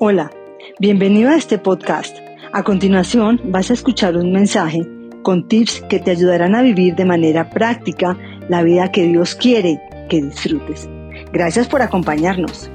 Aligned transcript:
Hola, 0.00 0.30
bienvenido 0.78 1.28
a 1.28 1.34
este 1.34 1.58
podcast. 1.58 2.16
A 2.52 2.62
continuación 2.62 3.40
vas 3.46 3.68
a 3.68 3.74
escuchar 3.74 4.16
un 4.16 4.30
mensaje 4.30 4.78
con 5.24 5.48
tips 5.48 5.82
que 5.88 5.98
te 5.98 6.12
ayudarán 6.12 6.54
a 6.54 6.62
vivir 6.62 6.94
de 6.94 7.04
manera 7.04 7.50
práctica 7.50 8.16
la 8.48 8.62
vida 8.62 8.92
que 8.92 9.08
Dios 9.08 9.34
quiere 9.34 9.82
que 10.08 10.22
disfrutes. 10.22 10.88
Gracias 11.32 11.66
por 11.66 11.82
acompañarnos. 11.82 12.70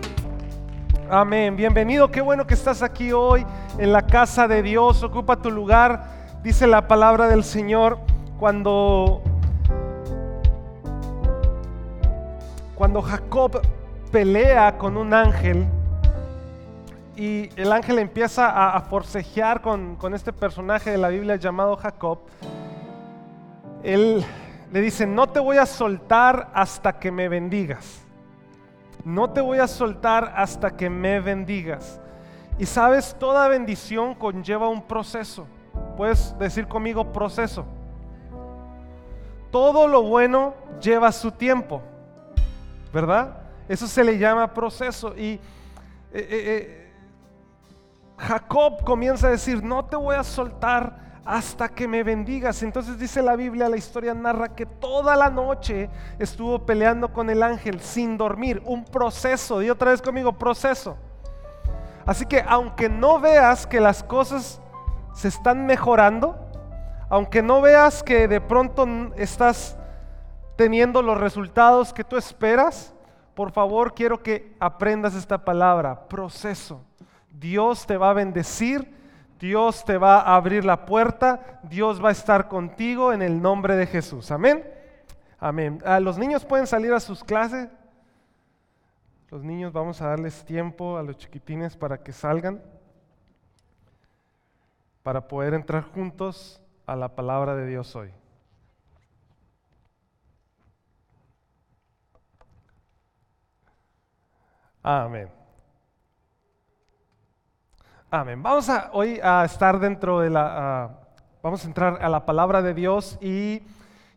Amén, 1.10 1.56
bienvenido, 1.56 2.12
qué 2.12 2.20
bueno 2.20 2.46
que 2.46 2.56
estás 2.56 2.84
aquí 2.84 3.14
hoy 3.14 3.46
en 3.78 3.94
la 3.94 4.02
casa 4.02 4.50
de 4.50 4.62
Dios, 4.62 5.02
ocupa 5.02 5.42
tu 5.42 5.50
lugar, 5.50 6.42
dice 6.44 6.68
la 6.68 6.90
palabra 6.90 7.30
del 7.30 7.46
Señor, 7.46 8.00
cuando, 8.38 9.22
cuando 12.76 13.02
Jacob 13.02 13.62
pelea 14.12 14.78
con 14.78 14.98
un 14.98 15.14
ángel, 15.14 15.66
y 17.16 17.50
el 17.56 17.72
ángel 17.72 18.00
empieza 18.00 18.76
a, 18.76 18.82
forcejear 18.82 19.62
con, 19.62 19.98
este 20.14 20.34
personaje 20.34 20.92
de 20.92 20.98
la 20.98 21.10
Biblia 21.10 21.36
llamado 21.36 21.76
Jacob. 21.76 22.20
Él 23.84 24.26
le 24.72 24.82
dice, 24.82 25.06
no 25.06 25.28
te 25.28 25.40
voy 25.40 25.58
a 25.58 25.66
soltar 25.66 26.50
hasta 26.54 27.00
que 27.00 27.12
me 27.12 27.30
bendigas. 27.30 28.02
No 29.06 29.30
te 29.30 29.42
voy 29.42 29.60
a 29.60 29.68
soltar 29.68 30.34
hasta 30.36 30.76
que 30.76 30.90
me 30.90 31.20
bendigas. 31.20 32.00
Y 32.58 32.66
sabes, 32.66 33.16
toda 33.20 33.48
bendición 33.48 34.16
conlleva 34.16 34.70
un 34.70 34.82
proceso. 34.82 35.46
Puedes 35.98 36.38
decir 36.40 36.68
conmigo 36.68 37.12
proceso. 37.12 37.66
Todo 39.52 39.88
lo 39.88 40.02
bueno 40.02 40.56
lleva 40.82 41.12
su 41.12 41.32
tiempo, 41.32 41.82
¿verdad? 42.92 43.38
Eso 43.68 43.88
se 43.88 44.04
le 44.04 44.18
llama 44.18 44.52
proceso. 44.52 45.16
Y 45.16 45.34
eh, 45.34 45.40
eh, 46.14 46.28
eh, 46.32 46.83
Jacob 48.24 48.84
comienza 48.84 49.28
a 49.28 49.32
decir, 49.32 49.64
no 49.64 49.86
te 49.86 49.96
voy 49.96 50.16
a 50.16 50.24
soltar 50.24 51.04
hasta 51.26 51.70
que 51.70 51.88
me 51.88 52.04
bendigas. 52.04 52.64
Entonces 52.64 52.98
dice 52.98 53.22
la 53.22 53.36
Biblia, 53.36 53.70
la 53.70 53.78
historia 53.78 54.14
narra 54.14 54.56
que 54.56 54.66
toda 54.66 55.16
la 55.16 55.30
noche 55.30 55.90
estuvo 56.20 56.66
peleando 56.66 57.12
con 57.12 57.30
el 57.30 57.44
ángel 57.44 57.80
sin 57.82 58.18
dormir. 58.18 58.62
Un 58.66 58.86
proceso, 58.86 59.60
di 59.60 59.70
otra 59.70 59.92
vez 59.92 60.02
conmigo, 60.02 60.34
proceso. 60.34 60.98
Así 62.06 62.26
que 62.26 62.44
aunque 62.48 62.90
no 62.90 63.20
veas 63.20 63.68
que 63.68 63.80
las 63.80 64.04
cosas 64.04 64.62
se 65.14 65.28
están 65.28 65.66
mejorando, 65.66 66.38
aunque 67.10 67.42
no 67.42 67.62
veas 67.62 68.04
que 68.04 68.28
de 68.28 68.42
pronto 68.42 68.88
estás 69.16 69.78
teniendo 70.56 71.02
los 71.02 71.20
resultados 71.20 71.94
que 71.94 72.04
tú 72.04 72.18
esperas, 72.18 72.94
por 73.34 73.52
favor 73.52 73.94
quiero 73.94 74.22
que 74.22 74.56
aprendas 74.60 75.16
esta 75.16 75.44
palabra, 75.44 76.08
proceso. 76.08 76.82
Dios 77.34 77.86
te 77.86 77.98
va 77.98 78.12
a 78.12 78.14
bendecir, 78.14 78.88
Dios 79.40 79.84
te 79.84 79.98
va 79.98 80.22
a 80.22 80.36
abrir 80.36 80.64
la 80.64 80.86
puerta, 80.86 81.60
Dios 81.64 82.04
va 82.04 82.10
a 82.10 82.14
estar 82.14 82.48
contigo 82.48 83.12
en 83.12 83.22
el 83.22 83.42
nombre 83.42 83.76
de 83.76 83.88
Jesús. 83.88 84.32
Amén. 84.32 84.64
Amén. 85.40 85.82
Ah, 85.86 86.00
los 86.00 86.18
niños 86.18 86.46
pueden 86.46 86.68
salir 86.68 86.94
a 86.94 87.00
sus 87.00 87.24
clases. 87.24 87.68
Los 89.30 89.44
niños 89.44 89.74
vamos 89.74 90.00
a 90.02 90.08
darles 90.08 90.46
tiempo 90.46 90.98
a 90.98 91.04
los 91.04 91.18
chiquitines 91.18 91.76
para 91.76 92.02
que 92.02 92.14
salgan, 92.14 92.62
para 95.02 95.28
poder 95.28 95.56
entrar 95.56 95.84
juntos 95.84 96.62
a 96.86 96.96
la 96.96 97.10
palabra 97.10 97.56
de 97.56 97.68
Dios 97.68 97.96
hoy. 97.96 98.14
Amén. 104.84 105.43
Amén. 108.16 108.44
Vamos 108.44 108.70
a, 108.70 108.92
hoy 108.94 109.20
a 109.24 109.44
estar 109.44 109.80
dentro 109.80 110.20
de 110.20 110.30
la... 110.30 111.00
vamos 111.42 111.66
a 111.66 111.68
entrar 111.68 111.98
a 112.00 112.08
la 112.10 112.28
palabra 112.28 112.62
de 112.62 112.76
Dios 112.76 113.18
y 113.20 113.64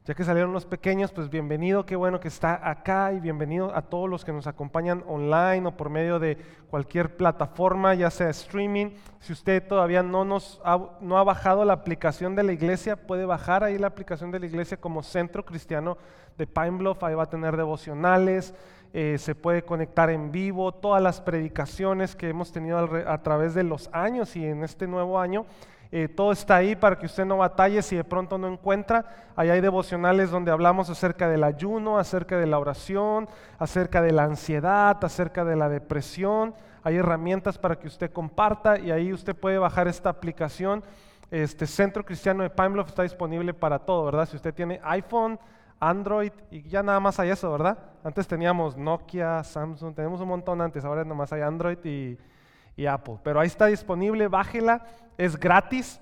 ya 0.04 0.14
que 0.14 0.22
salieron 0.22 0.52
los 0.52 0.66
pequeños, 0.66 1.12
pues 1.12 1.30
bienvenido, 1.30 1.86
qué 1.86 1.96
bueno 1.96 2.20
que 2.20 2.28
está 2.28 2.68
acá 2.68 3.14
y 3.14 3.20
bienvenido 3.20 3.74
a 3.74 3.80
todos 3.80 4.06
los 4.10 4.22
que 4.22 4.34
nos 4.34 4.46
acompañan 4.46 5.02
online 5.06 5.66
o 5.66 5.78
por 5.78 5.88
medio 5.88 6.18
de 6.18 6.36
cualquier 6.68 7.16
plataforma, 7.16 7.94
ya 7.94 8.10
sea 8.10 8.28
streaming. 8.28 8.90
Si 9.18 9.32
usted 9.32 9.66
todavía 9.66 10.02
no, 10.02 10.26
nos 10.26 10.60
no 11.00 11.16
ha 11.16 11.24
bajado 11.24 11.64
la 11.64 11.72
aplicación 11.72 12.36
de 12.36 12.42
la 12.42 12.52
iglesia, 12.52 12.96
puede 12.96 13.24
bajar 13.24 13.64
ahí 13.64 13.78
la 13.78 13.86
aplicación 13.86 14.30
de 14.30 14.40
la 14.40 14.46
iglesia 14.46 14.76
como 14.76 15.02
Centro 15.02 15.42
Cristiano 15.42 15.96
de 16.36 16.46
Pine 16.46 16.72
Bluff, 16.72 17.02
ahí 17.02 17.14
va 17.14 17.22
a 17.22 17.30
tener 17.30 17.56
devocionales, 17.56 18.54
eh, 18.98 19.18
se 19.18 19.34
puede 19.34 19.62
conectar 19.62 20.08
en 20.08 20.32
vivo, 20.32 20.72
todas 20.72 21.02
las 21.02 21.20
predicaciones 21.20 22.16
que 22.16 22.30
hemos 22.30 22.50
tenido 22.50 22.78
a 22.78 23.22
través 23.22 23.52
de 23.52 23.62
los 23.62 23.90
años 23.92 24.34
y 24.36 24.46
en 24.46 24.64
este 24.64 24.86
nuevo 24.86 25.20
año. 25.20 25.44
Eh, 25.92 26.08
todo 26.08 26.32
está 26.32 26.56
ahí 26.56 26.74
para 26.74 26.98
que 26.98 27.04
usted 27.04 27.26
no 27.26 27.36
batalle 27.36 27.82
si 27.82 27.94
de 27.94 28.04
pronto 28.04 28.38
no 28.38 28.48
encuentra. 28.48 29.04
Ahí 29.36 29.50
hay 29.50 29.60
devocionales 29.60 30.30
donde 30.30 30.50
hablamos 30.50 30.88
acerca 30.88 31.28
del 31.28 31.44
ayuno, 31.44 31.98
acerca 31.98 32.38
de 32.38 32.46
la 32.46 32.58
oración, 32.58 33.28
acerca 33.58 34.00
de 34.00 34.12
la 34.12 34.24
ansiedad, 34.24 34.96
acerca 35.04 35.44
de 35.44 35.56
la 35.56 35.68
depresión. 35.68 36.54
Hay 36.82 36.96
herramientas 36.96 37.58
para 37.58 37.78
que 37.78 37.88
usted 37.88 38.10
comparta 38.10 38.78
y 38.78 38.92
ahí 38.92 39.12
usted 39.12 39.36
puede 39.36 39.58
bajar 39.58 39.88
esta 39.88 40.08
aplicación. 40.08 40.82
Este 41.30 41.66
Centro 41.66 42.02
Cristiano 42.02 42.44
de 42.44 42.48
Pine 42.48 42.80
está 42.80 43.02
disponible 43.02 43.52
para 43.52 43.78
todo, 43.78 44.06
¿verdad? 44.06 44.26
Si 44.26 44.36
usted 44.36 44.54
tiene 44.54 44.80
iPhone, 44.84 45.38
Android 45.80 46.32
y 46.50 46.62
ya 46.62 46.82
nada 46.82 47.00
más 47.00 47.18
hay 47.20 47.30
eso, 47.30 47.50
¿verdad? 47.50 47.78
Antes 48.02 48.26
teníamos 48.26 48.76
Nokia, 48.76 49.42
Samsung, 49.42 49.94
tenemos 49.94 50.20
un 50.20 50.28
montón 50.28 50.60
antes, 50.60 50.84
ahora 50.84 51.04
nada 51.04 51.14
más 51.14 51.32
hay 51.32 51.42
Android 51.42 51.78
y, 51.84 52.86
Apple. 52.86 53.18
Pero 53.22 53.40
ahí 53.40 53.46
está 53.46 53.66
disponible, 53.66 54.28
bájela, 54.28 54.84
es 55.16 55.38
gratis. 55.38 56.00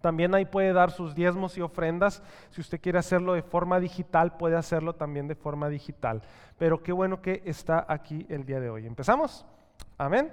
También 0.00 0.34
ahí 0.34 0.44
puede 0.44 0.72
dar 0.72 0.90
sus 0.90 1.14
diezmos 1.14 1.58
y 1.58 1.60
ofrendas. 1.60 2.22
Si 2.50 2.60
usted 2.60 2.80
quiere 2.80 2.98
hacerlo 2.98 3.34
de 3.34 3.42
forma 3.42 3.78
digital, 3.80 4.36
puede 4.36 4.56
hacerlo 4.56 4.94
también 4.94 5.28
de 5.28 5.34
forma 5.34 5.68
digital. 5.68 6.22
Pero 6.56 6.82
qué 6.82 6.92
bueno 6.92 7.20
que 7.20 7.42
está 7.44 7.84
aquí 7.88 8.24
el 8.30 8.46
día 8.46 8.60
de 8.60 8.70
hoy. 8.70 8.86
¿Empezamos? 8.86 9.44
Amén. 9.98 10.32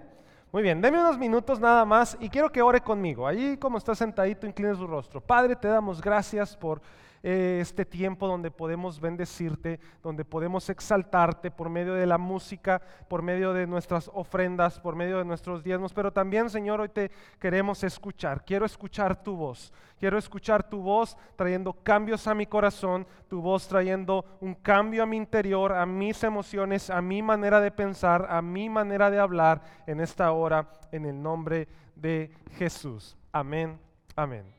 Muy 0.51 0.63
bien, 0.63 0.79
deme 0.79 1.01
unos 1.01 1.17
minutos 1.17 1.59
nada 1.59 1.83
más 1.83 2.15
y 2.21 2.29
quiero 2.29 2.49
que 2.49 2.61
ore 2.61 2.79
conmigo. 2.79 3.27
Allí 3.27 3.57
como 3.57 3.77
está 3.77 3.93
sentadito, 3.93 4.47
incline 4.47 4.75
su 4.75 4.87
rostro. 4.87 5.19
Padre, 5.19 5.55
te 5.57 5.67
damos 5.67 6.01
gracias 6.01 6.55
por 6.55 6.81
eh, 7.27 7.57
este 7.59 7.85
tiempo 7.85 8.27
donde 8.27 8.51
podemos 8.51 9.01
bendecirte, 9.01 9.79
donde 10.03 10.23
podemos 10.23 10.69
exaltarte 10.69 11.49
por 11.49 11.71
medio 11.71 11.95
de 11.95 12.05
la 12.05 12.19
música, 12.19 12.79
por 13.07 13.23
medio 13.23 13.51
de 13.51 13.65
nuestras 13.65 14.11
ofrendas, 14.13 14.79
por 14.79 14.95
medio 14.95 15.17
de 15.17 15.25
nuestros 15.25 15.63
diezmos, 15.63 15.91
pero 15.91 16.13
también, 16.13 16.51
Señor, 16.51 16.81
hoy 16.81 16.89
te 16.89 17.09
queremos 17.39 17.83
escuchar. 17.83 18.45
Quiero 18.45 18.63
escuchar 18.63 19.23
tu 19.23 19.35
voz. 19.35 19.73
Quiero 19.97 20.19
escuchar 20.19 20.69
tu 20.69 20.83
voz 20.83 21.17
trayendo 21.35 21.73
cambios 21.73 22.27
a 22.27 22.35
mi 22.35 22.45
corazón, 22.45 23.07
tu 23.27 23.41
voz 23.41 23.67
trayendo 23.67 24.23
un 24.39 24.53
cambio 24.53 25.01
a 25.01 25.07
mi 25.07 25.17
interior, 25.17 25.73
a 25.73 25.87
mis 25.87 26.23
emociones, 26.23 26.91
a 26.91 27.01
mi 27.01 27.23
manera 27.23 27.59
de 27.59 27.71
pensar, 27.71 28.27
a 28.29 28.39
mi 28.43 28.69
manera 28.69 29.09
de 29.09 29.17
hablar 29.17 29.63
en 29.87 29.99
esta 29.99 30.31
hora, 30.31 30.69
en 30.91 31.07
el 31.07 31.19
nombre 31.19 31.67
de 31.95 32.29
Jesús. 32.51 33.17
Amén. 33.31 33.79
Amén. 34.15 34.54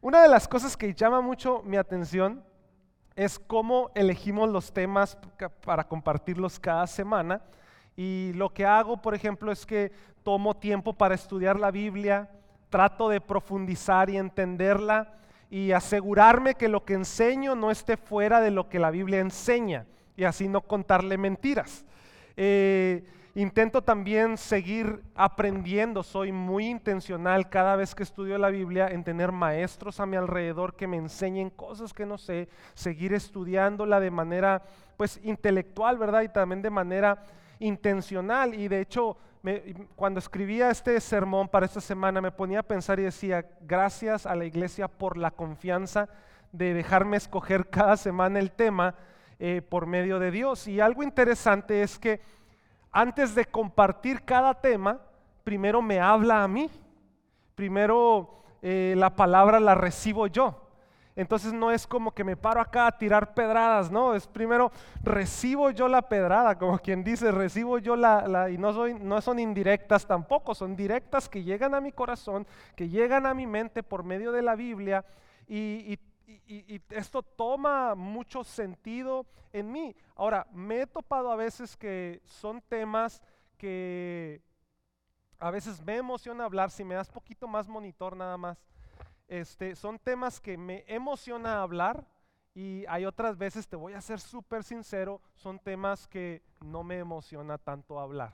Una 0.00 0.22
de 0.22 0.28
las 0.28 0.46
cosas 0.46 0.76
que 0.76 0.94
llama 0.94 1.20
mucho 1.20 1.60
mi 1.64 1.76
atención 1.76 2.44
es 3.16 3.36
cómo 3.36 3.90
elegimos 3.96 4.48
los 4.48 4.72
temas 4.72 5.18
para 5.64 5.82
compartirlos 5.88 6.60
cada 6.60 6.86
semana. 6.86 7.42
Y 7.96 8.32
lo 8.34 8.54
que 8.54 8.64
hago, 8.64 9.02
por 9.02 9.16
ejemplo, 9.16 9.50
es 9.50 9.66
que 9.66 9.90
tomo 10.22 10.56
tiempo 10.56 10.92
para 10.92 11.16
estudiar 11.16 11.58
la 11.58 11.72
Biblia, 11.72 12.30
trato 12.70 13.08
de 13.08 13.20
profundizar 13.20 14.08
y 14.08 14.18
entenderla 14.18 15.14
y 15.50 15.72
asegurarme 15.72 16.54
que 16.54 16.68
lo 16.68 16.84
que 16.84 16.94
enseño 16.94 17.56
no 17.56 17.72
esté 17.72 17.96
fuera 17.96 18.40
de 18.40 18.52
lo 18.52 18.68
que 18.68 18.78
la 18.78 18.92
Biblia 18.92 19.18
enseña 19.18 19.84
y 20.16 20.22
así 20.22 20.46
no 20.46 20.60
contarle 20.60 21.18
mentiras. 21.18 21.84
Eh, 22.36 23.04
Intento 23.38 23.82
también 23.82 24.36
seguir 24.36 25.00
aprendiendo, 25.14 26.02
soy 26.02 26.32
muy 26.32 26.66
intencional 26.66 27.48
cada 27.48 27.76
vez 27.76 27.94
que 27.94 28.02
estudio 28.02 28.36
la 28.36 28.48
Biblia 28.48 28.88
en 28.88 29.04
tener 29.04 29.30
maestros 29.30 30.00
a 30.00 30.06
mi 30.06 30.16
alrededor 30.16 30.74
que 30.74 30.88
me 30.88 30.96
enseñen 30.96 31.48
cosas 31.50 31.92
que 31.92 32.04
no 32.04 32.18
sé, 32.18 32.48
seguir 32.74 33.14
estudiándola 33.14 34.00
de 34.00 34.10
manera 34.10 34.64
pues 34.96 35.20
intelectual, 35.22 35.98
¿verdad? 35.98 36.22
Y 36.22 36.30
también 36.30 36.62
de 36.62 36.70
manera 36.70 37.22
intencional. 37.60 38.54
Y 38.54 38.66
de 38.66 38.80
hecho, 38.80 39.16
cuando 39.94 40.18
escribía 40.18 40.70
este 40.70 40.98
sermón 40.98 41.46
para 41.46 41.66
esta 41.66 41.80
semana 41.80 42.20
me 42.20 42.32
ponía 42.32 42.58
a 42.58 42.64
pensar 42.64 42.98
y 42.98 43.04
decía, 43.04 43.46
gracias 43.60 44.26
a 44.26 44.34
la 44.34 44.46
iglesia 44.46 44.88
por 44.88 45.16
la 45.16 45.30
confianza 45.30 46.08
de 46.50 46.74
dejarme 46.74 47.16
escoger 47.16 47.68
cada 47.70 47.96
semana 47.96 48.40
el 48.40 48.50
tema 48.50 48.96
eh, 49.38 49.62
por 49.62 49.86
medio 49.86 50.18
de 50.18 50.32
Dios. 50.32 50.66
Y 50.66 50.80
algo 50.80 51.04
interesante 51.04 51.84
es 51.84 52.00
que 52.00 52.20
antes 52.92 53.34
de 53.34 53.44
compartir 53.44 54.22
cada 54.24 54.54
tema, 54.54 55.00
primero 55.44 55.80
me 55.82 56.00
habla 56.00 56.42
a 56.42 56.48
mí. 56.48 56.70
Primero 57.54 58.42
eh, 58.62 58.94
la 58.96 59.14
palabra 59.14 59.60
la 59.60 59.74
recibo 59.74 60.26
yo. 60.26 60.68
Entonces 61.18 61.52
no 61.52 61.72
es 61.72 61.84
como 61.84 62.12
que 62.12 62.22
me 62.22 62.36
paro 62.36 62.60
acá 62.60 62.86
a 62.86 62.96
tirar 62.96 63.34
pedradas, 63.34 63.90
no, 63.90 64.14
es 64.14 64.28
primero 64.28 64.70
recibo 65.02 65.70
yo 65.70 65.88
la 65.88 66.02
pedrada, 66.02 66.56
como 66.56 66.78
quien 66.78 67.02
dice, 67.02 67.32
recibo 67.32 67.78
yo 67.78 67.96
la, 67.96 68.48
y 68.50 68.56
no, 68.56 68.72
soy, 68.72 68.94
no 68.94 69.20
son 69.20 69.40
indirectas 69.40 70.06
tampoco, 70.06 70.54
son 70.54 70.76
directas 70.76 71.28
que 71.28 71.42
llegan 71.42 71.74
a 71.74 71.80
mi 71.80 71.90
corazón, 71.90 72.46
que 72.76 72.88
llegan 72.88 73.26
a 73.26 73.34
mi 73.34 73.48
mente 73.48 73.82
por 73.82 74.04
medio 74.04 74.30
de 74.30 74.42
la 74.42 74.54
Biblia 74.54 75.04
y, 75.48 75.92
y 75.92 75.98
esto 76.90 77.22
toma 77.22 77.94
mucho 77.94 78.44
sentido 78.44 79.26
en 79.52 79.70
mí. 79.72 79.96
Ahora, 80.14 80.46
me 80.52 80.82
he 80.82 80.86
topado 80.86 81.30
a 81.30 81.36
veces 81.36 81.76
que 81.76 82.20
son 82.24 82.60
temas 82.62 83.22
que 83.56 84.42
a 85.38 85.50
veces 85.50 85.80
me 85.82 85.96
emociona 85.96 86.44
hablar, 86.44 86.70
si 86.70 86.84
me 86.84 86.94
das 86.94 87.08
poquito 87.08 87.46
más 87.46 87.68
monitor 87.68 88.16
nada 88.16 88.36
más 88.36 88.58
este, 89.28 89.76
son 89.76 89.98
temas 89.98 90.40
que 90.40 90.56
me 90.56 90.84
emociona 90.88 91.60
hablar 91.60 92.06
y 92.54 92.84
hay 92.88 93.04
otras 93.04 93.36
veces, 93.36 93.68
te 93.68 93.76
voy 93.76 93.92
a 93.92 94.00
ser 94.00 94.20
súper 94.20 94.64
sincero, 94.64 95.20
son 95.34 95.58
temas 95.58 96.08
que 96.08 96.42
no 96.60 96.82
me 96.82 96.98
emociona 96.98 97.58
tanto 97.58 98.00
hablar, 98.00 98.32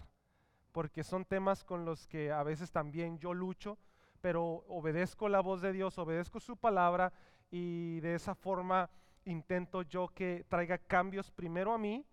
porque 0.72 1.02
son 1.02 1.24
temas 1.24 1.64
con 1.64 1.84
los 1.84 2.06
que 2.06 2.30
a 2.30 2.42
veces 2.44 2.70
también 2.70 3.18
yo 3.18 3.34
lucho, 3.34 3.76
pero 4.20 4.64
obedezco 4.68 5.28
la 5.28 5.40
voz 5.40 5.60
de 5.60 5.72
Dios, 5.72 5.98
obedezco 5.98 6.40
su 6.40 6.56
palabra 6.56 7.12
y 7.50 8.00
de 8.00 8.14
esa 8.14 8.34
forma 8.34 8.90
intento 9.24 9.82
yo 9.82 10.08
que 10.08 10.44
traiga 10.48 10.78
cambios 10.78 11.30
primero 11.30 11.72
a 11.72 11.78
mí, 11.78 12.04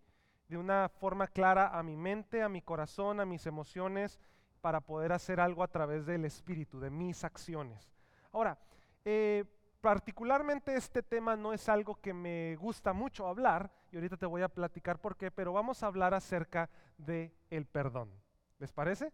de 0.47 0.57
una 0.57 0.89
forma 0.89 1.27
clara 1.27 1.77
a 1.77 1.83
mi 1.83 1.95
mente, 1.95 2.41
a 2.41 2.49
mi 2.49 2.61
corazón, 2.61 3.19
a 3.19 3.25
mis 3.25 3.45
emociones, 3.45 4.19
para 4.61 4.81
poder 4.81 5.11
hacer 5.11 5.39
algo 5.39 5.63
a 5.63 5.67
través 5.67 6.05
del 6.05 6.25
Espíritu, 6.25 6.79
de 6.79 6.89
mis 6.89 7.23
acciones. 7.23 7.91
Ahora, 8.31 8.57
eh, 9.03 9.45
particularmente 9.81 10.75
este 10.75 11.01
tema 11.01 11.35
no 11.35 11.53
es 11.53 11.67
algo 11.67 11.95
que 11.95 12.13
me 12.13 12.55
gusta 12.57 12.93
mucho 12.93 13.27
hablar, 13.27 13.71
y 13.91 13.95
ahorita 13.95 14.17
te 14.17 14.25
voy 14.25 14.41
a 14.41 14.49
platicar 14.49 14.99
por 14.99 15.17
qué, 15.17 15.31
pero 15.31 15.53
vamos 15.53 15.83
a 15.83 15.87
hablar 15.87 16.13
acerca 16.13 16.69
del 16.97 17.33
el 17.49 17.65
perdón. 17.65 18.11
¿Les 18.59 18.71
parece? 18.71 19.11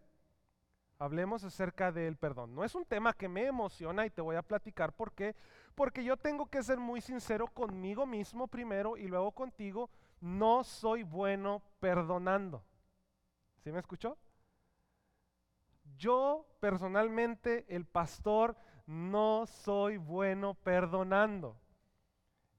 Hablemos 1.00 1.44
acerca 1.44 1.92
del 1.92 2.16
perdón. 2.16 2.54
No 2.54 2.64
es 2.64 2.74
un 2.74 2.84
tema 2.84 3.12
que 3.12 3.28
me 3.28 3.46
emociona 3.46 4.04
y 4.04 4.10
te 4.10 4.20
voy 4.20 4.34
a 4.34 4.42
platicar 4.42 4.92
por 4.92 5.12
qué. 5.12 5.36
Porque 5.76 6.02
yo 6.02 6.16
tengo 6.16 6.46
que 6.46 6.62
ser 6.62 6.78
muy 6.78 7.00
sincero 7.00 7.46
conmigo 7.46 8.04
mismo 8.04 8.48
primero 8.48 8.96
y 8.96 9.06
luego 9.06 9.30
contigo. 9.30 9.90
No 10.20 10.64
soy 10.64 11.04
bueno 11.04 11.62
perdonando. 11.78 12.64
¿Sí 13.62 13.70
me 13.70 13.78
escuchó? 13.78 14.18
Yo 15.96 16.46
personalmente, 16.58 17.64
el 17.68 17.84
pastor, 17.84 18.56
no 18.86 19.46
soy 19.46 19.98
bueno 19.98 20.54
perdonando. 20.54 21.56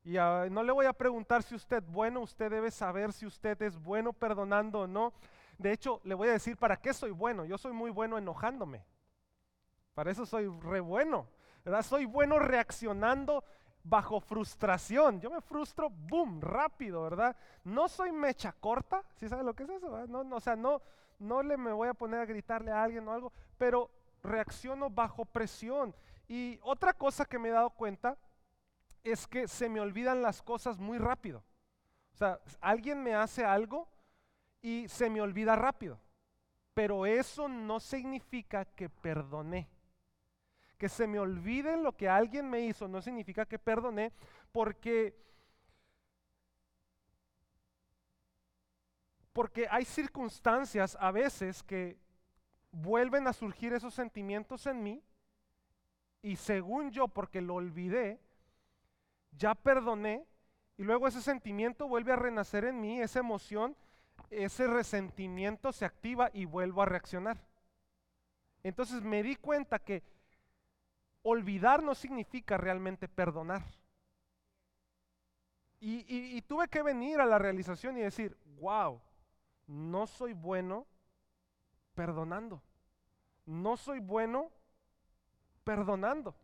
Y 0.03 0.15
ah, 0.17 0.47
no 0.49 0.63
le 0.63 0.71
voy 0.71 0.85
a 0.85 0.93
preguntar 0.93 1.43
si 1.43 1.55
usted 1.55 1.83
bueno, 1.83 2.21
usted 2.21 2.49
debe 2.49 2.71
saber 2.71 3.11
si 3.11 3.25
usted 3.25 3.61
es 3.61 3.77
bueno 3.77 4.13
perdonando 4.13 4.81
o 4.81 4.87
no. 4.87 5.13
De 5.59 5.73
hecho, 5.73 6.01
le 6.05 6.15
voy 6.15 6.29
a 6.29 6.31
decir 6.31 6.57
para 6.57 6.77
qué 6.77 6.93
soy 6.93 7.11
bueno. 7.11 7.45
Yo 7.45 7.57
soy 7.57 7.73
muy 7.73 7.91
bueno 7.91 8.17
enojándome. 8.17 8.83
Para 9.93 10.09
eso 10.09 10.25
soy 10.25 10.47
re 10.61 10.79
bueno. 10.79 11.27
¿verdad? 11.63 11.83
Soy 11.83 12.05
bueno 12.05 12.39
reaccionando 12.39 13.43
bajo 13.83 14.21
frustración. 14.21 15.19
Yo 15.19 15.29
me 15.29 15.41
frustro, 15.41 15.89
boom, 15.89 16.41
rápido, 16.41 17.03
¿verdad? 17.03 17.35
No 17.65 17.89
soy 17.89 18.11
mecha 18.11 18.53
corta, 18.53 19.03
¿sí 19.15 19.27
sabe 19.27 19.43
lo 19.43 19.53
que 19.53 19.63
es 19.63 19.69
eso? 19.69 20.07
No, 20.07 20.23
no, 20.23 20.37
o 20.37 20.39
sea, 20.39 20.55
no, 20.55 20.81
no 21.19 21.43
le 21.43 21.57
me 21.57 21.73
voy 21.73 21.89
a 21.89 21.93
poner 21.93 22.21
a 22.21 22.25
gritarle 22.25 22.71
a 22.71 22.83
alguien 22.83 23.07
o 23.07 23.11
algo, 23.11 23.33
pero 23.57 23.91
reacciono 24.23 24.89
bajo 24.89 25.25
presión. 25.25 25.93
Y 26.27 26.57
otra 26.63 26.93
cosa 26.93 27.25
que 27.25 27.37
me 27.37 27.49
he 27.49 27.51
dado 27.51 27.71
cuenta 27.71 28.17
es 29.03 29.27
que 29.27 29.47
se 29.47 29.67
me 29.67 29.81
olvidan 29.81 30.21
las 30.21 30.41
cosas 30.41 30.77
muy 30.77 30.97
rápido. 30.97 31.43
O 32.13 32.17
sea, 32.17 32.39
alguien 32.61 33.03
me 33.03 33.15
hace 33.15 33.45
algo 33.45 33.87
y 34.61 34.87
se 34.87 35.09
me 35.09 35.21
olvida 35.21 35.55
rápido. 35.55 35.99
Pero 36.73 37.05
eso 37.05 37.47
no 37.47 37.79
significa 37.79 38.65
que 38.65 38.89
perdoné. 38.89 39.69
Que 40.77 40.87
se 40.87 41.07
me 41.07 41.19
olvide 41.19 41.77
lo 41.77 41.95
que 41.95 42.07
alguien 42.07 42.49
me 42.49 42.61
hizo 42.61 42.87
no 42.87 43.01
significa 43.01 43.45
que 43.45 43.59
perdoné 43.59 44.13
porque 44.51 45.15
porque 49.33 49.67
hay 49.69 49.85
circunstancias 49.85 50.97
a 50.99 51.11
veces 51.11 51.63
que 51.63 51.97
vuelven 52.71 53.27
a 53.27 53.33
surgir 53.33 53.73
esos 53.73 53.93
sentimientos 53.93 54.65
en 54.67 54.83
mí 54.83 55.03
y 56.21 56.35
según 56.35 56.91
yo, 56.91 57.07
porque 57.07 57.41
lo 57.41 57.55
olvidé, 57.55 58.19
ya 59.31 59.55
perdoné 59.55 60.25
y 60.77 60.83
luego 60.83 61.07
ese 61.07 61.21
sentimiento 61.21 61.87
vuelve 61.87 62.11
a 62.11 62.17
renacer 62.17 62.65
en 62.65 62.81
mí, 62.81 63.01
esa 63.01 63.19
emoción, 63.19 63.75
ese 64.29 64.67
resentimiento 64.67 65.71
se 65.71 65.85
activa 65.85 66.29
y 66.33 66.45
vuelvo 66.45 66.81
a 66.81 66.85
reaccionar. 66.85 67.43
Entonces 68.63 69.01
me 69.01 69.23
di 69.23 69.35
cuenta 69.35 69.79
que 69.79 70.03
olvidar 71.23 71.83
no 71.83 71.95
significa 71.95 72.57
realmente 72.57 73.07
perdonar. 73.07 73.63
Y, 75.81 76.03
y, 76.35 76.41
tuve 76.41 76.67
que 76.67 76.83
venir 76.83 77.21
a 77.21 77.25
la 77.25 77.39
realización 77.39 77.97
y 77.97 78.01
decir, 78.01 78.37
wow, 78.59 79.01
no 79.65 80.07
soy 80.07 80.33
bueno 80.33 80.85
perdonando. 81.95 82.61
No 83.45 83.77
soy 83.77 83.99
bueno 83.99 84.51
perdonando. 85.63 86.35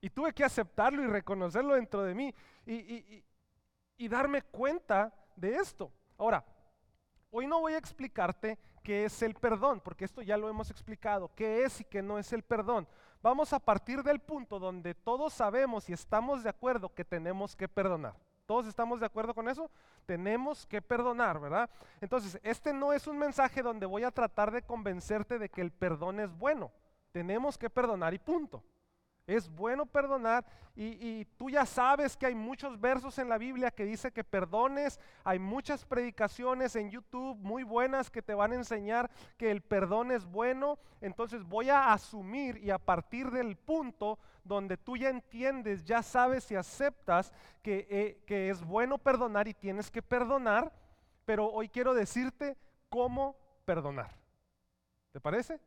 Y 0.00 0.10
tuve 0.10 0.32
que 0.32 0.44
aceptarlo 0.44 1.04
y 1.04 1.06
reconocerlo 1.06 1.74
dentro 1.74 2.02
de 2.02 2.14
mí 2.14 2.34
y, 2.66 4.08
darme 4.08 4.42
cuenta 4.42 5.14
de 5.36 5.54
esto. 5.56 5.92
Ahora, 6.18 6.44
hoy 7.32 7.46
no 7.46 7.60
voy 7.60 7.72
a 7.72 7.78
explicarte 7.78 8.58
qué 8.84 9.04
es 9.06 9.22
el 9.22 9.34
perdón, 9.34 9.80
porque 9.80 10.04
esto 10.04 10.22
ya 10.22 10.36
lo 10.36 10.48
hemos 10.48 10.70
explicado, 10.70 11.30
qué 11.34 11.64
es 11.64 11.80
y 11.80 11.84
qué 11.84 12.02
no 12.02 12.18
es 12.18 12.32
el 12.32 12.42
perdón. 12.42 12.86
Vamos 13.22 13.52
a 13.52 13.58
partir 13.58 14.02
del 14.02 14.20
punto 14.20 14.58
donde 14.58 14.94
todos 14.94 15.32
sabemos 15.32 15.88
y 15.88 15.92
estamos 15.92 16.42
de 16.42 16.50
acuerdo 16.50 16.92
que 16.94 17.04
tenemos 17.04 17.56
que 17.56 17.68
perdonar. 17.68 18.14
¿Todos 18.46 18.66
estamos 18.66 19.00
de 19.00 19.06
acuerdo 19.06 19.34
con 19.34 19.48
eso? 19.48 19.70
Tenemos 20.04 20.66
que 20.66 20.82
perdonar, 20.82 21.40
¿verdad? 21.40 21.70
Entonces, 22.00 22.38
este 22.42 22.72
no 22.72 22.92
es 22.92 23.06
un 23.06 23.16
mensaje 23.16 23.62
donde 23.62 23.86
voy 23.86 24.02
a 24.02 24.10
tratar 24.10 24.50
de 24.50 24.62
convencerte 24.62 25.38
de 25.38 25.48
que 25.48 25.60
el 25.60 25.70
perdón 25.70 26.20
es 26.20 26.36
bueno. 26.36 26.70
Tenemos 27.12 27.56
que 27.56 27.70
perdonar 27.70 28.12
y 28.12 28.18
punto. 28.18 28.62
Es 29.26 29.48
bueno 29.48 29.86
perdonar 29.86 30.44
y, 30.74 31.26
tú 31.36 31.50
ya 31.50 31.66
sabes 31.66 32.16
que 32.16 32.26
hay 32.26 32.34
muchos 32.34 32.80
versos 32.80 33.18
en 33.18 33.28
la 33.28 33.36
Biblia 33.36 33.70
que 33.70 33.84
dice 33.84 34.10
que 34.10 34.24
perdones. 34.24 34.98
Hay 35.22 35.38
muchas 35.38 35.84
predicaciones 35.84 36.74
en 36.76 36.90
YouTube 36.90 37.36
muy 37.38 37.62
buenas 37.62 38.10
que 38.10 38.22
te 38.22 38.34
van 38.34 38.52
a 38.52 38.56
enseñar 38.56 39.10
que 39.36 39.50
el 39.50 39.60
perdón 39.60 40.10
es 40.10 40.24
bueno. 40.24 40.78
Entonces 41.02 41.44
voy 41.44 41.68
a 41.68 41.92
asumir 41.92 42.56
y 42.56 42.70
a 42.70 42.78
partir 42.78 43.30
del 43.30 43.56
punto 43.56 44.18
donde 44.44 44.78
tú 44.78 44.96
ya 44.96 45.10
entiendes, 45.10 45.84
ya 45.84 46.02
sabes 46.02 46.50
y 46.50 46.56
aceptas 46.56 47.32
que, 47.62 47.86
eh, 47.90 48.22
que 48.26 48.48
es 48.48 48.64
bueno 48.64 48.96
perdonar 48.96 49.46
y 49.46 49.54
tienes 49.54 49.90
que 49.90 50.02
perdonar, 50.02 50.72
pero 51.26 51.46
hoy 51.48 51.68
quiero 51.68 51.92
decirte 51.92 52.56
cómo 52.88 53.36
perdonar. 53.66 54.16
¿Te 55.12 55.20
parece? 55.20 55.60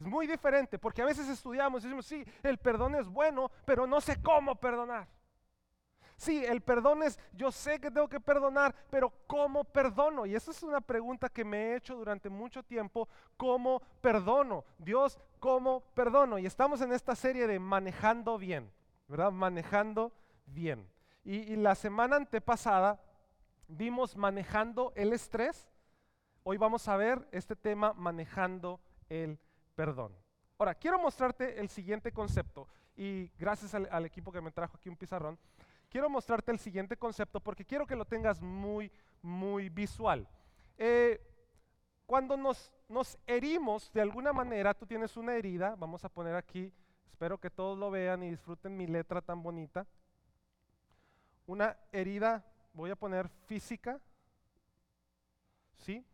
Es 0.00 0.06
muy 0.06 0.26
diferente 0.26 0.78
porque 0.78 1.02
a 1.02 1.04
veces 1.04 1.28
estudiamos 1.28 1.82
y 1.82 1.86
decimos, 1.86 2.06
sí, 2.06 2.24
el 2.42 2.56
perdón 2.56 2.94
es 2.94 3.06
bueno, 3.06 3.50
pero 3.66 3.86
no 3.86 4.00
sé 4.00 4.22
cómo 4.22 4.54
perdonar. 4.54 5.06
Sí, 6.16 6.42
el 6.44 6.62
perdón 6.62 7.02
es, 7.02 7.18
yo 7.32 7.52
sé 7.52 7.78
que 7.80 7.90
tengo 7.90 8.08
que 8.08 8.20
perdonar, 8.20 8.74
pero 8.90 9.12
¿cómo 9.26 9.64
perdono? 9.64 10.24
Y 10.24 10.34
esa 10.34 10.52
es 10.52 10.62
una 10.62 10.80
pregunta 10.80 11.28
que 11.28 11.44
me 11.44 11.58
he 11.58 11.76
hecho 11.76 11.96
durante 11.96 12.30
mucho 12.30 12.62
tiempo, 12.62 13.08
¿cómo 13.36 13.80
perdono? 14.00 14.64
Dios, 14.78 15.18
¿cómo 15.38 15.80
perdono? 15.94 16.38
Y 16.38 16.46
estamos 16.46 16.80
en 16.80 16.92
esta 16.92 17.14
serie 17.14 17.46
de 17.46 17.58
manejando 17.58 18.38
bien, 18.38 18.72
¿verdad? 19.06 19.32
Manejando 19.32 20.12
bien. 20.46 20.90
Y, 21.24 21.36
y 21.52 21.56
la 21.56 21.74
semana 21.74 22.16
antepasada 22.16 23.00
vimos 23.68 24.16
manejando 24.16 24.92
el 24.96 25.12
estrés. 25.12 25.70
Hoy 26.42 26.56
vamos 26.56 26.88
a 26.88 26.96
ver 26.96 27.26
este 27.32 27.54
tema 27.54 27.92
manejando 27.92 28.80
el 29.08 29.38
perdón. 29.80 30.14
Ahora, 30.58 30.74
quiero 30.74 30.98
mostrarte 30.98 31.58
el 31.58 31.70
siguiente 31.70 32.12
concepto 32.12 32.68
y 32.98 33.30
gracias 33.38 33.74
al, 33.74 34.04
equipo 34.04 34.30
que 34.30 34.42
me 34.42 34.50
trajo 34.50 34.76
aquí 34.76 34.90
un 34.90 34.96
pizarrón, 34.98 35.38
quiero 35.88 36.10
mostrarte 36.10 36.52
el 36.52 36.58
siguiente 36.58 36.98
concepto 36.98 37.40
porque 37.40 37.64
quiero 37.64 37.86
que 37.86 37.96
lo 37.96 38.04
tengas 38.04 38.42
muy, 38.42 38.92
muy 39.22 39.70
visual. 39.70 40.28
Eh, 40.76 41.18
cuando 42.04 42.36
nos, 42.36 42.70
nos 42.90 43.16
herimos 43.26 43.90
de 43.94 44.02
alguna 44.02 44.34
manera, 44.34 44.74
tú 44.74 44.84
tienes 44.84 45.16
una 45.16 45.34
herida, 45.34 45.76
vamos 45.78 46.04
a 46.04 46.10
poner 46.10 46.34
aquí, 46.34 46.70
espero 47.06 47.38
que 47.38 47.48
todos 47.48 47.78
lo 47.78 47.90
vean 47.90 48.22
y 48.22 48.28
disfruten 48.28 48.76
mi 48.76 48.86
letra 48.86 49.22
tan 49.22 49.42
bonita. 49.42 49.86
Una 51.46 51.74
herida, 51.90 52.44
voy 52.74 52.90
a 52.90 52.96
poner 52.96 53.30
física, 53.46 53.98
¿sí? 55.78 56.04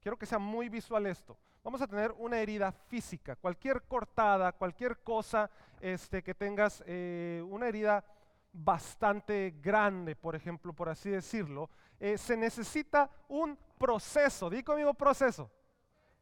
Quiero 0.00 0.16
que 0.16 0.26
sea 0.26 0.38
muy 0.38 0.68
visual 0.68 1.06
esto 1.06 1.36
vamos 1.66 1.82
a 1.82 1.88
tener 1.88 2.12
una 2.18 2.38
herida 2.38 2.70
física, 2.70 3.34
cualquier 3.34 3.82
cortada, 3.82 4.52
cualquier 4.52 4.98
cosa 4.98 5.50
este, 5.80 6.22
que 6.22 6.32
tengas, 6.32 6.80
eh, 6.86 7.42
una 7.44 7.66
herida 7.66 8.04
bastante 8.52 9.52
grande, 9.60 10.14
por 10.14 10.36
ejemplo, 10.36 10.72
por 10.72 10.88
así 10.88 11.10
decirlo, 11.10 11.68
eh, 11.98 12.18
se 12.18 12.36
necesita 12.36 13.10
un 13.26 13.58
proceso, 13.76 14.48
di 14.48 14.62
conmigo 14.62 14.94
proceso, 14.94 15.50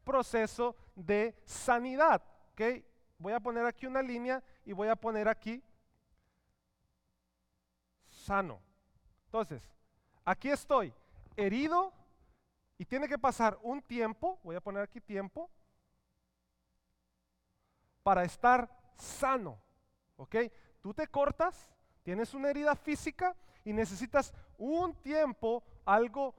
proceso 0.03 0.75
de 0.95 1.35
sanidad. 1.45 2.23
¿okay? 2.53 2.83
Voy 3.19 3.33
a 3.33 3.39
poner 3.39 3.67
aquí 3.67 3.85
una 3.85 4.01
línea 4.01 4.43
y 4.65 4.73
voy 4.73 4.87
a 4.87 4.95
poner 4.95 5.27
aquí 5.27 5.63
sano. 8.09 8.59
Entonces, 9.25 9.61
aquí 10.25 10.49
estoy 10.49 10.91
herido 11.37 11.93
y 12.77 12.85
tiene 12.85 13.07
que 13.07 13.17
pasar 13.17 13.57
un 13.61 13.81
tiempo, 13.81 14.39
voy 14.43 14.55
a 14.55 14.61
poner 14.61 14.83
aquí 14.83 14.99
tiempo, 14.99 15.49
para 18.03 18.23
estar 18.23 18.69
sano. 18.97 19.59
¿Ok? 20.17 20.35
Tú 20.81 20.93
te 20.93 21.07
cortas, 21.07 21.73
tienes 22.03 22.33
una 22.33 22.49
herida 22.49 22.75
física 22.75 23.35
y 23.63 23.73
necesitas 23.73 24.33
un 24.57 24.93
tiempo, 25.01 25.63
algo, 25.85 26.35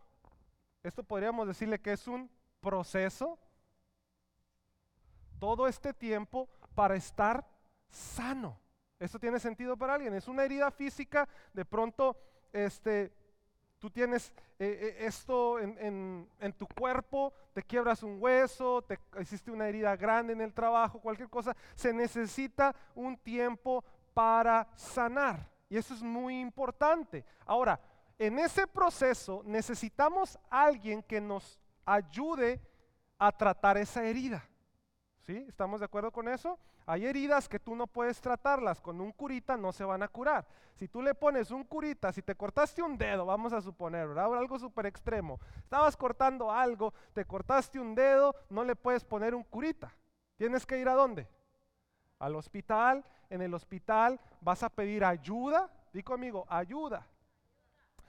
esto 0.83 1.02
podríamos 1.02 1.49
decirle 1.49 1.81
que 1.81 1.93
es 1.93 2.07
un 2.07 2.31
proceso, 2.61 3.38
todo 5.38 5.66
este 5.66 5.93
tiempo 5.93 6.49
para 6.75 6.97
estar 6.97 7.47
sano. 7.88 8.61
¿Esto 8.99 9.19
tiene 9.19 9.38
sentido 9.38 9.76
para 9.76 9.95
alguien? 9.95 10.14
Es 10.14 10.28
una 10.28 10.45
herida 10.45 10.71
física, 10.71 11.28
de 11.52 11.64
pronto 11.64 12.16
este, 12.52 13.12
tú 13.78 13.90
tienes 13.90 14.33
eh, 14.59 14.97
eh, 14.99 15.06
esto 15.06 15.59
en, 15.61 16.28
tu 16.56 16.66
cuerpo, 16.66 17.33
te 17.52 17.62
quiebras 17.62 18.02
un 18.02 18.21
hueso, 18.21 18.83
te 18.83 18.99
hiciste 19.21 19.50
una 19.50 19.68
herida 19.68 19.97
grande 19.97 20.33
en 20.33 20.40
el 20.40 20.52
trabajo, 20.52 21.00
cualquier 21.00 21.28
cosa, 21.28 21.54
se 21.75 21.92
necesita 21.92 22.75
un 22.95 23.16
tiempo 23.16 23.85
para 24.14 24.68
sanar. 24.76 25.50
Y 25.68 25.76
eso 25.76 25.95
es 25.95 26.02
muy 26.02 26.40
importante. 26.40 27.25
Ahora, 27.45 27.78
en 28.18 28.38
ese 28.38 28.66
proceso 28.66 29.42
necesitamos 29.45 30.38
alguien 30.49 31.02
que 31.02 31.21
nos 31.21 31.59
ayude 31.85 32.61
a 33.18 33.30
tratar 33.33 33.76
esa 33.76 34.04
herida. 34.04 34.45
¿Sí? 35.26 35.45
¿Estamos 35.49 35.80
de 35.80 35.87
acuerdo 35.87 36.12
con 36.12 36.28
eso? 36.28 36.59
Hay 36.88 37.05
heridas 37.05 37.49
que 37.49 37.59
tú 37.59 37.75
no 37.75 37.88
puedes 37.88 38.21
tratarlas, 38.21 38.81
con 38.81 39.00
un 39.00 39.11
curita 39.11 39.57
no 39.57 39.73
se 39.73 39.85
van 39.85 40.05
a 40.05 40.09
curar. 40.09 40.47
Si 40.76 40.87
tú 40.87 41.02
le 41.02 41.16
pones 41.16 41.50
un 41.50 41.64
curita, 41.64 42.12
si 42.12 42.23
te 42.23 42.37
cortaste 42.37 42.81
un 42.81 42.97
dedo, 42.97 43.26
vamos 43.26 43.52
a 43.52 43.61
suponer, 43.61 44.07
¿verdad? 44.07 44.33
Algo 44.38 44.57
súper 44.57 44.87
extremo. 44.87 45.40
Estabas 45.59 45.97
cortando 45.97 46.52
algo, 46.52 46.95
te 47.12 47.25
cortaste 47.25 47.81
un 47.81 47.97
dedo, 47.97 48.37
no 48.50 48.62
le 48.62 48.76
puedes 48.76 49.05
poner 49.05 49.35
un 49.35 49.43
curita. 49.43 49.93
Tienes 50.37 50.64
que 50.64 50.78
ir 50.78 50.88
a 50.88 50.95
dónde? 50.95 51.26
Al 52.21 52.37
hospital. 52.37 53.05
En 53.28 53.43
el 53.43 53.52
hospital 53.55 54.21
vas 54.40 54.62
a 54.62 54.69
pedir 54.69 55.05
ayuda. 55.05 55.69
Digo 55.93 56.14
amigo, 56.14 56.47
ayuda. 56.49 57.05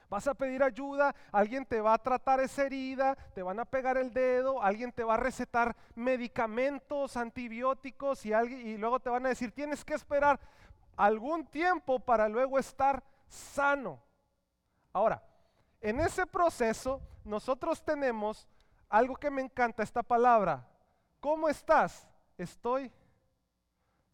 Vas 0.09 0.27
a 0.27 0.33
pedir 0.33 0.63
ayuda, 0.63 1.13
alguien 1.31 1.65
te 1.65 1.81
va 1.81 1.93
a 1.93 1.97
tratar 1.97 2.39
esa 2.39 2.63
herida, 2.63 3.15
te 3.35 3.43
van 3.43 3.59
a 3.59 3.65
pegar 3.65 3.97
el 3.97 4.13
dedo, 4.13 4.61
alguien 4.61 4.91
te 4.91 5.03
va 5.03 5.15
a 5.15 5.17
recetar 5.17 5.75
medicamentos, 5.95 7.17
antibióticos 7.17 8.25
y, 8.25 8.31
alguien, 8.31 8.65
y 8.65 8.77
luego 8.77 8.99
te 9.01 9.09
van 9.09 9.25
a 9.25 9.29
decir, 9.29 9.51
tienes 9.51 9.83
que 9.83 9.95
esperar 9.95 10.39
algún 10.95 11.45
tiempo 11.45 11.99
para 11.99 12.29
luego 12.29 12.57
estar 12.57 13.03
sano. 13.27 14.01
Ahora, 14.93 15.21
en 15.81 15.99
ese 15.99 16.25
proceso 16.25 17.01
nosotros 17.25 17.83
tenemos 17.83 18.47
algo 18.89 19.15
que 19.15 19.29
me 19.29 19.41
encanta, 19.41 19.83
esta 19.83 20.01
palabra. 20.03 20.65
¿Cómo 21.19 21.49
estás? 21.49 22.07
Estoy 22.37 22.91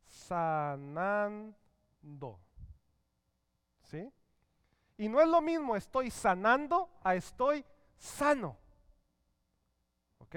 sanando. 0.07 1.53
Y 4.97 5.09
no 5.09 5.21
es 5.21 5.27
lo 5.27 5.41
mismo 5.41 5.75
estoy 5.75 6.11
sanando 6.11 6.89
a 7.03 7.15
estoy 7.15 7.65
sano. 7.97 8.57
¿Ok? 10.19 10.35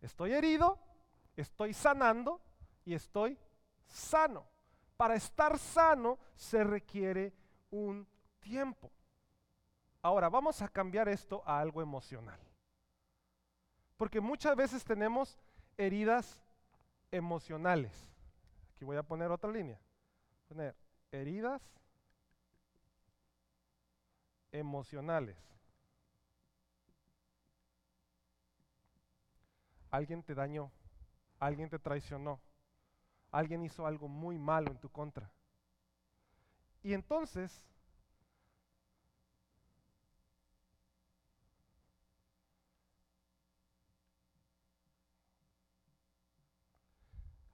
Estoy 0.00 0.32
herido, 0.32 0.78
estoy 1.36 1.74
sanando 1.74 2.40
y 2.84 2.94
estoy 2.94 3.38
sano. 3.86 4.46
Para 4.96 5.14
estar 5.14 5.58
sano 5.58 6.18
se 6.34 6.64
requiere 6.64 7.32
un 7.70 8.06
tiempo. 8.40 8.90
Ahora, 10.02 10.28
vamos 10.28 10.60
a 10.60 10.68
cambiar 10.68 11.08
esto 11.08 11.42
a 11.46 11.58
algo 11.58 11.80
emocional. 11.80 12.38
Porque 13.96 14.20
muchas 14.20 14.54
veces 14.54 14.84
tenemos 14.84 15.38
heridas 15.78 16.42
emocionales. 17.10 17.92
Aquí 18.74 18.84
voy 18.84 18.96
a 18.96 19.02
poner 19.02 19.30
otra 19.30 19.50
línea. 19.50 19.80
Poner 20.46 20.76
heridas 21.10 21.62
emocionales. 24.54 25.36
Alguien 29.90 30.22
te 30.22 30.34
dañó, 30.34 30.70
alguien 31.38 31.68
te 31.68 31.78
traicionó, 31.78 32.40
alguien 33.30 33.62
hizo 33.62 33.86
algo 33.86 34.08
muy 34.08 34.38
malo 34.38 34.70
en 34.70 34.78
tu 34.78 34.88
contra. 34.88 35.30
Y 36.82 36.94
entonces, 36.94 37.64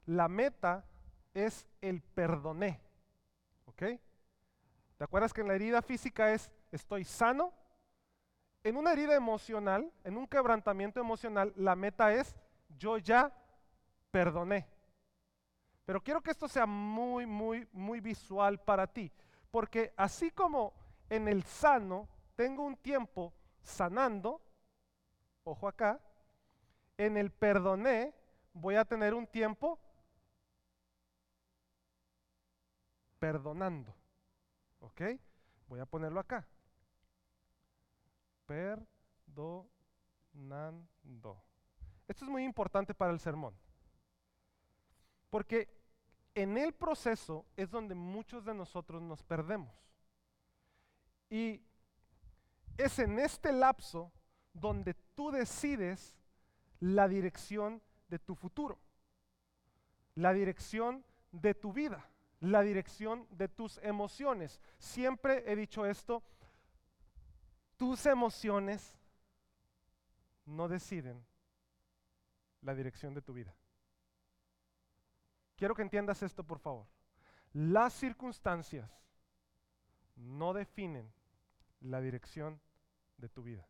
la 0.07 0.29
meta 0.29 0.85
es 1.35 1.67
el 1.81 2.03
perdoné. 2.03 2.81
¿Ok? 3.67 3.83
¿Te 4.99 5.05
acuerdas 5.05 5.33
que 5.33 5.41
en 5.41 5.49
la 5.49 5.55
herida 5.55 5.81
física 5.83 6.33
es 6.33 6.51
estoy 6.71 7.05
sano? 7.05 7.53
En 8.63 8.77
una 8.77 8.93
herida 8.93 9.15
emocional, 9.15 9.91
en 10.05 10.17
un 10.17 10.27
quebrantamiento 10.27 11.01
emocional, 11.01 11.53
la 11.57 11.75
meta 11.77 12.13
es 12.13 12.37
yo 12.79 12.99
ya 12.99 13.33
perdoné. 14.11 14.69
Pero 15.85 16.03
quiero 16.03 16.21
que 16.21 16.31
esto 16.31 16.47
sea 16.47 16.67
muy, 16.67 17.27
muy, 17.27 17.67
muy 17.73 18.01
visual 18.01 18.61
para 18.61 18.87
ti. 18.87 19.11
Porque 19.51 19.93
así 19.97 20.31
como 20.31 20.73
en 21.09 21.27
el 21.27 21.43
sano 21.45 22.09
tengo 22.37 22.65
un 22.65 22.77
tiempo 22.77 23.33
sanando, 23.61 24.41
ojo 25.43 25.67
acá, 25.67 26.01
en 26.97 27.17
el 27.17 27.31
perdoné 27.31 28.15
voy 28.53 28.77
a 28.77 28.85
tener 28.85 29.15
un 29.15 29.27
tiempo 29.27 29.81
perdonando. 33.19 33.95
¿Ok? 34.81 35.03
Voy 35.67 35.81
a 35.81 35.87
ponerlo 35.87 36.21
acá. 36.21 36.47
Perdonando. 38.51 39.71
Esto 42.09 42.25
es 42.25 42.31
muy 42.31 42.43
importante 42.43 42.95
para 42.95 43.13
el 43.13 43.21
sermón. 43.21 43.55
Porque 45.31 45.69
en 46.35 46.59
el 46.59 46.73
proceso 46.73 47.47
es 47.57 47.71
donde 47.71 47.95
muchos 47.95 48.45
de 48.45 48.53
nosotros 48.53 49.01
nos 49.01 49.23
perdemos. 49.23 49.73
Y 51.29 51.63
es 52.77 52.99
en 52.99 53.21
este 53.21 53.53
lapso 53.53 54.11
donde 54.53 54.95
tú 55.15 55.31
decides 55.31 56.17
la 56.81 57.07
dirección 57.07 57.81
de 58.09 58.19
tu 58.19 58.35
futuro, 58.35 58.81
la 60.17 60.33
dirección 60.33 61.05
de 61.31 61.55
tu 61.55 61.73
vida 61.73 62.05
la 62.41 62.63
dirección 62.63 63.27
de 63.31 63.49
tus 63.49 63.79
emociones. 63.79 64.61
Siempre 64.79 65.45
he 65.47 65.57
dicho 65.57 65.85
esto, 65.85 66.23
tus 67.81 68.05
emociones 68.05 68.95
no 70.45 70.69
deciden 70.69 71.25
la 72.61 72.75
dirección 72.75 73.15
de 73.15 73.23
tu 73.23 73.33
vida. 73.33 73.57
Quiero 75.57 75.75
que 75.75 75.81
entiendas 75.81 76.23
esto, 76.23 76.45
por 76.45 76.59
favor. 76.59 76.87
Las 77.55 77.95
circunstancias 77.95 78.91
no 80.15 80.53
definen 80.53 81.11
la 81.81 82.03
dirección 82.03 82.61
de 83.17 83.31
tu 83.31 83.43
vida. 83.43 83.67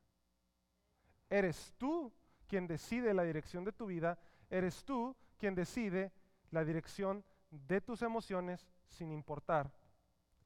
Eres 1.29 1.73
tú 1.79 2.13
quien 2.49 2.67
decide 2.67 3.15
la 3.15 3.23
dirección 3.23 3.65
de 3.65 3.71
tu 3.71 3.87
vida, 3.87 4.19
eres 4.51 4.85
tú 4.85 5.17
quien 5.39 5.55
decide 5.55 6.11
la 6.51 6.65
dirección 6.65 7.25
de 7.49 7.81
tus 7.81 8.03
emociones 8.03 8.67
sin 8.89 9.13
importar 9.13 9.73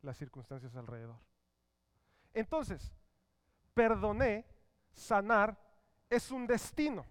las 0.03 0.19
circunstancias 0.19 0.77
alrededor. 0.77 1.19
Entonces, 2.35 2.93
perdoné, 3.75 4.47
sanar, 4.93 5.59
es 6.09 6.31
un 6.31 6.47
destino, 6.47 7.05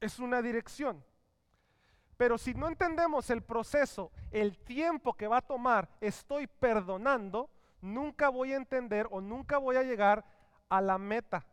es 0.00 0.18
una 0.18 0.42
dirección. 0.42 1.04
Pero 2.16 2.36
si 2.36 2.54
no 2.54 2.68
entendemos 2.68 3.30
el 3.30 3.42
proceso, 3.42 4.12
el 4.30 4.58
tiempo 4.58 5.14
que 5.14 5.28
va 5.28 5.38
a 5.38 5.46
tomar, 5.46 5.88
estoy 6.00 6.46
perdonando, 6.46 7.50
nunca 7.80 8.28
voy 8.28 8.52
a 8.52 8.56
entender 8.56 9.08
o 9.10 9.20
nunca 9.20 9.58
voy 9.58 9.76
a 9.76 9.82
llegar 9.82 10.24
a 10.68 10.80
la 10.80 10.98
meta, 10.98 11.44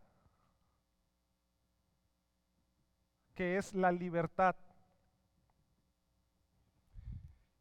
que 3.35 3.57
es 3.57 3.73
la 3.73 3.91
libertad 3.91 4.55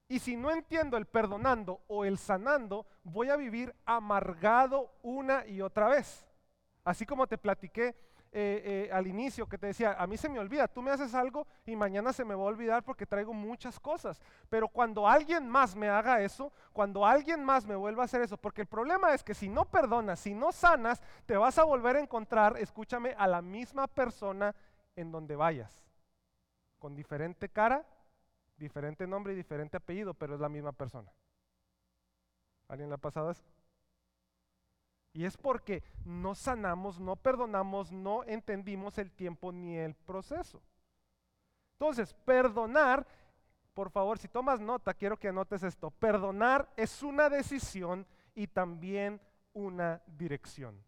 Y 0.09 0.21
si 0.21 0.37
no 0.37 0.51
entiendo 0.51 0.97
el 0.97 1.05
perdonando 1.05 1.83
o 1.87 2.07
el 2.07 2.17
sanando, 2.17 2.87
voy 3.05 3.29
a 3.29 3.37
vivir 3.37 3.75
amargado 3.85 4.91
una 5.03 5.47
y 5.47 5.61
otra 5.61 5.89
vez. 5.89 6.27
Así 6.89 7.05
como 7.05 7.27
te 7.27 7.37
platiqué 7.37 7.89
eh, 7.89 7.93
eh, 8.33 8.91
al 8.91 9.07
inicio 9.07 9.47
que 9.47 9.59
te 9.59 9.67
decía, 9.67 9.93
a 9.99 10.07
mí 10.07 10.17
se 10.17 10.31
me 10.31 10.39
olvida, 10.39 10.67
tú 10.67 10.81
me 10.81 10.91
haces 10.91 11.15
algo 11.15 11.47
y 11.67 11.77
mañana 11.77 12.15
se 12.15 12.25
me 12.25 12.35
va 12.35 12.45
a 12.45 12.47
olvidar 12.47 12.83
porque 12.83 13.05
traigo 13.05 13.35
muchas 13.35 13.79
cosas. 13.79 14.19
Pero 14.49 14.69
cuando 14.69 15.07
alguien 15.07 15.51
más 15.51 15.77
me 15.77 15.91
haga 15.91 16.23
eso, 16.23 16.51
cuando 16.73 17.05
alguien 17.05 17.45
más 17.45 17.67
me 17.67 17.77
vuelva 17.77 18.05
a 18.05 18.05
hacer 18.07 18.23
eso, 18.23 18.39
porque 18.39 18.63
el 18.63 18.69
problema 18.69 19.13
es 19.13 19.23
que 19.23 19.35
si 19.35 19.51
no 19.51 19.67
perdonas, 19.67 20.19
si 20.19 20.33
no 20.33 20.51
sanas, 20.51 21.03
te 21.27 21.37
vas 21.37 21.59
a 21.59 21.65
volver 21.65 21.97
a 21.97 22.01
encontrar, 22.01 22.57
escúchame, 22.57 23.15
a 23.19 23.27
la 23.27 23.43
misma 23.43 23.87
persona 23.87 24.55
en 24.97 25.13
donde 25.13 25.37
vayas, 25.37 25.85
con 26.79 26.95
diferente 26.95 27.51
cara, 27.51 27.85
diferente 28.57 29.07
nombre 29.07 29.35
y 29.35 29.37
diferente 29.37 29.77
apellido, 29.77 30.15
pero 30.15 30.37
es 30.37 30.41
la 30.41 30.49
misma 30.49 30.73
persona. 30.73 31.13
¿Alguien 32.67 32.89
le 32.89 32.95
ha 32.95 32.99
pasado 32.99 33.31
eso? 33.31 33.45
Y 35.19 35.25
es 35.25 35.37
porque 35.37 35.83
no 36.05 36.37
sanamos, 36.37 37.01
no 37.01 37.17
perdonamos, 37.17 37.91
no 37.91 38.23
entendimos 38.23 38.99
el 38.99 39.11
tiempo 39.11 39.51
ni 39.51 39.77
el 39.77 39.97
proceso. 39.97 40.63
Entonces, 41.73 42.15
perdonar, 42.25 43.05
por 43.75 43.91
favor, 43.91 44.17
si 44.19 44.29
tomas 44.29 44.61
nota, 44.61 44.95
quiero 44.95 45.19
que 45.19 45.27
anotes 45.27 45.65
esto. 45.65 45.91
Perdonar 45.91 46.73
es 46.77 47.03
una 47.03 47.29
decisión 47.29 48.07
y 48.37 48.47
también 48.47 49.21
una 49.55 50.01
dirección. 50.07 50.81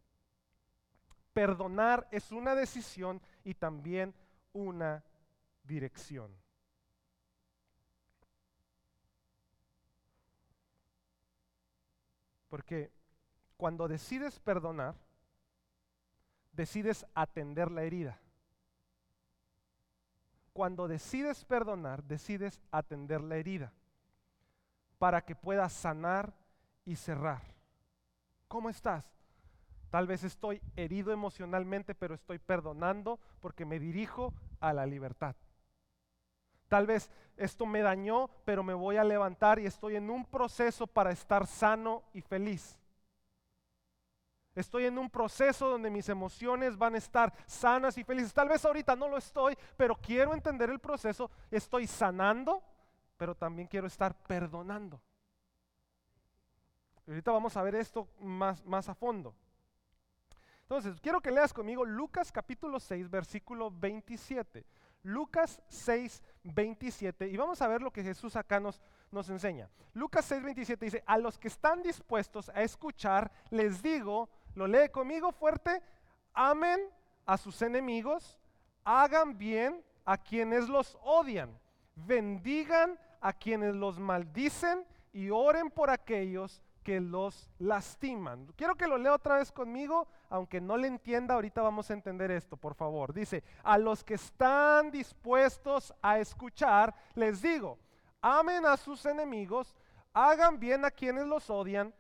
Perdonar 1.33 2.07
es 2.13 2.31
una 2.31 2.55
decisión 2.55 3.21
y 3.43 3.55
también 3.55 4.15
una 4.53 5.03
dirección. 5.65 6.31
Porque 12.49 12.93
cuando 13.61 13.89
decides 13.89 14.41
perdonar, 14.41 14.95
decides 16.51 17.05
atender 17.15 17.71
la 17.71 17.83
herida. 17.83 18.19
Cuando 20.55 20.89
decides 20.89 21.45
perdonar, 21.45 22.03
decides 22.05 22.59
atender 22.71 23.21
la 23.21 23.37
herida 23.37 23.71
para 24.99 25.21
que 25.21 25.37
puedas 25.37 25.75
sanar 25.75 26.33
y 26.87 26.97
cerrar. 26.97 27.43
¿Cómo 28.49 28.71
estás? 28.71 29.05
Tal 29.91 30.07
vez 30.07 30.25
estoy 30.25 30.63
herido 30.75 31.13
emocionalmente, 31.13 31.95
pero 31.95 32.15
estoy 32.15 32.39
perdonando 32.39 33.21
porque 33.41 33.67
me 33.67 33.79
dirijo 33.79 34.33
a 34.61 34.73
la 34.73 34.87
libertad. 34.87 35.37
Tal 36.69 36.87
vez 36.87 37.11
esto 37.37 37.67
me 37.67 37.83
dañó, 37.83 38.31
pero 38.47 38.63
me 38.63 38.73
voy 38.73 38.97
a 38.97 39.05
levantar 39.05 39.59
y 39.59 39.67
estoy 39.67 39.97
en 39.97 40.09
un 40.09 40.25
proceso 40.25 40.87
para 40.87 41.11
estar 41.11 41.47
sano 41.47 42.05
y 42.15 42.23
feliz. 42.23 42.81
Estoy 44.61 44.87
en 44.87 44.99
un 44.99 45.11
proceso 45.11 45.69
donde 45.69 45.91
mis 45.91 46.09
emociones 46.09 46.77
van 46.77 46.95
a 46.95 46.99
estar 46.99 47.33
sanas 47.47 47.99
y 47.99 48.05
felices. 48.05 48.33
Tal 48.33 48.49
vez 48.49 48.65
ahorita 48.65 48.95
no 48.95 49.09
lo 49.09 49.17
estoy, 49.17 49.57
pero 49.77 49.97
quiero 49.97 50.35
entender 50.35 50.71
el 50.71 50.79
proceso. 50.79 51.31
Estoy 51.51 51.87
sanando, 51.87 52.63
pero 53.17 53.35
también 53.35 53.67
quiero 53.67 53.87
estar 53.87 54.15
perdonando. 54.15 55.01
ahorita 57.07 57.33
vamos 57.33 57.57
a 57.57 57.63
ver 57.63 57.75
esto 57.75 58.09
más, 58.21 58.65
más 58.65 58.89
a 58.89 58.95
fondo. 58.95 59.35
Entonces, 60.63 61.01
quiero 61.01 61.21
que 61.21 61.33
leas 61.33 61.53
conmigo 61.53 61.85
Lucas 61.85 62.31
capítulo 62.31 62.79
6, 62.79 63.11
versículo 63.11 63.73
27. 63.73 64.65
Lucas 65.03 65.61
6, 65.69 66.23
27. 66.45 67.29
Y 67.29 67.37
vamos 67.37 67.61
a 67.61 67.67
ver 67.67 67.83
lo 67.83 67.91
que 67.91 68.05
Jesús 68.05 68.37
acá 68.37 68.61
nos, 68.61 68.81
nos 69.11 69.29
enseña. 69.31 69.69
Lucas 69.95 70.25
6, 70.27 70.43
27 70.45 70.85
dice, 70.85 71.05
a 71.07 71.19
los 71.19 71.39
que 71.39 71.49
están 71.49 71.83
dispuestos 71.83 72.51
a 72.51 72.63
escuchar, 72.63 73.33
les 73.51 73.83
digo, 73.83 74.29
lo 74.55 74.67
lee 74.67 74.89
conmigo 74.91 75.33
fuerte, 75.33 75.83
amen 76.33 76.81
a 77.27 77.37
sus 77.37 77.63
enemigos, 77.63 78.39
hagan 78.85 79.39
bien 79.39 79.85
a 80.05 80.19
quienes 80.19 80.69
los 80.69 80.99
odian, 81.03 81.59
bendigan 81.95 82.99
a 83.21 83.33
quienes 83.33 83.75
los 83.75 83.99
maldicen 83.99 84.85
y 85.13 85.31
oren 85.31 85.71
por 85.71 85.91
aquellos 85.91 86.63
que 86.83 87.01
los 87.01 87.51
lastiman. 87.59 88.47
Quiero 88.57 88.75
que 88.75 88.87
lo 88.87 88.97
lea 88.97 89.15
otra 89.15 89.37
vez 89.37 89.53
conmigo, 89.53 90.09
aunque 90.29 90.61
no 90.61 90.77
le 90.77 90.89
entienda, 90.89 91.35
ahorita 91.35 91.63
vamos 91.63 91.91
a 91.91 91.95
entender 91.95 92.31
esto, 92.31 92.57
por 92.57 92.75
favor. 92.75 93.13
Dice, 93.13 93.45
a 93.63 93.77
los 93.77 94.03
que 94.03 94.15
están 94.15 94.91
dispuestos 94.91 95.95
a 96.01 96.19
escuchar, 96.19 96.95
les 97.15 97.43
digo, 97.43 97.79
amen 98.23 98.65
a 98.65 98.77
sus 98.77 99.05
enemigos, 99.05 99.77
hagan 100.13 100.59
bien 100.59 100.85
a 100.85 100.91
quienes 100.91 101.27
los 101.27 101.51
odian, 101.51 101.95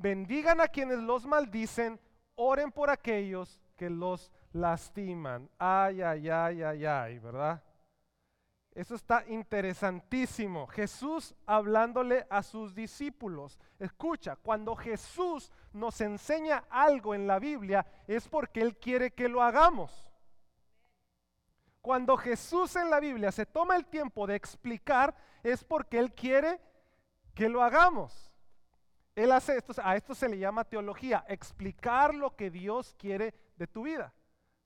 bendigan 0.00 0.60
a 0.60 0.68
quienes 0.68 0.98
los 0.98 1.26
maldicen, 1.26 2.00
oren 2.34 2.72
por 2.72 2.90
aquellos 2.90 3.60
que 3.76 3.90
los 3.90 4.32
lastiman. 4.52 5.48
Ay, 5.58 6.02
ay, 6.02 6.28
ay, 6.28 6.62
ay, 6.62 6.86
ay, 6.86 7.18
¿verdad? 7.18 7.62
Eso 8.72 8.94
está 8.94 9.24
interesantísimo. 9.28 10.66
Jesús 10.68 11.34
hablándole 11.44 12.26
a 12.30 12.42
sus 12.42 12.74
discípulos. 12.74 13.58
Escucha, 13.78 14.36
cuando 14.36 14.74
Jesús 14.76 15.50
nos 15.72 16.00
enseña 16.00 16.64
algo 16.70 17.14
en 17.14 17.26
la 17.26 17.38
Biblia 17.38 17.84
es 18.06 18.28
porque 18.28 18.62
Él 18.62 18.76
quiere 18.76 19.10
que 19.10 19.28
lo 19.28 19.42
hagamos. 19.42 20.10
Cuando 21.82 22.16
Jesús 22.16 22.76
en 22.76 22.90
la 22.90 23.00
Biblia 23.00 23.32
se 23.32 23.46
toma 23.46 23.76
el 23.76 23.86
tiempo 23.86 24.26
de 24.26 24.36
explicar 24.36 25.14
es 25.42 25.64
porque 25.64 25.98
Él 25.98 26.14
quiere 26.14 26.60
que 27.34 27.48
lo 27.48 27.62
hagamos. 27.62 28.29
Él 29.20 29.32
hace 29.32 29.56
esto, 29.56 29.74
a 29.82 29.96
esto 29.96 30.14
se 30.14 30.28
le 30.28 30.38
llama 30.38 30.64
teología, 30.64 31.24
explicar 31.28 32.14
lo 32.14 32.34
que 32.36 32.50
Dios 32.50 32.94
quiere 32.98 33.34
de 33.56 33.66
tu 33.66 33.82
vida 33.82 34.12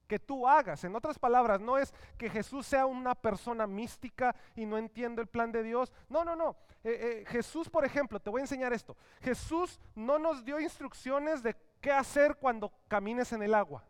que 0.06 0.18
tú 0.18 0.46
hagas. 0.46 0.84
En 0.84 0.94
otras 0.94 1.18
palabras, 1.18 1.60
no 1.60 1.78
es 1.78 1.92
que 2.16 2.30
Jesús 2.30 2.66
sea 2.66 2.86
una 2.86 3.14
persona 3.14 3.66
mística 3.66 4.34
y 4.54 4.66
no 4.66 4.78
entiende 4.78 5.22
el 5.22 5.28
plan 5.28 5.50
de 5.52 5.62
Dios. 5.62 5.92
No, 6.08 6.24
no, 6.24 6.36
no. 6.36 6.56
Eh, 6.82 7.22
eh, 7.22 7.24
Jesús, 7.26 7.68
por 7.68 7.84
ejemplo, 7.84 8.20
te 8.20 8.30
voy 8.30 8.40
a 8.40 8.44
enseñar 8.44 8.72
esto. 8.72 8.96
Jesús 9.20 9.80
no 9.94 10.18
nos 10.18 10.44
dio 10.44 10.60
instrucciones 10.60 11.42
de 11.42 11.56
qué 11.80 11.92
hacer 11.92 12.36
cuando 12.36 12.72
camines 12.88 13.32
en 13.32 13.42
el 13.42 13.54
agua. 13.54 13.84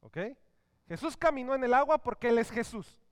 ¿Ok? 0.00 0.18
Jesús 0.86 1.16
caminó 1.16 1.54
en 1.54 1.64
el 1.64 1.74
agua 1.74 1.98
porque 1.98 2.28
Él 2.28 2.38
es 2.38 2.50
Jesús. 2.50 3.03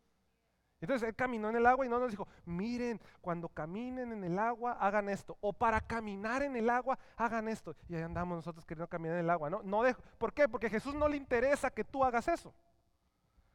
Entonces 0.83 1.09
él 1.09 1.15
caminó 1.15 1.49
en 1.49 1.55
el 1.55 1.65
agua 1.65 1.87
y 1.87 1.89
no 1.89 2.01
nos 2.01 2.11
dijo, 2.11 2.27
miren, 2.45 3.01
cuando 3.21 3.49
caminen 3.49 4.11
en 4.11 4.25
el 4.25 4.37
agua, 4.37 4.73
hagan 4.73 5.09
esto. 5.09 5.39
O 5.41 5.53
para 5.53 5.81
caminar 5.81 6.43
en 6.43 6.57
el 6.57 6.69
agua, 6.69 6.99
hagan 7.17 7.47
esto. 7.47 7.77
Y 7.89 7.95
ahí 7.95 8.03
andamos 8.03 8.35
nosotros 8.35 8.67
queriendo 8.67 8.89
caminar 8.89 9.19
en 9.19 9.25
el 9.25 9.31
agua. 9.31 9.49
No, 9.49 9.63
no 9.63 9.85
dejo. 9.85 10.03
¿Por 10.19 10.33
qué? 10.33 10.49
Porque 10.49 10.67
a 10.67 10.71
Jesús 10.71 10.93
no 10.97 11.07
le 11.07 11.17
interesa 11.17 11.71
que 11.71 11.85
tú 11.85 12.03
hagas 12.03 12.27
eso. 12.27 12.53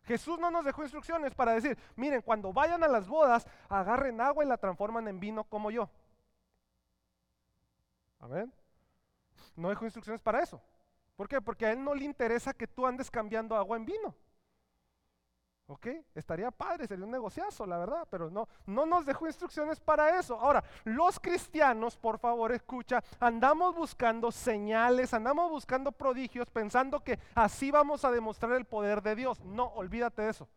Jesús 0.03 0.39
no 0.39 0.49
nos 0.49 0.63
dejó 0.63 0.83
instrucciones 0.83 1.35
para 1.35 1.51
decir, 1.51 1.77
miren, 1.97 2.21
cuando 2.21 2.53
vayan 2.53 2.81
a 2.81 2.87
las 2.87 3.09
bodas, 3.09 3.45
agarren 3.67 4.21
agua 4.21 4.45
y 4.45 4.47
la 4.47 4.55
transforman 4.55 5.05
en 5.09 5.19
vino 5.19 5.43
como 5.43 5.69
yo. 5.69 5.89
Amén. 8.21 8.53
No 9.57 9.67
dejó 9.67 9.83
instrucciones 9.83 10.21
para 10.21 10.41
eso. 10.41 10.61
¿Por 11.17 11.27
qué? 11.27 11.41
Porque 11.41 11.65
a 11.65 11.73
Él 11.73 11.83
no 11.83 11.93
le 11.93 12.05
interesa 12.05 12.53
que 12.53 12.67
tú 12.67 12.87
andes 12.87 13.11
cambiando 13.11 13.57
agua 13.57 13.75
en 13.75 13.83
vino. 13.83 14.15
¿Ok? 15.69 15.87
Estaría 16.15 16.49
padre, 16.49 16.87
sería 16.87 17.03
un 17.03 17.11
negociazo, 17.11 17.65
la 17.65 17.77
verdad, 17.77 18.07
pero 18.09 18.29
no, 18.29 18.47
no 18.65 18.85
nos 18.85 19.05
dejó 19.05 19.27
instrucciones 19.27 19.81
para 19.81 20.17
eso. 20.17 20.39
Ahora, 20.39 20.63
los 20.85 21.19
cristianos, 21.19 21.97
por 21.97 22.19
favor, 22.19 22.53
escucha, 22.53 23.03
andamos 23.19 23.75
buscando 23.75 24.31
señales, 24.31 25.13
andamos 25.13 25.51
buscando 25.51 25.91
prodigios, 25.91 26.49
pensando 26.49 27.03
que 27.03 27.19
así 27.35 27.69
vamos 27.69 28.05
a 28.05 28.11
demostrar 28.11 28.53
el 28.53 28.63
poder 28.63 29.01
de 29.01 29.15
Dios. 29.15 29.43
No, 29.43 29.65
olvídate 29.65 30.21
de 30.21 30.29
eso. 30.29 30.47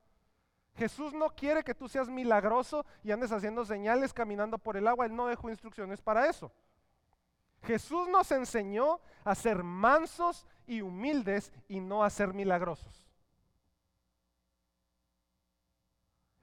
Jesús 0.76 1.12
no 1.12 1.30
quiere 1.30 1.64
que 1.64 1.74
tú 1.74 1.88
seas 1.88 2.08
milagroso 2.08 2.86
y 3.02 3.10
andes 3.10 3.32
haciendo 3.32 3.64
señales 3.64 4.14
caminando 4.14 4.58
por 4.58 4.76
el 4.76 4.86
agua, 4.86 5.06
Él 5.06 5.16
no 5.16 5.26
dejó 5.26 5.50
instrucciones 5.50 6.00
para 6.00 6.28
eso. 6.28 6.52
Jesús 7.62 8.08
nos 8.08 8.30
enseñó 8.30 9.00
a 9.24 9.34
ser 9.34 9.64
mansos 9.64 10.46
y 10.68 10.82
humildes 10.82 11.52
y 11.66 11.80
no 11.80 12.04
a 12.04 12.10
ser 12.10 12.32
milagrosos. 12.32 13.09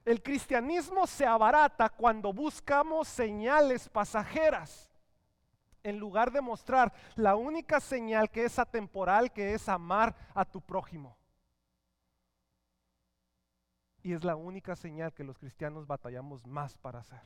El 0.08 0.22
cristianismo 0.22 1.06
se 1.06 1.26
abarata 1.26 1.90
cuando 1.90 2.32
buscamos 2.32 3.06
señales 3.08 3.90
pasajeras 3.90 4.88
en 5.82 5.98
lugar 5.98 6.32
de 6.32 6.40
mostrar 6.40 6.94
la 7.14 7.36
única 7.36 7.78
señal 7.78 8.30
que 8.30 8.46
es 8.46 8.58
atemporal, 8.58 9.30
que 9.30 9.52
es 9.52 9.68
amar 9.68 10.16
a 10.34 10.46
tu 10.46 10.62
prójimo. 10.62 11.14
Y 14.02 14.14
es 14.14 14.24
la 14.24 14.34
única 14.34 14.74
señal 14.76 15.12
que 15.12 15.24
los 15.24 15.36
cristianos 15.36 15.86
batallamos 15.86 16.46
más 16.46 16.78
para 16.78 17.00
hacer. 17.00 17.20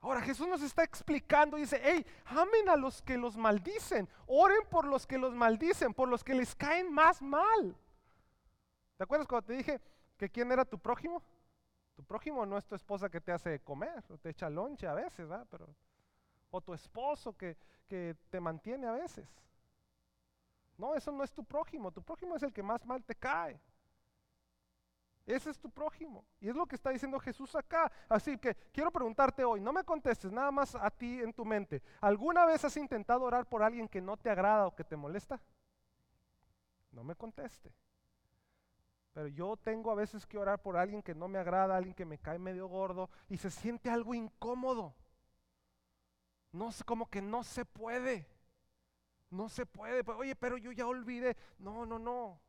Ahora 0.00 0.22
Jesús 0.22 0.48
nos 0.48 0.62
está 0.62 0.82
explicando 0.82 1.58
y 1.58 1.62
dice, 1.62 1.78
hey, 1.84 2.06
amen 2.24 2.70
a 2.70 2.76
los 2.76 3.02
que 3.02 3.18
los 3.18 3.36
maldicen, 3.36 4.08
oren 4.26 4.66
por 4.70 4.86
los 4.86 5.06
que 5.06 5.18
los 5.18 5.34
maldicen, 5.34 5.92
por 5.92 6.08
los 6.08 6.24
que 6.24 6.32
les 6.32 6.54
caen 6.54 6.90
más 6.90 7.20
mal. 7.20 7.76
¿Te 8.96 9.04
acuerdas 9.04 9.28
cuando 9.28 9.46
te 9.46 9.52
dije, 9.52 9.78
que 10.16 10.30
quién 10.30 10.50
era 10.52 10.64
tu 10.64 10.78
prójimo? 10.78 11.22
Tu 11.94 12.02
prójimo 12.02 12.44
no 12.44 12.58
es 12.58 12.66
tu 12.66 12.74
esposa 12.74 13.08
que 13.08 13.20
te 13.20 13.32
hace 13.32 13.60
comer 13.60 14.04
o 14.08 14.18
te 14.18 14.30
echa 14.30 14.50
lonche 14.50 14.86
a 14.86 14.94
veces, 14.94 15.28
¿verdad? 15.28 15.46
Pero, 15.50 15.74
o 16.50 16.60
tu 16.60 16.74
esposo 16.74 17.36
que, 17.36 17.56
que 17.86 18.16
te 18.30 18.40
mantiene 18.40 18.86
a 18.86 18.92
veces. 18.92 19.28
No, 20.76 20.94
eso 20.94 21.12
no 21.12 21.22
es 21.22 21.32
tu 21.32 21.44
prójimo. 21.44 21.92
Tu 21.92 22.02
prójimo 22.02 22.36
es 22.36 22.42
el 22.42 22.52
que 22.52 22.62
más 22.62 22.84
mal 22.84 23.04
te 23.04 23.14
cae. 23.14 23.60
Ese 25.26 25.50
es 25.50 25.58
tu 25.58 25.70
prójimo. 25.70 26.24
Y 26.40 26.48
es 26.48 26.54
lo 26.54 26.66
que 26.66 26.74
está 26.74 26.90
diciendo 26.90 27.18
Jesús 27.18 27.54
acá. 27.54 27.90
Así 28.08 28.36
que 28.38 28.54
quiero 28.72 28.90
preguntarte 28.90 29.44
hoy, 29.44 29.60
no 29.60 29.72
me 29.72 29.84
contestes 29.84 30.30
nada 30.30 30.50
más 30.50 30.74
a 30.74 30.90
ti 30.90 31.20
en 31.20 31.32
tu 31.32 31.44
mente. 31.44 31.82
¿Alguna 32.00 32.44
vez 32.44 32.64
has 32.64 32.76
intentado 32.76 33.22
orar 33.22 33.46
por 33.46 33.62
alguien 33.62 33.88
que 33.88 34.02
no 34.02 34.16
te 34.16 34.30
agrada 34.30 34.66
o 34.66 34.74
que 34.74 34.84
te 34.84 34.96
molesta? 34.96 35.40
No 36.90 37.02
me 37.04 37.14
conteste. 37.14 37.72
Pero 39.14 39.28
yo 39.28 39.56
tengo 39.56 39.92
a 39.92 39.94
veces 39.94 40.26
que 40.26 40.36
orar 40.36 40.60
por 40.60 40.76
alguien 40.76 41.00
que 41.00 41.14
no 41.14 41.28
me 41.28 41.38
agrada, 41.38 41.76
alguien 41.76 41.94
que 41.94 42.04
me 42.04 42.18
cae 42.18 42.38
medio 42.38 42.66
gordo 42.66 43.08
y 43.28 43.36
se 43.36 43.48
siente 43.48 43.88
algo 43.88 44.12
incómodo. 44.12 44.92
No 46.50 46.72
sé, 46.72 46.82
como 46.82 47.08
que 47.08 47.22
no 47.22 47.44
se 47.44 47.64
puede. 47.64 48.26
No 49.30 49.48
se 49.48 49.66
puede. 49.66 50.02
Oye, 50.12 50.34
pero 50.34 50.58
yo 50.58 50.72
ya 50.72 50.86
olvidé. 50.86 51.36
No, 51.58 51.86
no, 51.86 51.96
no. 51.96 52.40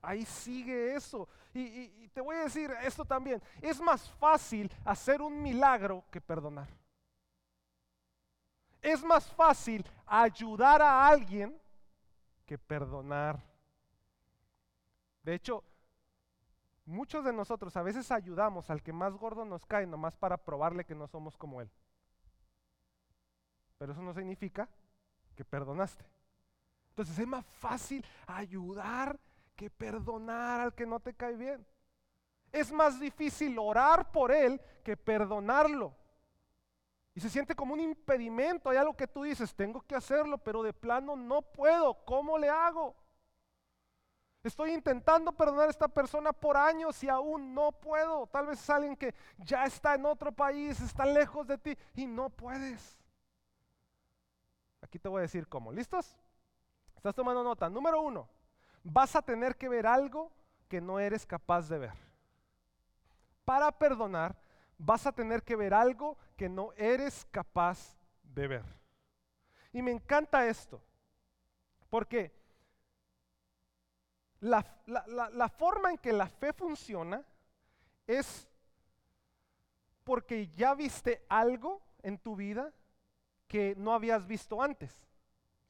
Ahí 0.00 0.24
sigue 0.24 0.94
eso. 0.94 1.28
Y, 1.52 2.08
te 2.08 2.22
voy 2.22 2.36
a 2.36 2.44
decir 2.44 2.70
esto 2.82 3.04
también. 3.04 3.42
Es 3.60 3.78
más 3.78 4.10
fácil 4.12 4.72
hacer 4.86 5.20
un 5.20 5.42
milagro 5.42 6.02
que 6.10 6.20
perdonar. 6.20 6.68
Es 8.80 9.02
más 9.02 9.30
fácil 9.32 9.84
ayudar 10.06 10.80
a 10.80 11.06
alguien 11.08 11.60
que 12.46 12.56
perdonar. 12.56 13.42
De 15.22 15.34
hecho, 15.34 15.64
muchos 16.86 17.24
de 17.24 17.32
nosotros 17.32 17.76
a 17.76 17.82
veces 17.82 18.10
ayudamos 18.10 18.70
al 18.70 18.82
que 18.82 18.92
más 18.92 19.14
gordo 19.14 19.44
nos 19.44 19.66
cae 19.66 19.86
nomás 19.86 20.16
para 20.16 20.36
probarle 20.36 20.84
que 20.84 20.94
no 20.94 21.06
somos 21.06 21.36
como 21.36 21.60
él. 21.60 21.70
Pero 23.78 23.92
eso 23.92 24.02
no 24.02 24.14
significa 24.14 24.68
que 25.34 25.44
perdonaste. 25.44 26.04
Entonces 26.90 27.18
es 27.18 27.26
más 27.26 27.44
fácil 27.44 28.04
ayudar 28.26 29.18
que 29.54 29.68
perdonar 29.68 30.60
al 30.60 30.74
que 30.74 30.86
no 30.86 31.00
te 31.00 31.14
cae 31.14 31.36
bien. 31.36 31.66
Es 32.52 32.72
más 32.72 32.98
difícil 32.98 33.58
orar 33.58 34.10
por 34.10 34.32
él 34.32 34.60
que 34.82 34.96
perdonarlo. 34.96 35.94
Y 37.14 37.20
se 37.20 37.30
siente 37.30 37.54
como 37.54 37.74
un 37.74 37.80
impedimento. 37.80 38.70
Hay 38.70 38.76
algo 38.76 38.96
que 38.96 39.08
tú 39.08 39.22
dices, 39.22 39.54
tengo 39.54 39.80
que 39.82 39.94
hacerlo, 39.94 40.38
pero 40.38 40.62
de 40.62 40.72
plano 40.72 41.16
no 41.16 41.42
puedo. 41.42 42.04
¿Cómo 42.04 42.38
le 42.38 42.48
hago? 42.48 42.94
Estoy 44.46 44.72
intentando 44.74 45.32
perdonar 45.32 45.66
a 45.66 45.70
esta 45.70 45.88
persona 45.88 46.32
por 46.32 46.56
años 46.56 47.02
y 47.02 47.08
aún 47.08 47.52
no 47.52 47.72
puedo. 47.72 48.28
Tal 48.28 48.46
vez 48.46 48.60
es 48.60 48.70
alguien 48.70 48.96
que 48.96 49.12
ya 49.38 49.64
está 49.64 49.96
en 49.96 50.06
otro 50.06 50.30
país, 50.30 50.80
está 50.80 51.04
lejos 51.04 51.48
de 51.48 51.58
ti 51.58 51.76
y 51.94 52.06
no 52.06 52.30
puedes. 52.30 52.96
Aquí 54.80 55.00
te 55.00 55.08
voy 55.08 55.18
a 55.18 55.22
decir 55.22 55.48
cómo. 55.48 55.72
¿Listos? 55.72 56.14
¿Estás 56.94 57.12
tomando 57.12 57.42
nota? 57.42 57.68
Número 57.68 58.00
uno, 58.00 58.28
vas 58.84 59.16
a 59.16 59.22
tener 59.22 59.56
que 59.56 59.68
ver 59.68 59.84
algo 59.84 60.30
que 60.68 60.80
no 60.80 61.00
eres 61.00 61.26
capaz 61.26 61.68
de 61.68 61.78
ver. 61.78 61.94
Para 63.44 63.72
perdonar, 63.72 64.36
vas 64.78 65.08
a 65.08 65.12
tener 65.12 65.42
que 65.42 65.56
ver 65.56 65.74
algo 65.74 66.16
que 66.36 66.48
no 66.48 66.72
eres 66.74 67.26
capaz 67.32 67.96
de 68.22 68.46
ver. 68.46 68.64
Y 69.72 69.82
me 69.82 69.90
encanta 69.90 70.46
esto, 70.46 70.80
porque 71.90 72.35
la, 74.46 74.64
la, 75.32 75.48
forma 75.48 75.90
en 75.90 75.98
que 75.98 76.12
la 76.12 76.28
fe 76.28 76.52
funciona 76.52 77.22
es 78.06 78.48
porque 80.04 80.48
ya 80.48 80.74
viste 80.74 81.24
algo 81.28 81.82
en 82.02 82.18
tu 82.18 82.36
vida 82.36 82.72
que 83.48 83.74
no 83.76 83.92
habías 83.92 84.26
visto 84.26 84.62
antes. 84.62 84.92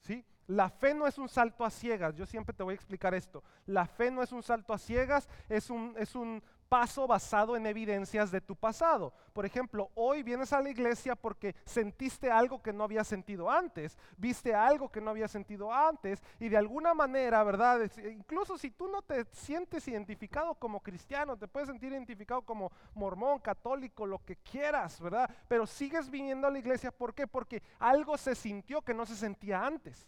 ¿Sí? 0.03 0.25
La 0.47 0.69
fe 0.69 0.95
no 0.95 1.07
es 1.07 1.19
un 1.19 1.29
salto 1.29 1.65
a 1.65 1.71
ciegas, 1.71 2.15
yo 2.15 2.27
siempre 2.27 2.55
te 2.55 2.62
voy 2.62 2.73
a 2.73 2.77
explicar 2.77 3.15
esto. 3.15 3.43
La 3.65 3.87
fe 3.87 4.11
no 4.11 4.23
es 4.23 4.31
un 4.31 4.43
salto 4.43 4.73
a 4.73 4.79
ciegas, 4.79 5.29
es 5.49 5.71
un, 5.71 5.95
es 5.99 6.15
un 6.15 6.43
paso 6.68 7.07
basado 7.07 7.57
en 7.57 7.66
evidencias 7.66 8.31
de 8.31 8.40
tu 8.40 8.57
pasado. 8.57 9.12
Por 9.33 9.46
ejemplo, 9.46 9.90
hoy 9.94 10.22
vienes 10.22 10.52
a 10.52 10.61
la 10.61 10.70
iglesia 10.70 11.14
porque 11.14 11.55
sentiste 11.64 12.31
algo 12.31 12.62
que 12.62 12.72
no 12.72 12.85
había 12.85 13.05
sentido 13.05 13.50
antes, 13.50 13.96
viste 14.16 14.55
algo 14.55 14.90
que 14.90 15.00
no 15.00 15.11
había 15.11 15.29
sentido 15.29 15.72
antes 15.72 16.22
y 16.40 16.48
de 16.48 16.57
alguna 16.57 16.94
manera, 16.94 17.42
¿verdad? 17.44 17.90
Incluso 18.11 18.59
si 18.59 18.70
tú 18.70 18.88
no 18.88 19.02
te 19.02 19.24
sientes 19.33 19.87
identificado 19.88 20.55
como 20.55 20.81
cristiano, 20.81 21.37
te 21.37 21.48
puedes 21.48 21.68
sentir 21.68 21.92
identificado 21.92 22.42
como 22.42 22.72
mormón, 22.94 23.38
católico, 23.38 24.07
lo 24.07 24.24
que 24.24 24.37
quieras, 24.37 25.00
¿verdad? 25.00 25.31
Pero 25.48 25.66
sigues 25.66 26.11
viniendo 26.11 26.46
a 26.46 26.50
la 26.50 26.59
iglesia, 26.59 26.90
¿por 26.90 27.14
qué? 27.14 27.26
Porque 27.26 27.62
algo 27.79 28.16
se 28.16 28.35
sintió 28.35 28.83
que 28.83 28.94
no 28.94 29.07
se 29.07 29.16
sentía 29.16 29.64
antes. 29.64 30.07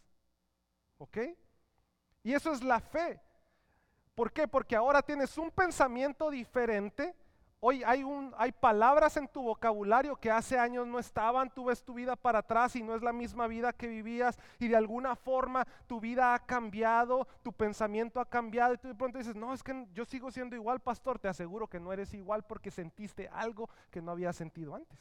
¿Ok? 0.99 1.19
Y 2.23 2.35
eso 2.35 2.53
es 2.53 2.63
la 2.63 2.81
fe. 2.81 3.21
¿Por 4.19 4.33
qué? 4.33 4.49
Porque 4.49 4.75
ahora 4.75 5.01
tienes 5.01 5.39
un 5.39 5.49
pensamiento 5.49 6.29
diferente. 6.29 7.15
Hoy 7.61 7.85
hay, 7.85 8.51
palabras 8.51 9.17
en 9.17 9.29
tu 9.29 9.45
vocabulario 9.45 10.17
que 10.17 10.29
hace 10.29 10.59
años 10.59 10.89
no 10.89 10.99
estaban. 10.99 11.55
Tú 11.55 11.67
ves 11.67 11.85
tu 11.85 11.95
vida 11.95 12.17
para 12.17 12.41
atrás 12.41 12.75
y 12.75 12.83
no 12.83 12.97
es 12.97 13.03
la 13.03 13.13
misma 13.13 13.47
vida 13.47 13.73
que 13.73 13.87
vivías. 13.87 14.37
Y 14.59 14.67
de 14.67 14.75
alguna 14.75 15.15
forma 15.15 15.65
tu 15.87 16.01
vida 16.01 16.35
ha 16.35 16.45
cambiado, 16.45 17.29
tu 17.45 17.53
pensamiento 17.53 18.19
ha 18.19 18.29
cambiado. 18.29 18.75
Y 18.75 18.79
tú 18.79 18.89
de 18.89 18.97
pronto 18.97 19.19
dices, 19.19 19.37
no, 19.37 19.55
es 19.55 19.63
que 19.63 19.87
yo 19.93 20.05
sigo 20.05 20.33
siendo 20.33 20.57
igual, 20.57 20.81
pastor. 20.81 21.21
Te 21.21 21.29
aseguro 21.29 21.69
que 21.69 21.79
no 21.79 21.93
eres 21.93 22.13
igual 22.13 22.43
porque 22.43 22.73
sentiste 22.73 23.29
algo 23.29 23.71
que 23.89 24.03
no 24.03 24.11
habías 24.11 24.35
sentido 24.35 24.75
antes. 24.75 24.99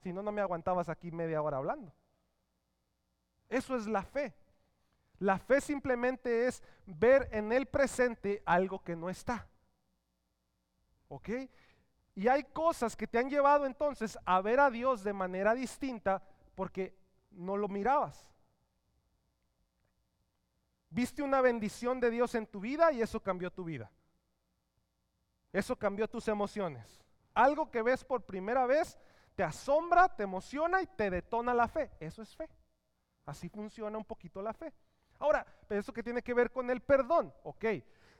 Si 0.00 0.12
no, 0.12 0.20
no 0.20 0.32
me 0.32 0.40
aguantabas 0.40 0.88
aquí 0.88 1.12
media 1.12 1.40
hora 1.42 1.58
hablando. 1.58 1.92
Eso 3.48 3.76
es 3.76 3.86
la 3.86 4.02
fe. 4.02 4.34
La 5.22 5.38
fe 5.38 5.60
simplemente 5.60 6.48
es 6.48 6.64
ver 6.84 7.28
en 7.30 7.52
el 7.52 7.66
presente 7.66 8.42
algo 8.44 8.82
que 8.82 8.96
no 8.96 9.08
está. 9.08 9.46
¿Ok? 11.06 11.28
Y 12.16 12.26
hay 12.26 12.42
cosas 12.42 12.96
que 12.96 13.06
te 13.06 13.18
han 13.18 13.30
llevado 13.30 13.64
entonces 13.64 14.18
a 14.24 14.40
ver 14.40 14.58
a 14.58 14.68
Dios 14.68 15.04
de 15.04 15.12
manera 15.12 15.54
distinta 15.54 16.24
porque 16.56 16.98
no 17.30 17.56
lo 17.56 17.68
mirabas. 17.68 18.28
Viste 20.90 21.22
una 21.22 21.40
bendición 21.40 22.00
de 22.00 22.10
Dios 22.10 22.34
en 22.34 22.48
tu 22.48 22.58
vida 22.58 22.90
y 22.90 23.00
eso 23.00 23.20
cambió 23.20 23.52
tu 23.52 23.62
vida. 23.62 23.92
Eso 25.52 25.76
cambió 25.76 26.08
tus 26.08 26.26
emociones. 26.26 27.00
Algo 27.32 27.70
que 27.70 27.82
ves 27.82 28.02
por 28.02 28.24
primera 28.24 28.66
vez 28.66 28.98
te 29.36 29.44
asombra, 29.44 30.08
te 30.08 30.24
emociona 30.24 30.82
y 30.82 30.86
te 30.88 31.10
detona 31.10 31.54
la 31.54 31.68
fe. 31.68 31.92
Eso 32.00 32.22
es 32.22 32.34
fe. 32.34 32.48
Así 33.24 33.48
funciona 33.48 33.96
un 33.96 34.04
poquito 34.04 34.42
la 34.42 34.52
fe. 34.52 34.74
Ahora, 35.22 35.46
eso 35.70 35.92
que 35.92 36.02
tiene 36.02 36.20
que 36.20 36.34
ver 36.34 36.50
con 36.50 36.68
el 36.68 36.80
perdón, 36.80 37.32
ok. 37.44 37.64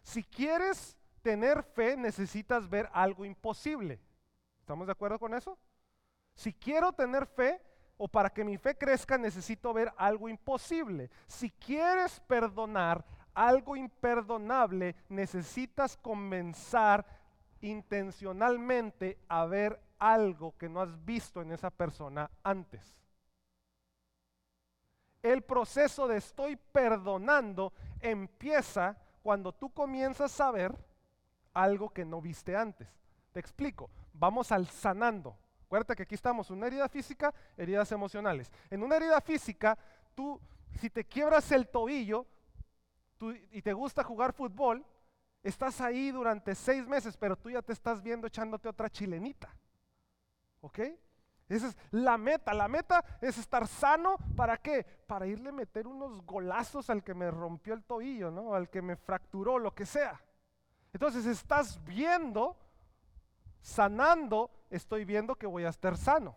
Si 0.03 0.23
quieres 0.23 0.97
tener 1.21 1.65
fe, 1.65 1.97
necesitas 1.97 2.71
ver 2.71 2.89
algo 2.93 3.25
imposible. 3.25 3.99
¿Estamos 4.61 4.87
de 4.87 4.93
acuerdo 4.93 5.19
con 5.19 5.35
eso? 5.35 5.59
Si 6.37 6.53
quiero 6.53 6.93
tener 6.93 7.27
fe, 7.27 7.61
o 7.97 8.07
para 8.07 8.31
que 8.31 8.45
mi 8.45 8.57
fe 8.57 8.77
crezca, 8.77 9.19
necesito 9.19 9.73
ver 9.75 9.93
algo 9.97 10.29
imposible. 10.29 11.11
Si 11.27 11.51
quieres 11.51 12.21
perdonar 12.21 13.05
algo 13.35 13.75
imperdonable, 13.75 14.95
necesitas 15.09 15.97
comenzar 15.97 17.05
intencionalmente 17.63 19.19
a 19.29 19.45
ver 19.47 19.81
algo 19.99 20.57
que 20.57 20.69
no 20.69 20.81
has 20.81 21.05
visto 21.05 21.43
en 21.43 21.51
esa 21.51 21.71
persona 21.71 22.31
antes 22.45 23.02
el 25.23 25.43
proceso 25.43 26.09
de 26.09 26.17
estoy 26.17 26.57
perdonando 26.57 27.73
empieza 28.01 28.97
cuando 29.23 29.53
tú 29.53 29.71
comienzas 29.71 30.41
a 30.41 30.51
ver 30.51 30.77
algo 31.55 31.91
que 31.91 32.05
no 32.05 32.21
viste 32.21 32.57
antes. 32.57 32.89
Te 33.33 33.41
explico, 33.41 33.91
vamos 34.13 34.53
al 34.53 34.69
sanando. 34.69 35.37
Acuérdate 35.67 35.97
que 35.97 36.03
aquí 36.03 36.15
estamos, 36.15 36.51
una 36.51 36.67
herida 36.67 36.89
física, 36.89 37.33
heridas 37.57 37.91
emocionales. 37.93 38.51
En 38.69 38.83
una 38.83 38.97
herida 38.97 39.21
física, 39.21 39.79
tú, 40.15 40.41
si 40.81 40.91
te 40.91 41.05
quiebras 41.05 41.51
el 41.53 41.69
tobillo 41.69 42.27
y 43.53 43.63
te 43.63 43.73
gusta 43.73 44.03
jugar 44.03 44.33
fútbol, 44.33 44.85
estás 45.43 45.81
ahí 45.81 46.11
durante 46.11 46.55
seis 46.55 46.87
meses, 46.87 47.17
pero 47.17 47.37
tú 47.37 47.51
ya 47.51 47.63
te 47.63 47.73
estás 47.73 48.03
viendo 48.03 48.27
echándote 48.27 48.69
otra 48.69 48.91
chilenita. 48.91 49.55
¿Ok? 50.61 50.81
Esa 51.53 51.69
es 51.69 51.77
la 51.91 52.17
meta. 52.17 52.55
La 52.55 52.67
meta 52.67 53.05
es 53.21 53.37
estar 53.37 53.67
sano. 53.67 54.17
¿Para 54.37 54.57
qué? 54.57 54.85
Para 55.07 55.27
irle 55.27 55.51
a 55.51 55.53
meter 55.53 55.87
unos 55.87 56.25
golazos 56.25 56.89
al 56.89 57.05
que 57.05 57.15
me 57.15 57.31
rompió 57.31 57.75
el 57.75 57.85
tobillo, 57.85 58.31
¿no? 58.31 58.55
Al 58.55 58.71
que 58.71 58.81
me 58.81 58.97
fracturó, 58.97 59.59
lo 59.59 59.75
que 59.75 59.85
sea. 59.85 60.21
Entonces 60.93 61.27
estás 61.27 61.83
viendo, 61.85 62.57
sanando, 63.61 64.51
estoy 64.71 65.05
viendo 65.05 65.35
que 65.35 65.47
voy 65.47 65.65
a 65.65 65.69
estar 65.69 65.97
sano. 65.97 66.35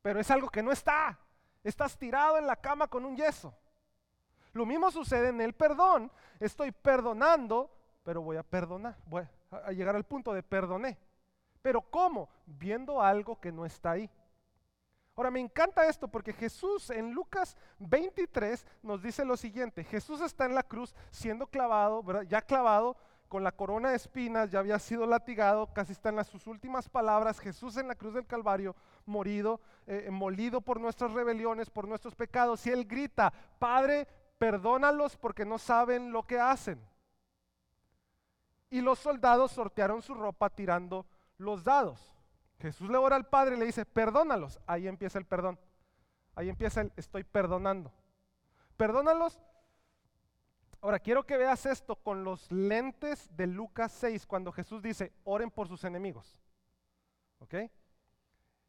Pero 0.00 0.18
es 0.18 0.30
algo 0.30 0.48
que 0.48 0.62
no 0.62 0.72
está. 0.72 1.18
Estás 1.62 1.98
tirado 1.98 2.38
en 2.38 2.46
la 2.46 2.56
cama 2.56 2.88
con 2.88 3.04
un 3.04 3.16
yeso. 3.16 3.54
Lo 4.52 4.64
mismo 4.66 4.90
sucede 4.90 5.28
en 5.28 5.40
el 5.40 5.52
perdón. 5.52 6.10
Estoy 6.40 6.72
perdonando, 6.72 7.70
pero 8.02 8.22
voy 8.22 8.36
a 8.38 8.42
perdonar. 8.42 8.96
Voy 9.06 9.26
a 9.50 9.72
llegar 9.72 9.94
al 9.94 10.04
punto 10.04 10.32
de 10.32 10.42
perdoné 10.42 10.98
¿Pero 11.62 11.80
cómo? 11.80 12.28
Viendo 12.44 13.00
algo 13.00 13.40
que 13.40 13.52
no 13.52 13.64
está 13.64 13.92
ahí. 13.92 14.10
Ahora 15.14 15.30
me 15.30 15.40
encanta 15.40 15.86
esto 15.86 16.08
porque 16.08 16.32
Jesús 16.32 16.88
en 16.88 17.12
Lucas 17.12 17.56
23 17.78 18.66
nos 18.82 19.02
dice 19.02 19.24
lo 19.24 19.36
siguiente, 19.36 19.84
Jesús 19.84 20.22
está 20.22 20.46
en 20.46 20.54
la 20.54 20.62
cruz 20.62 20.94
siendo 21.10 21.46
clavado, 21.46 22.22
ya 22.22 22.40
clavado 22.40 22.96
con 23.28 23.44
la 23.44 23.52
corona 23.52 23.90
de 23.90 23.96
espinas, 23.96 24.50
ya 24.50 24.58
había 24.58 24.78
sido 24.78 25.06
latigado, 25.06 25.72
casi 25.72 25.92
está 25.92 26.08
en 26.08 26.16
las, 26.16 26.28
sus 26.28 26.46
últimas 26.46 26.88
palabras, 26.88 27.40
Jesús 27.40 27.76
en 27.76 27.88
la 27.88 27.94
cruz 27.94 28.14
del 28.14 28.26
Calvario, 28.26 28.74
morido, 29.06 29.60
eh, 29.86 30.08
molido 30.10 30.60
por 30.60 30.80
nuestras 30.80 31.12
rebeliones, 31.12 31.70
por 31.70 31.88
nuestros 31.88 32.14
pecados, 32.14 32.66
y 32.66 32.70
él 32.70 32.86
grita, 32.86 33.32
Padre, 33.58 34.06
perdónalos 34.38 35.16
porque 35.16 35.44
no 35.44 35.58
saben 35.58 36.12
lo 36.12 36.26
que 36.26 36.38
hacen. 36.38 36.78
Y 38.68 38.80
los 38.80 38.98
soldados 38.98 39.52
sortearon 39.52 40.02
su 40.02 40.14
ropa 40.14 40.50
tirando 40.50 41.06
los 41.38 41.64
dados. 41.64 42.11
Jesús 42.62 42.88
le 42.88 42.96
ora 42.96 43.16
al 43.16 43.26
Padre 43.26 43.56
y 43.56 43.58
le 43.58 43.66
dice, 43.66 43.84
perdónalos. 43.84 44.60
Ahí 44.68 44.86
empieza 44.86 45.18
el 45.18 45.24
perdón. 45.24 45.58
Ahí 46.36 46.48
empieza 46.48 46.82
el 46.82 46.92
estoy 46.96 47.24
perdonando. 47.24 47.92
Perdónalos. 48.76 49.42
Ahora 50.80 51.00
quiero 51.00 51.26
que 51.26 51.36
veas 51.36 51.66
esto 51.66 51.96
con 51.96 52.22
los 52.22 52.50
lentes 52.52 53.28
de 53.36 53.48
Lucas 53.48 53.90
6 53.92 54.26
cuando 54.26 54.52
Jesús 54.52 54.80
dice, 54.80 55.12
oren 55.24 55.50
por 55.50 55.66
sus 55.66 55.82
enemigos. 55.82 56.40
¿Ok? 57.40 57.54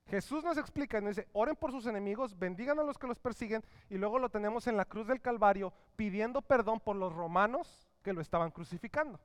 Jesús 0.08 0.44
nos 0.44 0.58
explica, 0.58 1.00
nos 1.00 1.16
dice, 1.16 1.30
oren 1.32 1.56
por 1.56 1.72
sus 1.72 1.86
enemigos, 1.86 2.38
bendigan 2.38 2.80
a 2.80 2.84
los 2.84 2.98
que 2.98 3.08
los 3.08 3.20
persiguen 3.20 3.64
y 3.90 3.98
luego 3.98 4.18
lo 4.18 4.30
tenemos 4.30 4.66
en 4.66 4.76
la 4.76 4.86
cruz 4.86 5.06
del 5.08 5.22
Calvario 5.22 5.72
pidiendo 5.96 6.42
perdón 6.42 6.80
por 6.80 6.96
los 6.96 7.14
romanos 7.14 7.88
que 8.02 8.14
lo 8.14 8.22
estaban 8.22 8.50
crucificando. 8.50 9.20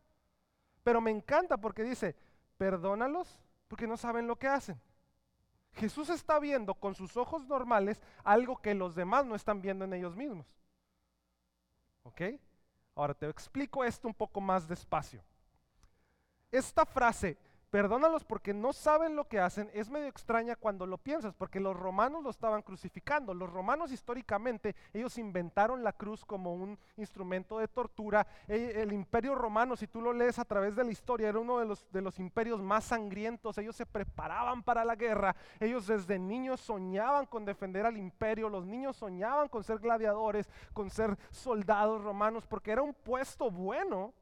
Pero 0.83 1.01
me 1.01 1.11
encanta 1.11 1.57
porque 1.57 1.83
dice, 1.83 2.15
perdónalos 2.59 3.41
porque 3.69 3.87
no 3.87 3.97
saben 3.97 4.27
lo 4.27 4.37
que 4.37 4.49
hacen. 4.49 4.81
Jesús 5.75 6.09
está 6.09 6.39
viendo 6.39 6.75
con 6.75 6.95
sus 6.95 7.17
ojos 7.17 7.47
normales 7.47 8.03
algo 8.25 8.57
que 8.57 8.75
los 8.75 8.95
demás 8.95 9.25
no 9.25 9.35
están 9.35 9.61
viendo 9.63 9.85
en 9.85 9.93
ellos 9.93 10.17
mismos. 10.17 10.47
¿Ok? 12.03 12.23
Ahora 12.95 13.15
te 13.15 13.29
explico 13.29 13.85
esto 13.85 14.09
un 14.09 14.15
poco 14.15 14.41
más 14.41 14.67
despacio. 14.67 15.23
Esta 16.51 16.85
frase, 16.85 17.39
perdónalos 17.71 18.25
porque 18.25 18.55
no 18.55 18.73
saben 18.73 19.17
lo 19.17 19.29
que 19.29 19.41
hacen, 19.41 19.71
es 19.75 19.91
medio 19.91 20.07
extraña 20.07 20.57
cuando 20.57 20.87
lo 20.87 20.99
piensas, 20.99 21.35
porque 21.35 21.61
los 21.61 21.77
romanos 21.77 22.23
lo 22.23 22.31
estaban 22.31 22.63
crucificando. 22.63 23.35
Los 23.35 23.51
romanos 23.51 23.93
históricamente, 23.93 24.75
ellos 24.93 25.19
inventaron 25.19 25.85
la 25.85 25.93
cruz 25.93 26.25
como 26.25 26.55
un 26.55 26.79
instrumento 26.97 27.59
de 27.59 27.69
tortura. 27.69 28.27
El, 28.47 28.93
imperio 28.93 29.35
romano, 29.35 29.77
si 29.77 29.87
tú 29.87 30.01
lo 30.01 30.13
lees 30.13 30.39
a 30.39 30.45
través 30.45 30.75
de 30.77 30.85
la 30.85 30.91
historia, 30.91 31.29
era 31.29 31.39
uno 31.39 31.59
de 31.59 31.67
los, 31.67 31.91
de 31.93 32.03
los 32.03 32.19
imperios 32.19 32.63
más 32.63 32.85
sangrientos. 32.85 33.59
Ellos 33.59 33.77
se 33.77 33.87
preparaban 33.87 34.63
para 34.63 34.85
la 34.85 34.97
guerra. 34.97 35.37
Ellos 35.61 35.87
desde 35.87 36.19
niños 36.19 36.61
soñaban 36.61 37.27
con 37.27 37.45
defender 37.45 37.87
al 37.87 37.97
imperio. 37.97 38.49
Los 38.49 38.67
niños 38.67 38.97
soñaban 38.97 39.49
con 39.49 39.63
ser 39.63 39.79
gladiadores, 39.79 40.49
con 40.73 40.91
ser 40.91 41.17
soldados 41.31 42.03
romanos, 42.03 42.47
porque 42.47 42.73
era 42.73 42.83
un 42.83 42.95
puesto 42.95 43.51
bueno 43.51 44.15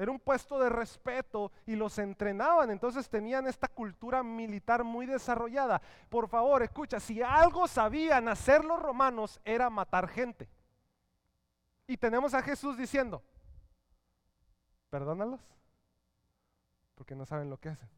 era 0.00 0.10
un 0.10 0.18
puesto 0.18 0.58
de 0.58 0.70
respeto 0.70 1.52
y 1.66 1.76
los 1.76 1.98
entrenaban, 1.98 2.70
entonces 2.70 3.06
tenían 3.10 3.46
esta 3.46 3.68
cultura 3.68 4.22
militar 4.22 4.82
muy 4.82 5.04
desarrollada. 5.04 5.82
Por 6.08 6.26
favor, 6.26 6.62
escucha, 6.62 6.98
si 6.98 7.20
algo 7.20 7.68
sabían 7.68 8.26
hacer 8.26 8.64
los 8.64 8.80
romanos 8.80 9.38
era 9.44 9.68
matar 9.68 10.08
gente. 10.08 10.48
Y 11.86 11.98
tenemos 11.98 12.32
a 12.32 12.40
Jesús 12.40 12.78
diciendo, 12.78 13.22
perdónalos, 14.88 15.40
porque 16.94 17.14
no 17.14 17.26
saben 17.26 17.50
lo 17.50 17.58
que 17.58 17.68
hacen. 17.68 17.90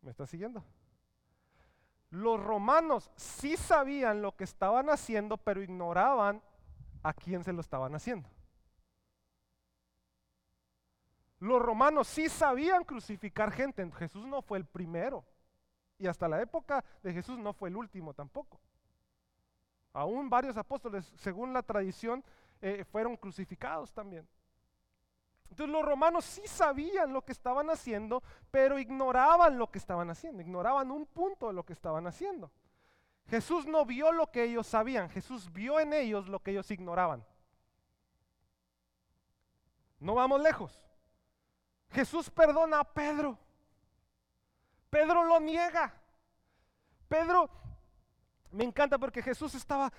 ¿Me 0.00 0.10
está 0.10 0.26
siguiendo? 0.26 0.64
Los 2.10 2.42
romanos 2.42 3.12
sí 3.14 3.56
sabían 3.56 4.20
lo 4.20 4.34
que 4.34 4.42
estaban 4.42 4.90
haciendo, 4.90 5.36
pero 5.36 5.62
ignoraban 5.62 6.42
a 7.04 7.12
quién 7.12 7.44
se 7.44 7.52
lo 7.52 7.60
estaban 7.60 7.94
haciendo. 7.94 8.28
Los 11.40 11.60
romanos 11.60 12.06
sí 12.06 12.28
sabían 12.28 12.84
crucificar 12.84 13.50
gente. 13.50 13.90
Jesús 13.92 14.26
no 14.26 14.42
fue 14.42 14.58
el 14.58 14.66
primero. 14.66 15.24
Y 15.98 16.06
hasta 16.06 16.28
la 16.28 16.40
época 16.40 16.84
de 17.02 17.12
Jesús 17.12 17.38
no 17.38 17.52
fue 17.52 17.70
el 17.70 17.76
último 17.76 18.14
tampoco. 18.14 18.60
Aún 19.92 20.30
varios 20.30 20.56
apóstoles, 20.56 21.12
según 21.16 21.52
la 21.52 21.62
tradición, 21.62 22.22
eh, 22.60 22.84
fueron 22.84 23.16
crucificados 23.16 23.92
también. 23.92 24.28
Entonces 25.48 25.72
los 25.72 25.84
romanos 25.84 26.24
sí 26.24 26.42
sabían 26.46 27.12
lo 27.12 27.22
que 27.22 27.32
estaban 27.32 27.70
haciendo, 27.70 28.22
pero 28.50 28.78
ignoraban 28.78 29.58
lo 29.58 29.70
que 29.70 29.78
estaban 29.78 30.08
haciendo, 30.10 30.42
ignoraban 30.42 30.90
un 30.90 31.06
punto 31.06 31.48
de 31.48 31.54
lo 31.54 31.64
que 31.64 31.72
estaban 31.72 32.06
haciendo. 32.06 32.52
Jesús 33.26 33.66
no 33.66 33.84
vio 33.84 34.12
lo 34.12 34.30
que 34.30 34.44
ellos 34.44 34.66
sabían, 34.66 35.08
Jesús 35.08 35.52
vio 35.52 35.80
en 35.80 35.92
ellos 35.92 36.28
lo 36.28 36.40
que 36.40 36.52
ellos 36.52 36.70
ignoraban. 36.70 37.24
No 39.98 40.14
vamos 40.14 40.40
lejos. 40.40 40.80
Jesús 41.90 42.30
perdona 42.30 42.80
a 42.80 42.84
Pedro. 42.84 43.38
Pedro 44.88 45.24
lo 45.24 45.40
niega. 45.40 45.94
Pedro, 47.08 47.50
me 48.52 48.64
encanta 48.64 48.98
porque 48.98 49.22
Jesús 49.22 49.54
estaba 49.54 49.92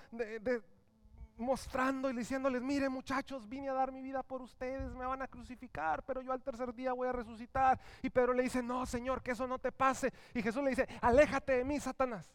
mostrando 1.38 2.10
y 2.10 2.14
diciéndoles, 2.14 2.62
mire 2.62 2.88
muchachos, 2.88 3.48
vine 3.50 3.70
a 3.70 3.74
dar 3.74 3.92
mi 3.92 4.02
vida 4.02 4.24
por 4.24 4.42
ustedes, 4.42 4.94
me 4.94 5.06
van 5.06 5.22
a 5.22 5.28
crucificar, 5.28 6.04
pero 6.04 6.22
yo 6.22 6.32
al 6.32 6.42
tercer 6.42 6.74
día 6.74 6.94
voy 6.94 7.08
a 7.08 7.14
resucitar. 7.14 7.80
Y 8.02 8.10
Pedro 8.10 8.34
le 8.34 8.44
dice, 8.44 8.62
no, 8.62 8.86
Señor, 8.86 9.22
que 9.22 9.32
eso 9.32 9.48
no 9.48 9.60
te 9.60 9.72
pase. 9.72 10.14
Y 10.34 10.42
Jesús 10.42 10.64
le 10.64 10.70
dice, 10.70 10.88
aléjate 11.02 11.58
de 11.58 11.66
mí, 11.66 11.80
Satanás. 11.80 12.32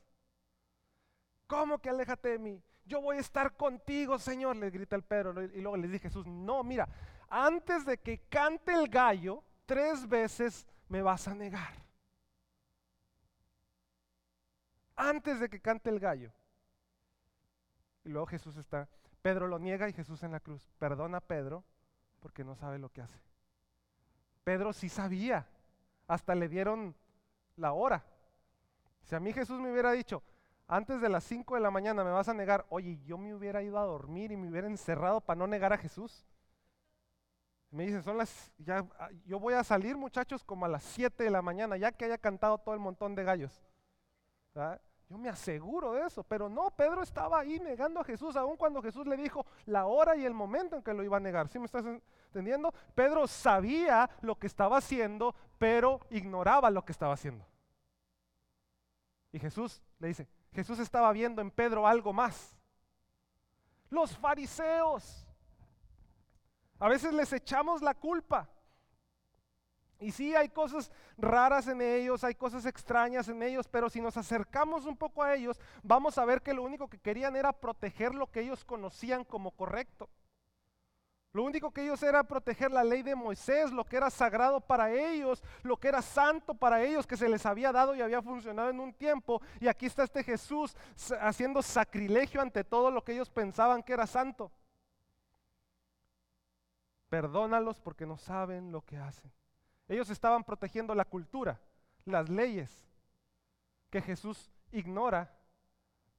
¿Cómo 1.46 1.78
que 1.78 1.88
aléjate 1.88 2.30
de 2.30 2.38
mí? 2.38 2.62
Yo 2.84 3.00
voy 3.00 3.16
a 3.16 3.20
estar 3.20 3.56
contigo, 3.56 4.18
Señor, 4.18 4.56
le 4.56 4.70
grita 4.70 4.96
el 4.96 5.02
Pedro. 5.02 5.42
Y 5.42 5.60
luego 5.60 5.76
le 5.76 5.88
dice 5.88 6.00
Jesús, 6.00 6.26
no, 6.26 6.62
mira, 6.62 6.88
antes 7.28 7.84
de 7.84 7.98
que 7.98 8.18
cante 8.28 8.72
el 8.72 8.88
gallo, 8.88 9.42
tres 9.66 10.08
veces 10.08 10.66
me 10.88 11.02
vas 11.02 11.26
a 11.28 11.34
negar. 11.34 11.74
Antes 14.94 15.40
de 15.40 15.48
que 15.48 15.60
cante 15.60 15.90
el 15.90 16.00
gallo. 16.00 16.32
Y 18.04 18.08
luego 18.08 18.26
Jesús 18.26 18.56
está, 18.56 18.88
Pedro 19.20 19.48
lo 19.48 19.58
niega 19.58 19.88
y 19.88 19.92
Jesús 19.92 20.22
en 20.22 20.32
la 20.32 20.40
cruz. 20.40 20.70
Perdona 20.78 21.18
a 21.18 21.20
Pedro 21.20 21.64
porque 22.20 22.44
no 22.44 22.54
sabe 22.54 22.78
lo 22.78 22.90
que 22.90 23.02
hace. 23.02 23.20
Pedro 24.44 24.72
sí 24.72 24.88
sabía, 24.88 25.48
hasta 26.06 26.34
le 26.34 26.48
dieron 26.48 26.94
la 27.56 27.72
hora. 27.72 28.04
Si 29.02 29.14
a 29.14 29.20
mí 29.20 29.32
Jesús 29.32 29.60
me 29.60 29.72
hubiera 29.72 29.90
dicho, 29.92 30.22
antes 30.68 31.00
de 31.00 31.08
las 31.08 31.24
5 31.24 31.56
de 31.56 31.60
la 31.60 31.70
mañana 31.70 32.04
me 32.04 32.10
vas 32.10 32.28
a 32.28 32.34
negar, 32.34 32.66
oye, 32.68 32.98
yo 33.04 33.18
me 33.18 33.34
hubiera 33.34 33.62
ido 33.62 33.78
a 33.78 33.84
dormir 33.84 34.32
y 34.32 34.36
me 34.36 34.48
hubiera 34.48 34.66
encerrado 34.66 35.20
para 35.20 35.38
no 35.38 35.46
negar 35.46 35.72
a 35.72 35.78
Jesús. 35.78 36.24
Me 37.76 37.84
dicen, 37.84 38.02
son 38.02 38.16
las, 38.16 38.50
ya, 38.56 38.82
yo 39.26 39.38
voy 39.38 39.52
a 39.52 39.62
salir 39.62 39.98
muchachos 39.98 40.42
como 40.42 40.64
a 40.64 40.68
las 40.68 40.82
7 40.82 41.24
de 41.24 41.30
la 41.30 41.42
mañana, 41.42 41.76
ya 41.76 41.92
que 41.92 42.06
haya 42.06 42.16
cantado 42.16 42.56
todo 42.56 42.74
el 42.74 42.80
montón 42.80 43.14
de 43.14 43.22
gallos. 43.22 43.62
Yo 45.10 45.18
me 45.18 45.28
aseguro 45.28 45.92
de 45.92 46.06
eso, 46.06 46.24
pero 46.24 46.48
no, 46.48 46.70
Pedro 46.70 47.02
estaba 47.02 47.38
ahí 47.38 47.60
negando 47.60 48.00
a 48.00 48.04
Jesús, 48.04 48.34
aun 48.34 48.56
cuando 48.56 48.80
Jesús 48.80 49.06
le 49.06 49.18
dijo 49.18 49.44
la 49.66 49.84
hora 49.84 50.16
y 50.16 50.24
el 50.24 50.32
momento 50.32 50.76
en 50.76 50.82
que 50.82 50.94
lo 50.94 51.02
iba 51.02 51.18
a 51.18 51.20
negar. 51.20 51.48
¿Sí 51.48 51.58
me 51.58 51.66
estás 51.66 51.84
entendiendo? 51.84 52.72
Pedro 52.94 53.26
sabía 53.26 54.08
lo 54.22 54.38
que 54.38 54.46
estaba 54.46 54.78
haciendo, 54.78 55.34
pero 55.58 56.00
ignoraba 56.08 56.70
lo 56.70 56.82
que 56.82 56.92
estaba 56.92 57.12
haciendo. 57.12 57.46
Y 59.32 59.38
Jesús 59.38 59.82
le 59.98 60.08
dice, 60.08 60.26
Jesús 60.50 60.78
estaba 60.78 61.12
viendo 61.12 61.42
en 61.42 61.50
Pedro 61.50 61.86
algo 61.86 62.14
más. 62.14 62.56
Los 63.90 64.16
fariseos. 64.16 65.25
A 66.78 66.88
veces 66.88 67.12
les 67.12 67.32
echamos 67.32 67.82
la 67.82 67.94
culpa. 67.94 68.48
Y 69.98 70.12
sí, 70.12 70.34
hay 70.34 70.50
cosas 70.50 70.90
raras 71.16 71.68
en 71.68 71.80
ellos, 71.80 72.22
hay 72.22 72.34
cosas 72.34 72.66
extrañas 72.66 73.28
en 73.28 73.42
ellos, 73.42 73.66
pero 73.66 73.88
si 73.88 74.00
nos 74.00 74.16
acercamos 74.16 74.84
un 74.84 74.96
poco 74.96 75.22
a 75.22 75.34
ellos, 75.34 75.58
vamos 75.82 76.18
a 76.18 76.24
ver 76.26 76.42
que 76.42 76.52
lo 76.52 76.62
único 76.62 76.88
que 76.88 76.98
querían 76.98 77.34
era 77.34 77.52
proteger 77.52 78.14
lo 78.14 78.30
que 78.30 78.40
ellos 78.40 78.64
conocían 78.64 79.24
como 79.24 79.52
correcto. 79.52 80.10
Lo 81.32 81.44
único 81.44 81.70
que 81.70 81.82
ellos 81.82 82.02
era 82.02 82.24
proteger 82.24 82.70
la 82.70 82.84
ley 82.84 83.02
de 83.02 83.14
Moisés, 83.14 83.70
lo 83.70 83.84
que 83.84 83.96
era 83.96 84.10
sagrado 84.10 84.60
para 84.60 84.90
ellos, 84.90 85.42
lo 85.62 85.76
que 85.78 85.88
era 85.88 86.00
santo 86.00 86.54
para 86.54 86.82
ellos, 86.82 87.06
que 87.06 87.16
se 87.16 87.28
les 87.28 87.44
había 87.44 87.72
dado 87.72 87.94
y 87.94 88.00
había 88.00 88.22
funcionado 88.22 88.70
en 88.70 88.80
un 88.80 88.92
tiempo. 88.92 89.42
Y 89.60 89.68
aquí 89.68 89.86
está 89.86 90.04
este 90.04 90.24
Jesús 90.24 90.74
haciendo 91.20 91.60
sacrilegio 91.62 92.40
ante 92.40 92.64
todo 92.64 92.90
lo 92.90 93.04
que 93.04 93.12
ellos 93.12 93.28
pensaban 93.28 93.82
que 93.82 93.92
era 93.92 94.06
santo. 94.06 94.50
Perdónalos 97.16 97.80
porque 97.80 98.04
no 98.04 98.18
saben 98.18 98.70
lo 98.70 98.82
que 98.82 98.98
hacen. 98.98 99.32
Ellos 99.88 100.10
estaban 100.10 100.44
protegiendo 100.44 100.94
la 100.94 101.06
cultura, 101.06 101.58
las 102.04 102.28
leyes, 102.28 102.70
que 103.88 104.02
Jesús 104.02 104.50
ignora 104.70 105.32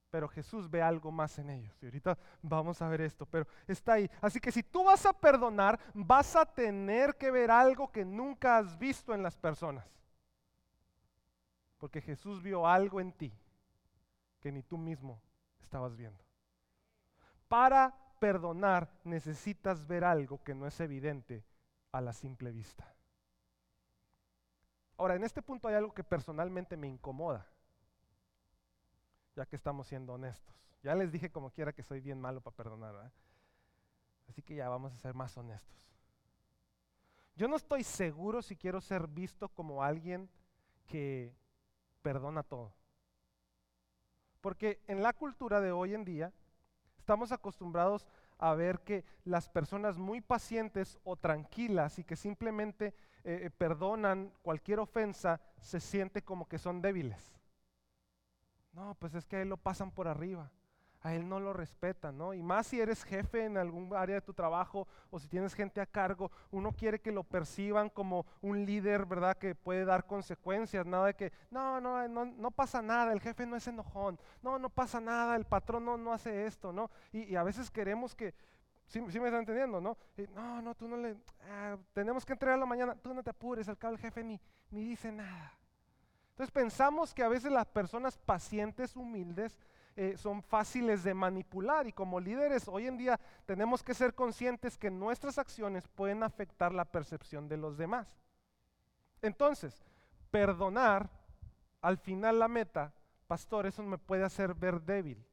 pero 0.10 0.28
Jesús 0.28 0.68
ve 0.68 0.82
algo 0.82 1.12
más 1.12 1.38
en 1.38 1.50
ellos. 1.50 1.78
Y 1.84 1.86
ahorita 1.86 2.18
vamos 2.42 2.82
a 2.82 2.88
ver 2.88 3.02
esto, 3.02 3.26
pero 3.26 3.46
está 3.68 3.94
ahí. 3.94 4.10
Así 4.22 4.40
que 4.40 4.52
si 4.52 4.64
tú 4.64 4.86
vas 4.86 5.06
a 5.06 5.14
perdonar, 5.14 5.80
vas 5.94 6.36
a 6.36 6.46
tener 6.46 7.16
que 7.18 7.30
ver 7.30 7.52
algo 7.52 7.92
que 7.92 8.06
nunca 8.06 8.58
has 8.58 8.80
visto 8.80 9.14
en 9.14 9.22
las 9.22 9.38
personas. 9.38 9.86
porque 11.78 12.02
Jesús 12.02 12.42
vio 12.42 12.66
algo 12.66 13.00
en 13.00 13.12
ti 13.12 13.32
que 14.40 14.52
ni 14.52 14.64
tú 14.64 14.80
mismo 14.80 15.22
estabas 15.62 15.96
viendo. 15.96 16.24
Para 17.48 17.94
perdonar 18.20 18.90
necesitas 19.04 19.86
ver 19.88 20.04
algo 20.04 20.44
que 20.44 20.56
no 20.56 20.68
es 20.68 20.80
evidente 20.80 21.44
a 21.92 22.02
la 22.02 22.14
simple 22.14 22.52
vista. 22.52 22.94
Ahora, 24.98 25.16
en 25.16 25.24
este 25.24 25.42
punto 25.42 25.68
hay 25.68 25.76
algo 25.76 25.94
que 25.94 26.04
personalmente 26.04 26.76
me 26.76 26.88
incomoda, 26.88 27.48
ya 29.36 29.46
que 29.46 29.56
estamos 29.56 29.88
siendo 29.88 30.14
honestos. 30.14 30.56
Ya 30.82 30.96
les 30.96 31.12
dije 31.12 31.32
como 31.32 31.52
quiera 31.52 31.74
que 31.74 31.84
soy 31.84 32.02
bien 32.02 32.20
malo 32.20 32.42
para 32.42 32.56
perdonar, 32.56 33.12
Así 34.28 34.42
que 34.42 34.56
ya 34.56 34.68
vamos 34.68 34.94
a 34.94 34.98
ser 34.98 35.14
más 35.14 35.38
honestos. 35.38 35.78
Yo 37.36 37.48
no 37.48 37.56
estoy 37.56 37.84
seguro 37.84 38.42
si 38.42 38.56
quiero 38.56 38.82
ser 38.82 39.08
visto 39.08 39.48
como 39.50 39.84
alguien 39.84 40.30
que 40.88 41.34
perdona 42.02 42.44
todo. 42.44 42.74
Porque 44.42 44.82
en 44.88 45.04
la 45.04 45.14
cultura 45.14 45.62
de 45.62 45.72
hoy 45.72 45.94
en 45.94 46.04
día 46.04 46.34
estamos 47.08 47.32
acostumbrados 47.32 48.06
a 48.38 48.54
ver 48.54 48.82
que 48.82 49.06
las 49.24 49.48
personas 49.48 49.98
muy 49.98 50.20
pacientes 50.20 51.00
o 51.06 51.16
tranquilas 51.16 52.00
y 52.00 52.04
que 52.04 52.18
simplemente 52.18 52.88
eh, 53.24 53.44
eh, 53.44 53.50
perdonan 53.50 54.34
cualquier 54.42 54.80
ofensa 54.82 55.40
se 55.58 55.80
siente 55.80 56.22
como 56.22 56.50
que 56.50 56.58
son 56.58 56.82
débiles. 56.82 57.34
No, 58.74 58.94
pues 58.96 59.16
es 59.16 59.26
que 59.26 59.38
ahí 59.38 59.46
lo 59.46 59.56
pasan 59.56 59.90
por 59.90 60.10
arriba 60.10 60.52
a 61.02 61.14
él 61.14 61.28
no 61.28 61.40
lo 61.40 61.54
respetan, 61.54 62.18
¿no? 62.18 62.34
Y 62.34 62.42
más 62.42 62.68
si 62.68 62.80
eres 62.80 63.04
jefe 63.04 63.46
en 63.46 63.58
algún 63.58 63.94
área 63.96 64.16
de 64.16 64.22
tu 64.22 64.34
trabajo 64.34 64.88
o 65.10 65.20
si 65.20 65.28
tienes 65.28 65.54
gente 65.54 65.80
a 65.80 65.86
cargo, 65.86 66.32
uno 66.52 66.72
quiere 66.72 67.00
que 67.00 67.12
lo 67.12 67.24
perciban 67.24 67.90
como 67.90 68.26
un 68.42 68.66
líder, 68.66 69.06
¿verdad? 69.06 69.38
Que 69.38 69.56
puede 69.56 69.86
dar 69.86 70.06
consecuencias, 70.06 70.86
nada 70.86 71.08
de 71.08 71.14
que, 71.14 71.32
no, 71.52 71.80
no, 71.80 72.08
no, 72.08 72.52
pasa 72.52 72.82
nada, 72.82 73.14
el 73.14 73.22
jefe 73.22 73.46
no 73.46 73.56
es 73.56 73.68
enojón, 73.68 74.20
no, 74.42 74.58
no 74.58 74.70
pasa 74.70 75.00
nada, 75.00 75.36
el 75.36 75.46
patrón 75.46 75.86
no, 75.86 75.98
no 75.98 76.14
hace 76.14 76.46
esto, 76.46 76.74
¿no? 76.74 76.90
Y, 77.12 77.36
a 77.36 77.44
veces 77.44 77.70
queremos 77.70 78.16
que, 78.16 78.34
sí, 78.88 79.00
me 79.00 79.08
están 79.08 79.36
entendiendo, 79.36 79.80
¿no? 79.80 79.98
no, 80.34 80.62
no, 80.62 80.76
tú 80.76 80.88
no 80.88 80.98
le, 80.98 81.16
ah, 81.50 81.78
tenemos 81.94 82.26
que 82.26 82.34
entregar 82.34 82.58
la 82.58 82.66
mañana, 82.66 82.96
tú 82.96 83.14
no 83.14 83.22
te 83.22 83.30
apures, 83.30 83.70
al 83.70 83.78
cabo 83.78 83.94
el 83.94 84.00
jefe 84.00 84.24
ni, 84.24 84.42
ni 84.72 84.84
dice 84.84 85.12
nada. 85.12 85.54
Entonces 86.32 86.52
pensamos 86.52 87.14
que 87.14 87.24
a 87.24 87.30
veces 87.30 87.52
las 87.52 87.66
personas 87.66 88.18
pacientes, 88.18 88.96
humildes, 88.96 89.58
eh, 90.00 90.16
son 90.16 90.44
fáciles 90.44 91.04
de 91.04 91.16
manipular 91.16 91.88
y 91.88 91.92
como 91.92 92.20
líderes 92.20 92.68
hoy 92.68 92.86
en 92.86 92.98
día 92.98 93.20
tenemos 93.48 93.82
que 93.82 93.96
ser 93.96 94.14
conscientes 94.14 94.78
que 94.78 94.92
nuestras 94.92 95.40
acciones 95.40 95.88
pueden 95.88 96.22
afectar 96.22 96.72
la 96.72 96.86
percepción 96.86 97.50
de 97.50 97.58
los 97.58 97.80
demás. 97.80 98.08
Entonces, 99.24 99.84
perdonar, 100.30 101.10
al 101.82 101.98
final 101.98 102.38
la 102.38 102.48
meta, 102.48 102.94
pastor, 103.26 103.66
eso 103.66 103.82
me 103.82 103.98
puede 103.98 104.24
hacer 104.24 104.54
ver 104.54 104.84
débil. 104.84 105.26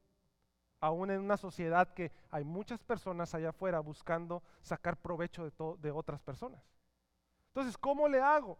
Aún 0.79 1.11
en 1.11 1.21
una 1.21 1.37
sociedad 1.37 1.93
que 1.93 2.11
hay 2.31 2.43
muchas 2.43 2.81
personas 2.81 3.35
allá 3.35 3.49
afuera 3.49 3.79
buscando 3.81 4.41
sacar 4.63 4.97
provecho 4.97 5.43
de, 5.43 5.51
de 5.77 5.91
otras 5.91 6.23
personas. 6.23 6.63
Entonces, 7.49 7.77
¿cómo 7.77 8.07
le 8.07 8.19
hago? 8.19 8.57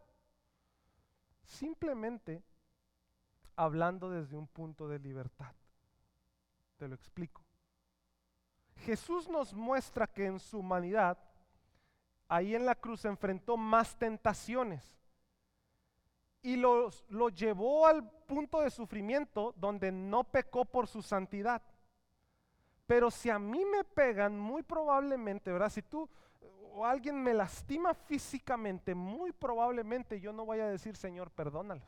Simplemente 1.41 2.43
hablando 3.55 4.11
desde 4.11 4.37
un 4.37 4.45
punto 4.45 4.87
de 4.87 4.99
libertad. 4.99 5.55
Te 6.77 6.87
lo 6.87 6.95
explico. 6.95 7.41
Jesús 8.77 9.29
nos 9.29 9.53
muestra 9.53 10.07
que 10.07 10.25
en 10.25 10.39
su 10.39 10.59
humanidad, 10.59 11.17
ahí 12.27 12.55
en 12.55 12.65
la 12.65 12.75
cruz, 12.75 13.05
enfrentó 13.05 13.57
más 13.57 13.97
tentaciones 13.97 14.83
y 16.41 16.57
lo 16.57 16.89
llevó 17.29 17.87
al 17.87 18.07
punto 18.27 18.61
de 18.61 18.69
sufrimiento 18.69 19.53
donde 19.57 19.91
no 19.91 20.23
pecó 20.23 20.65
por 20.65 20.87
su 20.87 21.01
santidad. 21.01 21.61
Pero 22.85 23.09
si 23.09 23.31
a 23.31 23.39
mí 23.39 23.65
me 23.65 23.83
pegan, 23.83 24.39
muy 24.39 24.61
probablemente, 24.61 25.51
¿verdad? 25.51 25.71
Si 25.71 25.81
tú 25.81 26.07
o 26.77 26.85
alguien 26.85 27.23
me 27.23 27.33
lastima 27.33 27.93
físicamente, 27.93 28.93
muy 28.93 29.31
probablemente 29.31 30.19
yo 30.19 30.33
no 30.33 30.45
voy 30.45 30.59
a 30.59 30.67
decir, 30.67 30.95
Señor, 30.97 31.31
perdónalos. 31.31 31.87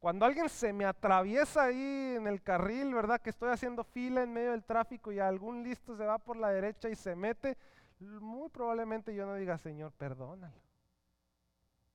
Cuando 0.00 0.24
alguien 0.24 0.48
se 0.48 0.72
me 0.72 0.86
atraviesa 0.86 1.64
ahí 1.64 2.14
en 2.16 2.26
el 2.26 2.42
carril, 2.42 2.94
¿verdad? 2.94 3.20
Que 3.20 3.28
estoy 3.28 3.50
haciendo 3.50 3.84
fila 3.84 4.22
en 4.22 4.32
medio 4.32 4.52
del 4.52 4.64
tráfico 4.64 5.12
y 5.12 5.18
algún 5.18 5.62
listo 5.62 5.94
se 5.94 6.06
va 6.06 6.18
por 6.18 6.38
la 6.38 6.48
derecha 6.48 6.88
y 6.88 6.96
se 6.96 7.14
mete, 7.14 7.58
muy 7.98 8.48
probablemente 8.48 9.14
yo 9.14 9.26
no 9.26 9.34
diga, 9.34 9.58
Señor, 9.58 9.92
perdónalo. 9.92 10.62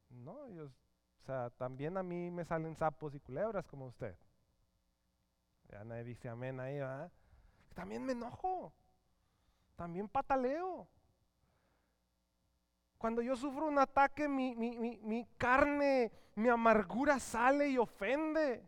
No, 0.10 0.48
yo, 0.50 0.66
o 0.66 1.26
sea, 1.26 1.50
también 1.50 1.98
a 1.98 2.04
mí 2.04 2.30
me 2.30 2.46
salen 2.46 2.76
sapos 2.76 3.16
y 3.16 3.20
culebras 3.20 3.66
como 3.66 3.88
usted. 3.88 4.16
Ya 5.70 5.84
nadie 5.84 6.04
dice 6.04 6.30
amén 6.30 6.60
ahí, 6.60 6.78
¿verdad? 6.78 7.12
También 7.74 8.06
me 8.06 8.14
enojo. 8.14 8.72
También 9.76 10.08
pataleo. 10.08 10.88
Cuando 13.06 13.22
yo 13.22 13.36
sufro 13.36 13.68
un 13.68 13.78
ataque, 13.78 14.28
mi, 14.28 15.28
carne, 15.38 16.12
mi 16.34 16.50
amargura 16.50 17.20
sale 17.20 17.70
y 17.70 17.78
ofende. 17.78 18.68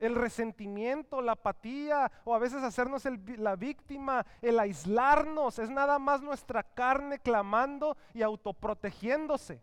El 0.00 0.16
resentimiento, 0.16 1.22
la 1.22 1.34
apatía, 1.34 2.10
o 2.24 2.34
a 2.34 2.40
veces 2.40 2.64
hacernos 2.64 3.04
la 3.38 3.54
víctima, 3.54 4.26
el 4.40 4.58
aislarnos, 4.58 5.60
es 5.60 5.70
nada 5.70 6.00
más 6.00 6.22
nuestra 6.22 6.64
carne 6.64 7.20
clamando 7.20 7.96
y 8.12 8.22
autoprotegiéndose. 8.22 9.62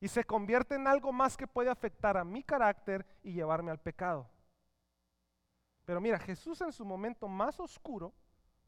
Y 0.00 0.08
se 0.08 0.24
convierte 0.24 0.74
en 0.74 0.88
algo 0.88 1.12
más 1.12 1.36
que 1.36 1.46
puede 1.46 1.70
afectar 1.70 2.16
a 2.16 2.24
mi 2.24 2.42
carácter 2.42 3.06
y 3.22 3.32
llevarme 3.32 3.70
al 3.70 3.78
pecado. 3.78 4.28
Pero 5.84 6.00
mira, 6.00 6.18
Jesús 6.18 6.60
en 6.62 6.72
su 6.72 6.84
momento 6.84 7.28
más 7.28 7.60
oscuro, 7.60 8.12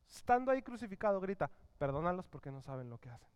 estando 0.09 0.53
ahí 0.53 0.63
crucificado, 0.63 1.21
grita, 1.21 1.51
perdónalos 1.79 2.29
porque 2.29 2.53
no 2.53 2.63
saben 2.63 2.89
lo 2.89 2.99
que 2.99 3.11
hacen. 3.11 3.36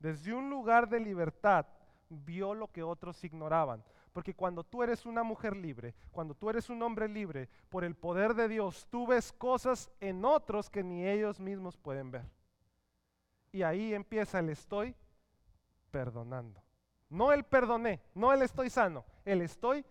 Desde 0.00 0.34
un 0.34 0.50
lugar 0.50 0.88
de 0.88 0.98
libertad 0.98 1.66
vio 2.08 2.54
lo 2.54 2.72
que 2.72 2.82
otros 2.82 3.22
ignoraban. 3.22 3.84
Porque 4.12 4.34
cuando 4.34 4.64
tú 4.64 4.82
eres 4.82 5.06
una 5.06 5.22
mujer 5.22 5.54
libre, 5.54 5.94
cuando 6.10 6.34
tú 6.34 6.50
eres 6.50 6.68
un 6.68 6.82
hombre 6.82 7.06
libre, 7.06 7.48
por 7.68 7.84
el 7.84 7.94
poder 7.94 8.34
de 8.34 8.48
Dios, 8.48 8.88
tú 8.90 9.06
ves 9.06 9.32
cosas 9.32 9.88
en 10.00 10.24
otros 10.24 10.68
que 10.68 10.82
ni 10.82 11.06
ellos 11.06 11.38
mismos 11.38 11.76
pueden 11.76 12.10
ver. 12.10 12.28
Y 13.52 13.62
ahí 13.62 13.94
empieza 13.94 14.40
el 14.40 14.48
estoy 14.48 14.96
perdonando. 15.90 16.60
No 17.08 17.32
el 17.32 17.44
perdoné, 17.44 18.00
no 18.14 18.32
el 18.32 18.42
estoy 18.42 18.70
sano, 18.70 19.04
el 19.24 19.42
estoy 19.42 19.84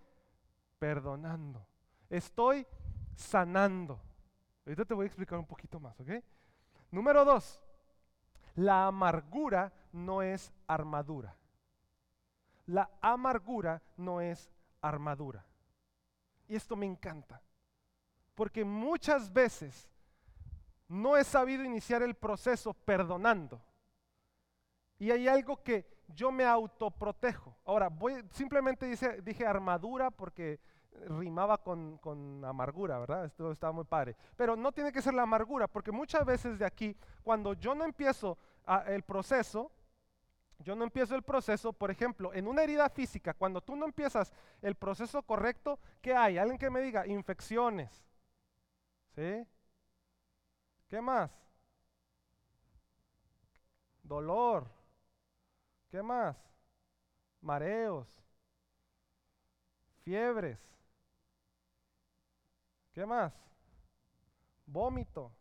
perdonando. 0.80 1.65
Estoy 2.10 2.65
sanando. 3.15 4.02
Ahorita 4.65 4.86
te 4.86 4.93
voy 4.93 5.04
a 5.04 5.08
explicar 5.08 5.38
un 5.38 5.45
poquito 5.45 5.80
más, 5.80 6.00
¿ok? 6.00 6.10
Número 6.91 7.24
dos, 7.24 7.62
la 8.56 8.88
amargura 8.88 9.72
no 9.91 10.21
es 10.21 10.52
armadura. 10.67 11.36
La 12.65 12.89
amargura 13.02 13.82
no 13.97 14.21
es 14.21 14.52
armadura. 14.82 15.45
Y 16.47 16.56
esto 16.56 16.75
me 16.75 16.86
encanta, 16.86 17.41
porque 18.36 18.63
muchas 18.63 19.32
veces 19.32 19.88
no 20.88 21.15
he 21.15 21.23
sabido 21.23 21.63
iniciar 21.63 22.02
el 22.02 22.15
proceso 22.15 22.73
perdonando. 22.73 23.62
Y 24.97 25.12
hay 25.12 25.28
algo 25.28 25.62
que 25.63 25.86
yo 26.08 26.32
me 26.32 26.43
autoprotejo. 26.45 27.56
Ahora, 27.65 27.89
voy, 27.89 28.23
simplemente 28.32 28.88
dije 29.21 29.45
armadura 29.45 30.12
porque 30.12 30.60
rimaba 31.08 31.58
con, 31.58 32.43
amargura, 32.43 32.99
¿verdad? 32.99 33.25
Esto 33.25 33.52
estaba 33.52 33.71
muy 33.71 33.86
padre. 33.86 34.15
Pero 34.36 34.56
no 34.56 34.71
tiene 34.71 34.91
que 34.91 35.02
ser 35.02 35.13
la 35.13 35.23
amargura, 35.23 35.67
porque 35.67 35.91
muchas 35.91 36.25
veces 36.25 36.60
de 36.60 36.65
aquí, 36.65 36.95
cuando 37.23 37.54
yo 37.54 37.75
no 37.75 37.86
empiezo 37.86 38.38
el 38.88 39.04
proceso, 39.04 39.71
yo 40.60 40.76
no 40.76 40.84
empiezo 40.84 41.15
el 41.15 41.24
proceso, 41.24 41.72
por 41.72 41.89
ejemplo, 41.89 42.34
en 42.34 42.48
una 42.48 42.64
herida 42.64 42.89
física, 42.89 43.34
cuando 43.34 43.62
tú 43.62 43.76
no 43.76 43.86
empiezas 43.86 44.34
el 44.62 44.76
proceso 44.76 45.24
correcto, 45.24 45.80
¿qué 46.01 46.14
hay? 46.14 46.38
Alguien 46.38 46.57
que 46.57 46.70
me 46.70 46.82
diga, 46.82 47.07
infecciones. 47.07 48.05
¿Sí? 49.16 49.47
¿Qué 50.89 51.01
más? 51.01 51.32
Dolor. 54.03 54.68
¿Qué 55.89 56.01
más? 56.01 56.36
Mareos. 57.41 58.07
Fiebres. 60.03 60.60
¿Qué 62.93 63.05
más? 63.05 63.34
Vómito. 64.66 65.32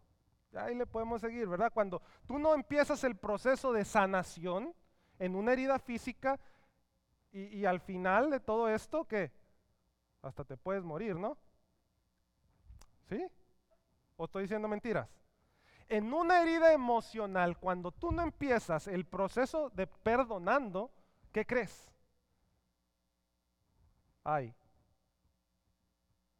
Ahí 0.54 0.74
le 0.74 0.86
podemos 0.86 1.20
seguir, 1.20 1.48
¿verdad? 1.48 1.72
Cuando 1.72 2.00
tú 2.26 2.38
no 2.38 2.54
empiezas 2.54 3.02
el 3.04 3.16
proceso 3.16 3.72
de 3.72 3.84
sanación 3.84 4.74
en 5.18 5.34
una 5.34 5.52
herida 5.52 5.78
física 5.78 6.38
y, 7.30 7.64
al 7.64 7.80
final 7.80 8.30
de 8.30 8.40
todo 8.40 8.68
esto, 8.68 9.04
¿qué? 9.04 9.30
Hasta 10.22 10.44
te 10.44 10.56
puedes 10.56 10.82
morir, 10.82 11.16
¿no? 11.16 11.36
¿Sí? 13.08 13.24
¿O 14.16 14.24
estoy 14.24 14.42
diciendo 14.42 14.66
mentiras? 14.66 15.08
En 15.88 16.12
una 16.12 16.42
herida 16.42 16.72
emocional, 16.72 17.58
cuando 17.58 17.92
tú 17.92 18.12
no 18.12 18.22
empiezas 18.22 18.88
el 18.88 19.04
proceso 19.04 19.70
de 19.70 19.86
perdonando, 19.86 20.90
¿Qué 21.32 21.46
crees? 21.46 21.90
Hay, 24.24 24.54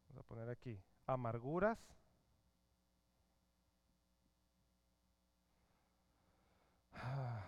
vamos 0.09 0.25
a 0.25 0.27
poner 0.27 0.49
aquí, 0.49 0.79
amarguras, 1.05 1.79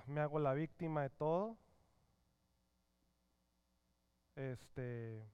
me 0.07 0.21
hago 0.21 0.39
la 0.39 0.53
víctima 0.53 1.03
de 1.03 1.09
todo. 1.09 1.57
Este, 4.35 5.25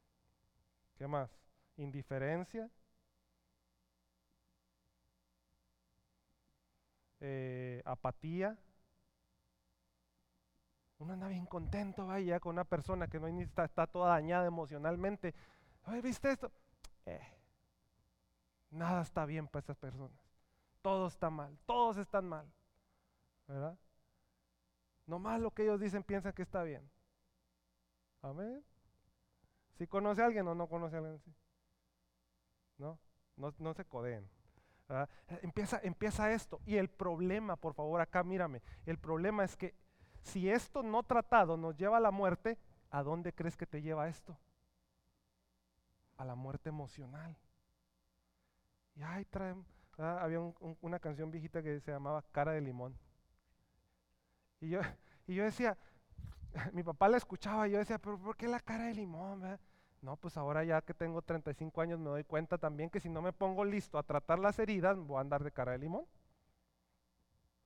¿qué 0.97 1.07
más? 1.07 1.30
Indiferencia. 1.78 2.70
Eh, 7.20 7.82
apatía. 7.86 8.57
Uno 10.99 11.13
anda 11.13 11.28
bien 11.28 11.45
contento, 11.45 12.07
vaya, 12.07 12.39
con 12.39 12.53
una 12.53 12.63
persona 12.63 13.07
que 13.07 13.20
no 13.20 13.28
está, 13.28 13.88
toda 13.88 14.13
dañada 14.13 14.47
emocionalmente. 14.47 15.36
¿viste 16.03 16.32
esto? 16.32 16.51
Eh, 17.05 17.22
nada 18.72 19.03
está 19.03 19.26
bien 19.26 19.47
para 19.47 19.63
esas 19.63 19.78
personas. 19.78 20.18
Todo 20.82 21.07
está 21.07 21.30
mal, 21.30 21.57
todos 21.65 21.97
están 21.97 22.28
mal. 22.28 22.51
¿Verdad? 23.47 23.78
Nomás 25.08 25.39
lo 25.39 25.51
que 25.51 25.64
ellos 25.64 25.80
dicen 25.80 26.03
piensan 26.03 26.34
que 26.34 26.43
está 26.43 26.62
bien. 26.64 26.88
Amén. 28.22 28.64
Si 29.78 29.88
conoce 29.88 30.22
a 30.22 30.26
alguien 30.26 30.47
o 30.47 30.53
no 30.53 30.68
conoce 30.68 30.95
a 30.95 30.99
alguien, 30.99 31.22
¿no? 32.78 32.99
No, 33.38 33.53
no 33.58 33.74
se 33.74 33.86
codeen. 33.86 34.30
Empieza, 35.41 35.80
empieza 35.84 36.32
esto. 36.32 36.60
Y 36.66 36.76
el 36.76 36.89
problema, 36.89 37.55
por 37.55 37.74
favor, 37.74 38.01
acá 38.01 38.24
mírame. 38.24 38.62
El 38.86 38.97
problema 38.97 39.43
es 39.43 39.55
que 39.55 39.76
si 40.22 40.49
esto 40.49 40.84
no 40.84 41.03
tratado 41.03 41.55
nos 41.58 41.76
lleva 41.78 41.97
a 41.97 42.01
la 42.01 42.12
muerte, 42.12 42.58
¿a 42.89 43.03
dónde 43.03 43.34
crees 43.34 43.55
que 43.55 43.68
te 43.68 43.82
lleva 43.82 44.10
esto? 44.10 44.38
A 46.18 46.26
la 46.26 46.36
muerte 46.36 46.70
emocional. 46.70 47.38
Y 48.95 49.03
ay, 49.03 49.26
traen, 49.26 49.66
había 49.97 50.39
una 50.82 50.99
canción 50.99 51.32
viejita 51.32 51.62
que 51.62 51.80
se 51.80 51.91
llamaba 51.91 52.24
Cara 52.32 52.53
de 52.53 52.62
Limón. 52.62 52.97
Y 54.60 54.70
yo, 54.70 54.82
y 55.28 55.36
yo 55.36 55.43
decía, 55.43 55.78
mi 56.74 56.84
papá 56.84 57.10
la 57.10 57.18
escuchaba 57.18 57.68
y 57.68 57.72
yo 57.72 57.80
decía, 57.80 57.99
pero 57.99 58.18
¿por 58.18 58.36
qué 58.36 58.47
la 58.47 58.60
cara 58.60 58.86
de 58.86 58.93
limón? 58.95 59.60
No, 60.01 60.16
pues 60.16 60.38
ahora 60.38 60.64
ya 60.64 60.82
que 60.82 60.93
tengo 60.93 61.22
35 61.22 61.82
años 61.82 61.99
me 61.99 62.10
doy 62.10 62.24
cuenta 62.24 62.58
también 62.58 62.89
que 62.89 62.99
si 62.99 63.10
no 63.10 63.22
me 63.22 63.34
pongo 63.34 63.66
listo 63.66 63.97
a 63.97 64.03
tratar 64.03 64.39
las 64.39 64.60
heridas, 64.60 64.97
voy 64.97 65.18
a 65.18 65.22
andar 65.22 65.43
de 65.43 65.51
cara 65.51 65.74
de 65.74 65.80
limón. 65.80 66.05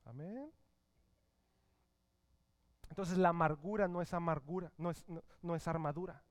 Amén. 0.04 0.50
Entonces 2.88 3.16
la 3.16 3.30
amargura 3.30 3.88
no 3.88 4.02
es 4.02 4.12
amargura, 4.12 4.72
no 4.76 4.90
es, 4.90 5.04
no 5.40 5.54
es 5.54 5.68
armadura. 5.68 6.22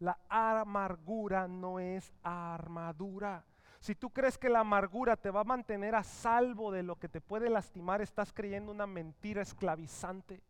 La 0.00 0.18
amargura 0.28 1.46
no 1.48 1.78
es 1.78 2.12
armadura. 2.22 3.44
Si 3.84 3.94
tú 3.94 4.08
crees 4.08 4.38
que 4.38 4.48
la 4.48 4.60
amargura 4.60 5.14
te 5.14 5.30
va 5.30 5.40
a 5.40 5.44
mantener 5.44 5.94
a 5.94 6.02
salvo 6.02 6.72
de 6.72 6.82
lo 6.82 6.96
que 6.96 7.06
te 7.06 7.20
puede 7.20 7.50
lastimar, 7.50 8.00
estás 8.00 8.32
creyendo 8.32 8.72
una 8.72 8.86
mentira 8.86 9.42
esclavizante. 9.42 10.40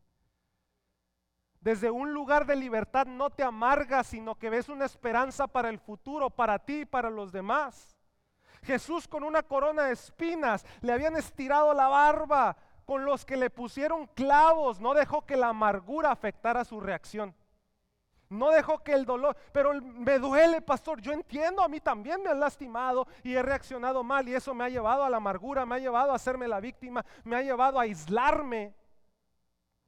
Desde 1.58 1.90
un 1.90 2.14
lugar 2.14 2.46
de 2.46 2.54
libertad 2.54 3.06
no 3.06 3.30
te 3.30 3.42
amargas, 3.42 4.06
sino 4.06 4.36
que 4.36 4.50
ves 4.50 4.68
una 4.68 4.84
esperanza 4.84 5.48
para 5.48 5.68
el 5.68 5.80
futuro, 5.80 6.30
para 6.30 6.60
ti 6.60 6.82
y 6.82 6.84
para 6.84 7.10
los 7.10 7.32
demás. 7.32 7.96
Jesús 8.62 9.08
con 9.08 9.24
una 9.24 9.42
corona 9.42 9.86
de 9.86 9.94
espinas, 9.94 10.64
le 10.80 10.92
habían 10.92 11.16
estirado 11.16 11.74
la 11.74 11.88
barba, 11.88 12.56
con 12.84 13.04
los 13.04 13.24
que 13.24 13.36
le 13.36 13.50
pusieron 13.50 14.06
clavos, 14.14 14.78
no 14.78 14.94
dejó 14.94 15.26
que 15.26 15.36
la 15.36 15.48
amargura 15.48 16.12
afectara 16.12 16.64
su 16.64 16.80
reacción. 16.80 17.34
No 18.34 18.50
dejó 18.50 18.82
que 18.82 18.92
el 18.92 19.04
dolor, 19.04 19.36
pero 19.52 19.72
me 19.80 20.18
duele, 20.18 20.60
pastor. 20.60 21.00
Yo 21.00 21.12
entiendo, 21.12 21.62
a 21.62 21.68
mí 21.68 21.80
también 21.80 22.22
me 22.22 22.30
han 22.30 22.40
lastimado 22.40 23.06
y 23.22 23.34
he 23.34 23.42
reaccionado 23.42 24.02
mal 24.02 24.28
y 24.28 24.34
eso 24.34 24.52
me 24.54 24.64
ha 24.64 24.68
llevado 24.68 25.04
a 25.04 25.10
la 25.10 25.18
amargura, 25.18 25.64
me 25.64 25.76
ha 25.76 25.78
llevado 25.78 26.12
a 26.12 26.16
hacerme 26.16 26.48
la 26.48 26.60
víctima, 26.60 27.04
me 27.22 27.36
ha 27.36 27.42
llevado 27.42 27.78
a 27.78 27.82
aislarme. 27.82 28.74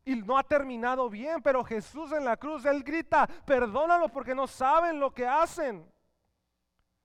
Y 0.05 0.15
no 0.15 0.39
ha 0.39 0.45
terminado 0.45 1.11
bien, 1.11 1.43
pero 1.43 1.65
Jesús 1.65 2.13
en 2.13 2.25
la 2.25 2.37
cruz, 2.37 2.65
Él 2.65 2.85
grita, 2.85 3.27
perdónalo 3.45 4.09
porque 4.09 4.37
no 4.37 4.47
saben 4.47 5.01
lo 5.01 5.13
que 5.13 5.27
hacen. 5.27 5.85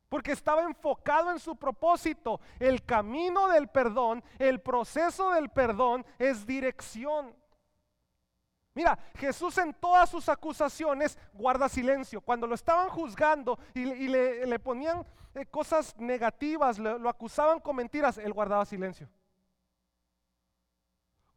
Porque 0.07 0.33
estaba 0.33 0.61
enfocado 0.61 1.31
en 1.31 1.39
su 1.39 1.55
propósito. 1.55 2.39
El 2.59 2.85
camino 2.85 3.47
del 3.47 3.69
perdón, 3.69 4.23
el 4.37 4.61
proceso 4.61 5.31
del 5.31 5.49
perdón 5.49 6.05
es 6.19 6.45
dirección. 6.45 7.33
Mira, 8.73 8.97
Jesús 9.15 9.57
en 9.57 9.73
todas 9.73 10.09
sus 10.09 10.29
acusaciones 10.29 11.17
guarda 11.33 11.67
silencio. 11.67 12.21
Cuando 12.21 12.47
lo 12.47 12.55
estaban 12.55 12.89
juzgando 12.89 13.59
y, 13.73 13.85
le, 13.85 14.59
ponían 14.59 15.05
eh, 15.33 15.45
cosas 15.45 15.95
negativas, 15.97 16.79
lo 16.79 17.09
acusaban 17.09 17.59
con 17.59 17.75
mentiras, 17.75 18.17
él 18.17 18.31
guardaba 18.31 18.65
silencio. 18.65 19.09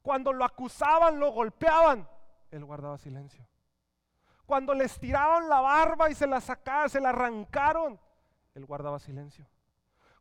Cuando 0.01 0.33
lo 0.33 0.45
acusaban, 0.45 1.19
lo 1.19 1.33
golpeaban, 1.33 2.07
él 2.51 2.65
guardaba 2.65 2.99
silencio. 2.99 3.45
Cuando 4.45 4.75
le 4.75 4.85
estiraban 4.85 5.49
la 5.49 5.61
barba 5.61 6.11
y 6.11 6.15
se 6.15 6.27
la 6.27 6.41
sacaban, 6.41 6.91
se 6.91 7.01
la 7.01 7.09
arrancaron, 7.09 7.99
él 8.55 8.67
guardaba 8.67 8.99
silencio. 8.99 9.47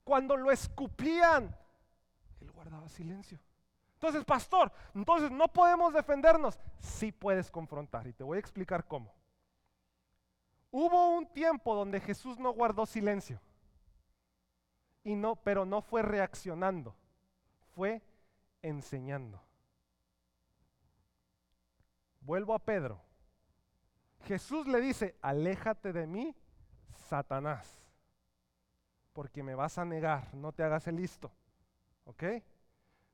Cuando 0.04 0.38
lo 0.38 0.52
escupían, 0.52 1.56
él 2.40 2.52
guardaba 2.52 2.90
silencio. 2.90 3.40
Entonces, 4.04 4.26
pastor, 4.26 4.70
entonces 4.94 5.32
no 5.32 5.48
podemos 5.48 5.94
defendernos. 5.94 6.60
Sí 6.78 7.14
puedes 7.14 7.50
confrontar 7.50 8.06
y 8.06 8.12
te 8.12 8.26
voy 8.26 8.36
a 8.36 8.40
explicar 8.42 8.86
cómo. 8.86 9.14
Hubo 10.72 11.16
un 11.16 11.26
tiempo 11.26 11.74
donde 11.74 12.02
Jesús 12.02 12.38
no 12.38 12.52
guardó 12.52 12.86
silencio. 12.86 13.40
Y 15.06 15.16
no, 15.16 15.38
pero 15.38 15.64
no 15.64 15.82
fue 15.82 16.02
reaccionando, 16.02 16.94
fue 17.76 18.02
enseñando. 18.62 19.42
Vuelvo 22.20 22.56
a 22.56 22.60
Pedro. 22.60 23.00
Jesús 24.26 24.68
le 24.68 24.82
dice, 24.82 25.16
aléjate 25.22 25.94
de 25.94 26.08
mí, 26.08 26.36
Satanás, 27.08 27.82
porque 29.14 29.44
me 29.44 29.56
vas 29.56 29.78
a 29.78 29.86
negar, 29.86 30.34
no 30.34 30.52
te 30.52 30.62
hagas 30.62 30.88
el 30.90 30.98
listo. 30.98 31.32
¿Ok? 32.04 32.24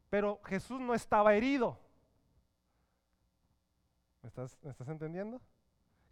Pero 0.10 0.40
Jesús 0.44 0.80
no 0.80 0.94
estaba 0.94 1.36
herido. 1.36 1.78
¿Me 4.22 4.28
estás, 4.30 4.58
entendiendo? 4.88 5.40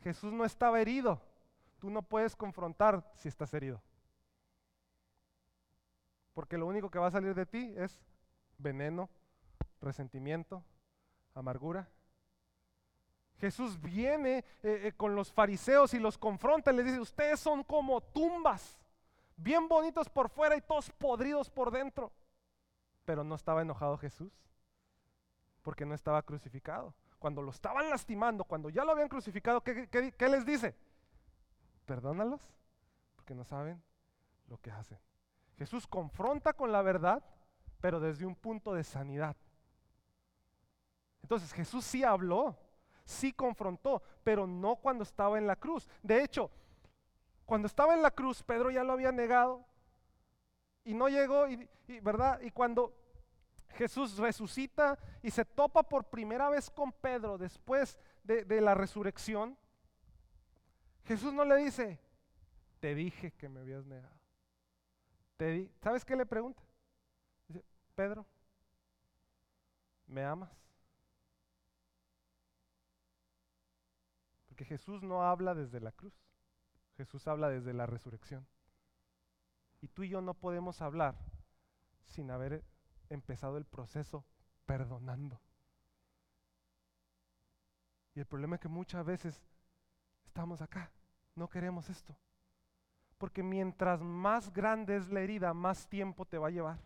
Jesús 0.02 0.32
no 0.32 0.46
estaba 0.46 0.80
herido. 0.80 1.22
Tú 1.80 1.90
no 1.90 2.02
puedes 2.02 2.36
confrontar 2.36 3.12
si 3.16 3.28
estás 3.28 3.54
herido. 3.54 3.82
Porque 6.34 6.58
lo 6.58 6.68
único 6.68 6.90
que 6.90 7.00
va 7.00 7.08
a 7.08 7.12
salir 7.12 7.34
de 7.34 7.46
ti 7.46 7.74
es 7.76 8.00
veneno, 8.58 9.10
resentimiento, 9.82 10.64
amargura. 11.34 11.90
Jesús 13.40 13.80
viene 13.80 14.38
eh, 14.38 14.44
eh, 14.64 14.94
con 14.96 15.16
los 15.16 15.32
fariseos 15.32 15.94
y 15.94 16.00
los 16.00 16.18
confronta 16.18 16.72
y 16.72 16.76
les 16.76 16.86
dice, 16.86 17.00
ustedes 17.00 17.40
son 17.40 17.64
como 17.64 18.02
tumbas, 18.02 18.80
bien 19.36 19.68
bonitos 19.68 20.10
por 20.10 20.30
fuera 20.30 20.56
y 20.56 20.62
todos 20.62 20.90
podridos 20.92 21.50
por 21.50 21.72
dentro. 21.72 22.12
Pero 23.08 23.24
no 23.24 23.36
estaba 23.36 23.62
enojado 23.62 23.98
Jesús, 23.98 24.34
porque 25.62 25.86
no 25.86 25.96
estaba 25.96 26.22
crucificado. 26.24 26.94
Cuando 27.20 27.42
lo 27.42 27.52
estaban 27.52 27.90
lastimando, 27.90 28.44
cuando 28.44 28.70
ya 28.70 28.84
lo 28.84 28.92
habían 28.92 29.08
crucificado, 29.08 29.64
¿qué, 29.64 30.28
les 30.30 30.46
dice? 30.46 30.76
Perdónalos, 31.86 32.42
porque 33.16 33.34
no 33.34 33.46
saben 33.46 33.82
lo 34.50 34.58
que 34.58 34.72
hacen. 34.72 35.00
Jesús 35.58 35.88
confronta 35.88 36.52
con 36.52 36.74
la 36.74 36.82
verdad, 36.82 37.24
pero 37.80 38.02
desde 38.02 38.26
un 38.26 38.36
punto 38.36 38.74
de 38.74 38.84
sanidad. 38.84 39.38
Entonces 41.22 41.54
Jesús 41.54 41.86
sí 41.86 42.04
habló, 42.04 42.58
sí 43.06 43.32
confrontó, 43.32 44.04
pero 44.26 44.46
no 44.46 44.76
cuando 44.76 45.04
estaba 45.04 45.38
en 45.38 45.48
la 45.48 45.56
cruz. 45.56 45.90
De 46.04 46.22
hecho, 46.26 46.52
cuando 47.46 47.68
estaba 47.68 47.94
en 47.94 48.02
la 48.02 48.12
cruz, 48.12 48.44
Pedro 48.44 48.70
ya 48.70 48.84
lo 48.84 48.92
había 48.92 49.14
negado, 49.14 49.66
y 50.88 50.94
no 50.94 51.10
llegó, 51.10 51.50
y, 51.50 51.70
¿verdad? 52.00 52.40
Y 52.40 52.50
cuando 52.50 52.96
Jesús 53.72 54.18
resucita 54.18 54.98
y 55.22 55.30
se 55.30 55.44
topa 55.44 55.84
por 55.84 56.06
primera 56.06 56.50
vez 56.50 56.70
con 56.70 56.94
Pedro 56.94 57.38
después 57.38 58.00
de, 58.24 58.62
la 58.62 58.74
resurrección, 58.74 59.58
Jesús 61.04 61.34
no 61.34 61.44
le 61.44 61.58
dice, 61.58 62.00
te 62.80 62.96
dije 62.96 63.34
que 63.34 63.50
me 63.50 63.60
habías 63.60 63.86
negado. 63.86 64.16
Te 65.36 65.70
¿Sabes 65.82 66.06
qué 66.06 66.16
le 66.16 66.26
pregunta? 66.26 66.64
Dice, 67.50 67.66
Pedro, 67.94 68.26
¿me 70.08 70.24
amas? 70.24 70.52
Porque 74.48 74.64
Jesús 74.64 75.04
no 75.04 75.22
habla 75.22 75.54
desde 75.54 75.82
la 75.82 75.92
cruz, 75.92 76.14
Jesús 76.96 77.28
habla 77.28 77.50
desde 77.50 77.74
la 77.74 77.86
resurrección. 77.88 78.48
Y 79.82 79.88
tú 79.88 80.04
y 80.04 80.10
yo 80.10 80.22
no 80.22 80.34
podemos 80.34 80.82
hablar 80.82 81.16
sin 82.08 82.32
haber 82.32 82.64
empezado 83.10 83.58
el 83.58 83.66
proceso 83.66 84.26
perdonando. 84.66 85.40
Y 88.16 88.20
el 88.20 88.26
problema 88.26 88.56
es 88.56 88.62
que 88.62 88.68
muchas 88.68 89.06
veces 89.06 89.40
estamos 90.26 90.62
acá, 90.62 90.92
no 91.36 91.48
queremos 91.48 91.90
esto. 91.90 92.18
Porque 93.18 93.44
mientras 93.44 94.02
más 94.02 94.52
grande 94.52 94.98
es 94.98 95.10
la 95.10 95.22
herida, 95.22 95.54
más 95.54 95.88
tiempo 95.88 96.26
te 96.26 96.38
va 96.38 96.48
a 96.48 96.52
llevar. 96.52 96.80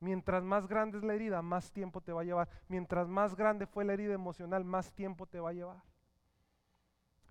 Mientras 0.00 0.42
más 0.42 0.66
grande 0.66 0.98
es 0.98 1.04
la 1.04 1.14
herida, 1.14 1.40
más 1.42 1.72
tiempo 1.72 2.00
te 2.00 2.12
va 2.12 2.20
a 2.20 2.24
llevar. 2.24 2.48
Mientras 2.68 3.08
más 3.08 3.34
grande 3.34 3.66
fue 3.66 3.84
la 3.84 3.94
herida 3.94 4.14
emocional, 4.14 4.64
más 4.64 4.92
tiempo 4.92 5.26
te 5.26 5.40
va 5.40 5.50
a 5.50 5.54
llevar. 5.54 5.82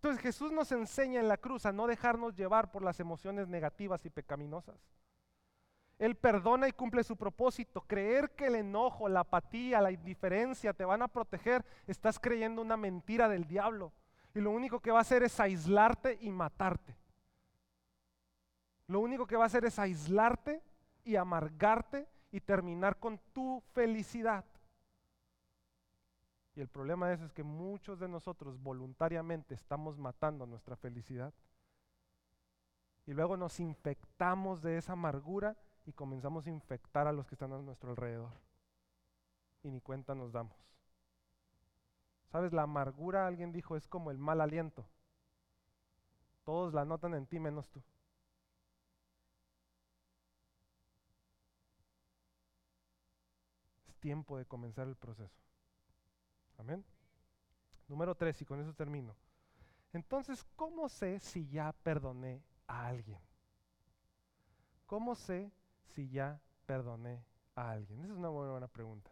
Entonces 0.06 0.22
Jesús 0.22 0.52
nos 0.52 0.72
enseña 0.72 1.20
en 1.20 1.28
la 1.28 1.38
cruz 1.38 1.66
a 1.66 1.72
no 1.72 1.88
dejarnos 1.88 2.36
llevar 2.36 2.70
por 2.70 2.84
las 2.84 3.00
emociones 3.00 3.48
negativas 3.48 4.06
y 4.06 4.12
pecaminosas. 4.12 4.76
Él 5.98 6.14
perdona 6.14 6.68
y 6.68 6.74
cumple 6.74 7.04
su 7.04 7.18
propósito. 7.18 7.82
Creer 7.82 8.30
que 8.36 8.46
el 8.46 8.54
enojo, 8.54 9.10
la 9.10 9.22
apatía, 9.22 9.82
la 9.82 9.90
indiferencia 9.90 10.74
te 10.74 10.86
van 10.86 11.02
a 11.02 11.08
proteger, 11.08 11.66
estás 11.88 12.20
creyendo 12.20 12.62
una 12.62 12.78
mentira 12.78 13.28
del 13.28 13.48
diablo. 13.48 13.94
Y 14.36 14.42
lo 14.42 14.52
único 14.52 14.80
que 14.80 14.92
va 14.92 15.00
a 15.00 15.02
hacer 15.02 15.24
es 15.24 15.40
aislarte 15.40 16.20
y 16.22 16.30
matarte. 16.30 16.96
Lo 18.86 19.00
único 19.00 19.26
que 19.26 19.38
va 19.38 19.46
a 19.46 19.48
hacer 19.48 19.66
es 19.66 19.80
aislarte 19.80 20.62
y 21.04 21.16
amargarte 21.16 22.08
y 22.32 22.42
terminar 22.42 23.00
con 23.00 23.20
tu 23.34 23.64
felicidad. 23.74 24.46
Y 26.56 26.62
el 26.62 26.70
problema 26.70 27.12
es, 27.12 27.22
es 27.22 27.34
que 27.34 27.44
muchos 27.44 28.00
de 28.00 28.08
nosotros 28.08 28.62
voluntariamente 28.62 29.54
estamos 29.54 29.98
matando 29.98 30.46
nuestra 30.46 30.78
felicidad. 30.78 31.34
Y 33.06 33.14
luego 33.14 33.36
nos 33.36 33.60
infectamos 33.60 34.62
de 34.62 34.78
esa 34.78 34.94
amargura 34.94 35.58
y 35.86 35.92
comenzamos 35.92 36.48
a 36.48 36.50
infectar 36.50 37.08
a 37.08 37.12
los 37.12 37.28
que 37.28 37.36
están 37.36 37.52
a 37.52 37.62
nuestro 37.62 37.92
alrededor. 37.92 38.32
Y 39.64 39.70
ni 39.70 39.82
cuenta 39.82 40.16
nos 40.16 40.32
damos. 40.32 40.56
¿Sabes? 42.32 42.54
La 42.54 42.64
amargura, 42.64 43.28
alguien 43.28 43.52
dijo, 43.52 43.76
es 43.76 43.88
como 43.88 44.10
el 44.10 44.18
mal 44.18 44.40
aliento. 44.40 44.86
Todos 46.46 46.74
la 46.74 46.86
notan 46.86 47.16
en 47.16 47.28
ti 47.28 47.40
menos 47.40 47.70
tú. 47.70 47.82
Es 53.88 53.96
tiempo 53.98 54.38
de 54.38 54.46
comenzar 54.46 54.88
el 54.88 54.96
proceso. 54.96 55.46
Amén. 56.58 56.84
Número 57.88 58.16
tres, 58.16 58.42
y 58.42 58.46
con 58.46 58.60
eso 58.60 58.74
termino. 58.74 59.16
Entonces, 59.94 60.44
¿cómo 60.56 60.90
sé 60.90 61.20
si 61.20 61.48
ya 61.48 61.72
perdoné 61.72 62.44
a 62.68 62.88
alguien? 62.88 63.20
¿Cómo 64.86 65.16
sé 65.16 65.52
si 65.94 66.10
ya 66.10 66.40
perdoné 66.66 67.24
a 67.56 67.72
alguien? 67.72 68.00
Esa 68.02 68.14
es 68.14 68.18
una 68.18 68.30
buena, 68.30 68.52
buena 68.52 68.68
pregunta. 68.68 69.12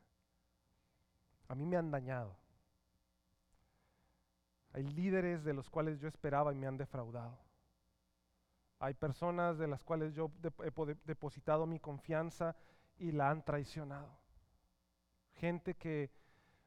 A 1.47 1.55
mí 1.55 1.65
me 1.65 1.77
han 1.77 1.91
dañado. 1.91 2.37
Hay 4.73 4.83
líderes 4.83 5.43
de 5.43 5.53
los 5.53 5.69
cuales 5.69 5.99
yo 5.99 6.07
esperaba 6.07 6.51
y 6.51 6.55
me 6.55 6.67
han 6.67 6.77
defraudado. 6.77 7.37
Hay 8.79 8.95
personas 8.95 9.57
de 9.57 9.67
las 9.67 9.83
cuales 9.83 10.13
yo 10.13 10.31
he 10.41 10.95
depositado 11.05 11.65
mi 11.65 11.79
confianza 11.79 12.55
y 12.97 13.11
la 13.11 13.29
han 13.29 13.45
traicionado. 13.45 14.17
Gente 15.35 15.75
que 15.75 16.11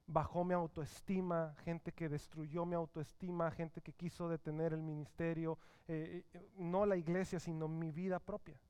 bajó 0.06 0.44
mi 0.44 0.54
autoestima, 0.54 1.54
gente 1.64 1.92
que 1.92 2.08
destruyó 2.08 2.64
mi 2.64 2.74
autoestima, 2.74 3.50
gente 3.50 3.80
que 3.80 3.92
quiso 3.92 4.28
detener 4.28 4.72
el 4.72 4.82
ministerio, 4.82 5.58
eh, 5.88 6.24
eh, 6.32 6.50
no 6.56 6.86
la 6.86 6.96
iglesia, 6.96 7.40
sino 7.40 7.68
mi 7.68 7.90
vida 7.90 8.18
propia. 8.18 8.60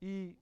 Y 0.00 0.38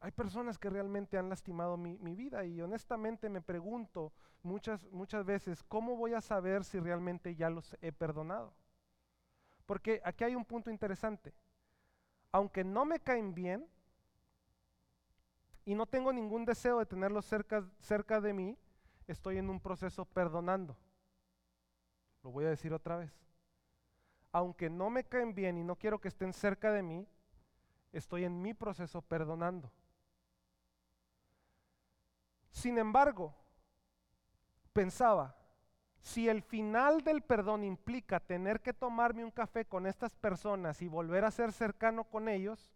hay 0.00 0.10
personas 0.10 0.58
que 0.58 0.68
realmente 0.68 1.16
han 1.16 1.30
lastimado 1.30 1.78
mi, 1.78 1.96
vida 2.14 2.44
y 2.44 2.60
honestamente 2.60 3.30
me 3.30 3.40
pregunto 3.40 4.12
muchas, 4.42 4.84
muchas 4.90 5.24
veces, 5.24 5.62
¿cómo 5.62 5.96
voy 5.96 6.12
a 6.12 6.20
saber 6.20 6.64
si 6.64 6.78
realmente 6.78 7.34
ya 7.34 7.48
los 7.48 7.74
he 7.80 7.90
perdonado? 7.90 8.52
Porque 9.64 10.02
aquí 10.04 10.24
hay 10.24 10.34
un 10.34 10.44
punto 10.44 10.70
interesante. 10.70 11.32
Aunque 12.32 12.64
no 12.64 12.84
me 12.84 13.00
caen 13.00 13.32
bien 13.34 13.66
y 15.64 15.74
no 15.74 15.86
tengo 15.86 16.12
ningún 16.12 16.44
deseo 16.44 16.78
de 16.78 16.86
tenerlos 16.86 17.24
cerca, 17.24 17.64
cerca 17.80 18.20
de 18.20 18.32
mí, 18.32 18.58
estoy 19.06 19.38
en 19.38 19.48
un 19.48 19.60
proceso 19.60 20.04
perdonando. 20.04 20.76
Lo 22.22 22.30
voy 22.30 22.44
a 22.44 22.50
decir 22.50 22.72
otra 22.72 22.96
vez. 22.96 23.12
Aunque 24.32 24.68
no 24.68 24.90
me 24.90 25.04
caen 25.04 25.34
bien 25.34 25.58
y 25.58 25.64
no 25.64 25.76
quiero 25.76 26.00
que 26.00 26.08
estén 26.08 26.32
cerca 26.32 26.72
de 26.72 26.82
mí, 26.82 27.06
estoy 27.92 28.24
en 28.24 28.40
mi 28.42 28.52
proceso 28.52 29.00
perdonando. 29.02 29.70
Sin 32.50 32.78
embargo, 32.78 33.34
pensaba, 34.72 35.36
si 36.00 36.28
el 36.28 36.42
final 36.42 37.02
del 37.02 37.22
perdón 37.22 37.64
implica 37.64 38.20
tener 38.20 38.60
que 38.60 38.74
tomarme 38.74 39.24
un 39.24 39.30
café 39.30 39.64
con 39.64 39.86
estas 39.86 40.14
personas 40.14 40.82
y 40.82 40.88
volver 40.88 41.24
a 41.24 41.30
ser 41.30 41.52
cercano 41.52 42.04
con 42.04 42.28
ellos, 42.28 42.74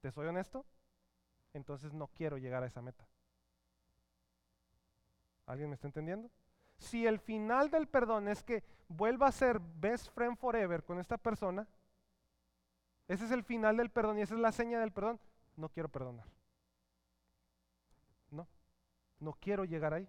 ¿te 0.00 0.12
soy 0.12 0.28
honesto? 0.28 0.64
Entonces 1.54 1.94
no 1.94 2.08
quiero 2.08 2.36
llegar 2.36 2.62
a 2.62 2.66
esa 2.66 2.82
meta. 2.82 3.08
¿Alguien 5.46 5.70
me 5.70 5.74
está 5.74 5.86
entendiendo? 5.86 6.30
Si 6.76 7.06
el 7.06 7.18
final 7.18 7.70
del 7.70 7.86
perdón 7.86 8.28
es 8.28 8.42
que 8.42 8.62
vuelva 8.88 9.28
a 9.28 9.32
ser 9.32 9.60
best 9.60 10.08
friend 10.14 10.36
forever 10.36 10.82
con 10.82 10.98
esta 10.98 11.16
persona, 11.16 11.66
ese 13.06 13.24
es 13.24 13.30
el 13.30 13.44
final 13.44 13.76
del 13.76 13.90
perdón 13.90 14.18
y 14.18 14.22
esa 14.22 14.34
es 14.34 14.40
la 14.40 14.52
seña 14.52 14.80
del 14.80 14.92
perdón. 14.92 15.20
No 15.56 15.68
quiero 15.68 15.88
perdonar. 15.88 16.26
No, 18.30 18.48
no 19.20 19.32
quiero 19.34 19.64
llegar 19.64 19.94
ahí. 19.94 20.08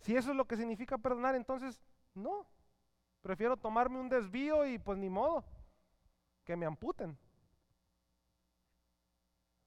Si 0.00 0.16
eso 0.16 0.30
es 0.30 0.36
lo 0.36 0.46
que 0.46 0.56
significa 0.56 0.98
perdonar, 0.98 1.34
entonces 1.34 1.80
no. 2.14 2.46
Prefiero 3.22 3.56
tomarme 3.56 4.00
un 4.00 4.08
desvío 4.08 4.66
y 4.66 4.78
pues 4.78 4.98
ni 4.98 5.08
modo, 5.08 5.44
que 6.44 6.56
me 6.56 6.66
amputen. 6.66 7.16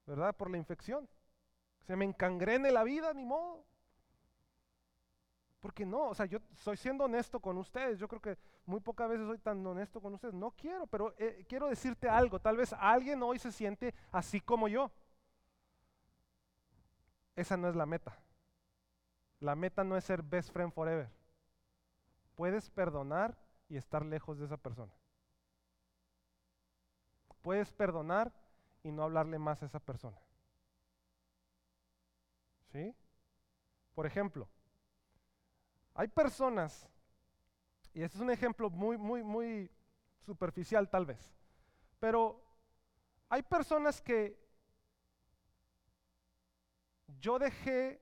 ¿Verdad? 0.08 0.34
Por 0.34 0.50
la 0.50 0.56
infección. 0.56 1.06
Se 1.86 1.94
me 1.94 2.06
encangrene 2.06 2.72
la 2.72 2.82
vida, 2.82 3.12
ni 3.12 3.26
modo. 3.26 3.66
Porque 5.60 5.84
no, 5.84 6.08
o 6.08 6.14
sea, 6.14 6.24
yo 6.24 6.38
soy 6.54 6.78
siendo 6.78 7.04
honesto 7.04 7.40
con 7.40 7.58
ustedes. 7.58 7.98
Yo 7.98 8.08
creo 8.08 8.22
que 8.22 8.38
muy 8.64 8.80
pocas 8.80 9.06
veces 9.10 9.26
soy 9.26 9.38
tan 9.38 9.64
honesto 9.66 10.00
con 10.00 10.14
ustedes. 10.14 10.32
No 10.32 10.52
quiero, 10.52 10.86
pero 10.86 11.14
eh, 11.18 11.44
quiero 11.46 11.68
decirte 11.68 12.08
algo. 12.08 12.40
Tal 12.40 12.56
vez 12.56 12.72
alguien 12.72 13.22
hoy 13.22 13.38
se 13.38 13.52
siente 13.52 13.94
así 14.10 14.40
como 14.40 14.66
yo. 14.68 14.90
Esa 17.36 17.58
no 17.58 17.68
es 17.68 17.76
la 17.76 17.84
meta. 17.84 18.18
La 19.40 19.54
meta 19.54 19.84
no 19.84 19.94
es 19.94 20.04
ser 20.04 20.22
best 20.22 20.50
friend 20.52 20.72
forever. 20.72 21.10
Puedes 22.34 22.70
perdonar 22.70 23.36
y 23.68 23.76
estar 23.76 24.06
lejos 24.06 24.38
de 24.38 24.46
esa 24.46 24.56
persona. 24.56 24.92
Puedes 27.42 27.70
perdonar 27.74 28.32
y 28.82 28.92
no 28.92 29.04
hablarle 29.04 29.38
más 29.38 29.62
a 29.62 29.66
esa 29.66 29.80
persona. 29.80 30.18
¿Sí? 32.72 32.94
Por 33.94 34.06
ejemplo, 34.06 34.48
hay 35.94 36.08
personas, 36.08 36.88
y 37.92 38.02
este 38.02 38.18
es 38.18 38.22
un 38.22 38.30
ejemplo 38.30 38.70
muy, 38.70 38.96
muy, 38.96 39.24
muy 39.24 39.70
superficial 40.20 40.88
tal 40.88 41.06
vez, 41.06 41.34
pero 41.98 42.40
hay 43.28 43.42
personas 43.42 44.00
que 44.00 44.38
yo 47.20 47.38
dejé 47.38 48.00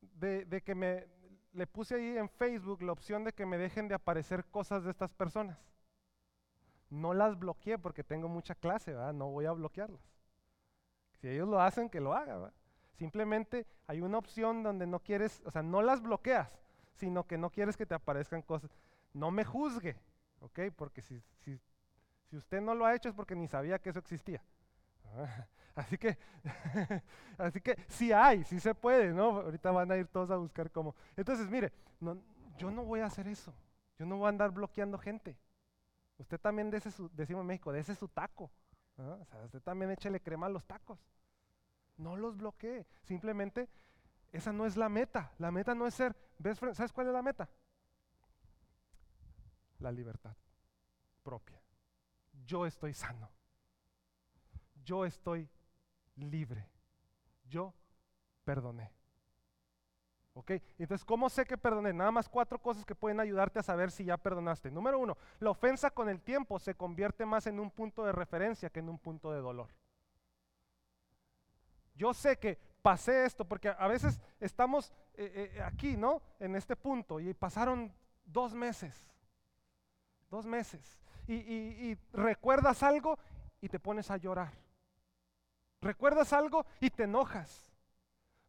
de, 0.00 0.62
que 0.64 0.74
me, 0.74 1.06
le 1.52 1.66
puse 1.66 1.94
ahí 1.94 2.16
en 2.16 2.28
Facebook 2.28 2.82
la 2.82 2.92
opción 2.92 3.24
de 3.24 3.32
que 3.32 3.46
me 3.46 3.58
dejen 3.58 3.88
de 3.88 3.94
aparecer 3.94 4.44
cosas 4.46 4.84
de 4.84 4.90
estas 4.90 5.12
personas. 5.12 5.58
No 6.90 7.14
las 7.14 7.38
bloqueé 7.38 7.78
porque 7.78 8.04
tengo 8.04 8.28
mucha 8.28 8.54
clase, 8.54 8.92
¿verdad? 8.92 9.12
no 9.12 9.30
voy 9.30 9.46
a 9.46 9.52
bloquearlas. 9.52 10.00
Si 11.20 11.28
ellos 11.28 11.48
lo 11.48 11.60
hacen, 11.60 11.88
que 11.88 12.00
lo 12.00 12.14
hagan. 12.14 12.52
Simplemente 12.94 13.66
hay 13.86 14.00
una 14.00 14.18
opción 14.18 14.62
donde 14.62 14.86
no 14.86 15.00
quieres, 15.00 15.42
o 15.44 15.50
sea, 15.50 15.62
no 15.62 15.82
las 15.82 16.02
bloqueas, 16.02 16.50
sino 16.94 17.26
que 17.26 17.38
no 17.38 17.50
quieres 17.50 17.76
que 17.76 17.86
te 17.86 17.94
aparezcan 17.94 18.42
cosas. 18.42 18.70
No 19.12 19.30
me 19.30 19.44
juzgue, 19.44 19.96
¿ok? 20.40 20.60
Porque 20.76 21.02
si, 21.02 21.22
si, 21.38 21.58
si 22.28 22.36
usted 22.36 22.60
no 22.60 22.74
lo 22.74 22.84
ha 22.84 22.94
hecho 22.94 23.08
es 23.08 23.14
porque 23.14 23.34
ni 23.34 23.48
sabía 23.48 23.78
que 23.78 23.90
eso 23.90 23.98
existía. 23.98 24.42
Así 25.74 25.96
que, 25.96 26.18
así 27.38 27.60
que 27.60 27.76
sí 27.88 28.12
hay, 28.12 28.44
sí 28.44 28.58
se 28.58 28.74
puede, 28.74 29.14
¿no? 29.14 29.40
Ahorita 29.40 29.70
van 29.70 29.90
a 29.90 29.96
ir 29.96 30.08
todos 30.08 30.30
a 30.30 30.36
buscar 30.36 30.70
cómo. 30.70 30.94
Entonces, 31.16 31.48
mire, 31.48 31.72
no, 32.00 32.18
yo 32.58 32.70
no 32.70 32.84
voy 32.84 33.00
a 33.00 33.06
hacer 33.06 33.28
eso. 33.28 33.54
Yo 33.98 34.04
no 34.04 34.18
voy 34.18 34.26
a 34.26 34.30
andar 34.30 34.50
bloqueando 34.50 34.98
gente. 34.98 35.38
Usted 36.20 36.38
también 36.38 36.72
ese 36.74 36.90
su, 36.90 37.08
decimos 37.14 37.40
en 37.40 37.46
México, 37.46 37.72
ese 37.72 37.94
su 37.94 38.06
taco. 38.06 38.50
O 38.98 39.24
sea, 39.24 39.42
usted 39.44 39.62
también 39.62 39.90
échele 39.90 40.20
crema 40.20 40.46
a 40.46 40.50
los 40.50 40.66
tacos. 40.66 40.98
No 41.96 42.14
los 42.14 42.36
bloquee. 42.36 42.86
Simplemente 43.02 43.70
esa 44.30 44.52
no 44.52 44.66
es 44.66 44.76
la 44.76 44.90
meta. 44.90 45.32
La 45.38 45.50
meta 45.50 45.74
no 45.74 45.86
es 45.86 45.94
ser. 45.94 46.14
¿Sabes 46.74 46.92
cuál 46.92 47.06
es 47.06 47.14
la 47.14 47.22
meta? 47.22 47.48
La 49.78 49.90
libertad 49.90 50.36
propia. 51.22 51.58
Yo 52.44 52.66
estoy 52.66 52.92
sano. 52.92 53.30
Yo 54.84 55.06
estoy 55.06 55.48
libre. 56.16 56.68
Yo 57.48 57.72
perdoné. 58.44 58.92
Entonces, 60.78 61.04
¿cómo 61.04 61.28
sé 61.28 61.44
que 61.44 61.58
perdoné? 61.58 61.92
Nada 61.92 62.10
más 62.10 62.28
cuatro 62.28 62.58
cosas 62.60 62.84
que 62.84 62.94
pueden 62.94 63.20
ayudarte 63.20 63.58
a 63.58 63.62
saber 63.62 63.90
si 63.90 64.04
ya 64.04 64.16
perdonaste. 64.16 64.70
Número 64.70 64.98
uno, 64.98 65.16
la 65.38 65.50
ofensa 65.50 65.90
con 65.90 66.08
el 66.08 66.20
tiempo 66.20 66.58
se 66.58 66.74
convierte 66.74 67.26
más 67.26 67.46
en 67.46 67.60
un 67.60 67.70
punto 67.70 68.04
de 68.04 68.12
referencia 68.12 68.70
que 68.70 68.80
en 68.80 68.88
un 68.88 68.98
punto 68.98 69.32
de 69.32 69.40
dolor. 69.40 69.68
Yo 71.94 72.14
sé 72.14 72.38
que 72.38 72.58
pasé 72.80 73.26
esto, 73.26 73.44
porque 73.44 73.68
a 73.68 73.86
veces 73.88 74.20
estamos 74.40 74.92
eh, 75.14 75.52
eh, 75.54 75.62
aquí, 75.62 75.96
¿no? 75.96 76.22
En 76.38 76.56
este 76.56 76.76
punto, 76.76 77.20
y 77.20 77.34
pasaron 77.34 77.92
dos 78.24 78.54
meses, 78.54 79.12
dos 80.30 80.46
meses, 80.46 80.98
y 81.26 81.96
recuerdas 82.12 82.82
algo 82.82 83.16
y 83.60 83.68
te 83.68 83.78
pones 83.78 84.10
a 84.10 84.16
llorar. 84.16 84.52
Recuerdas 85.80 86.32
algo 86.32 86.66
y 86.80 86.90
te 86.90 87.04
enojas. 87.04 87.69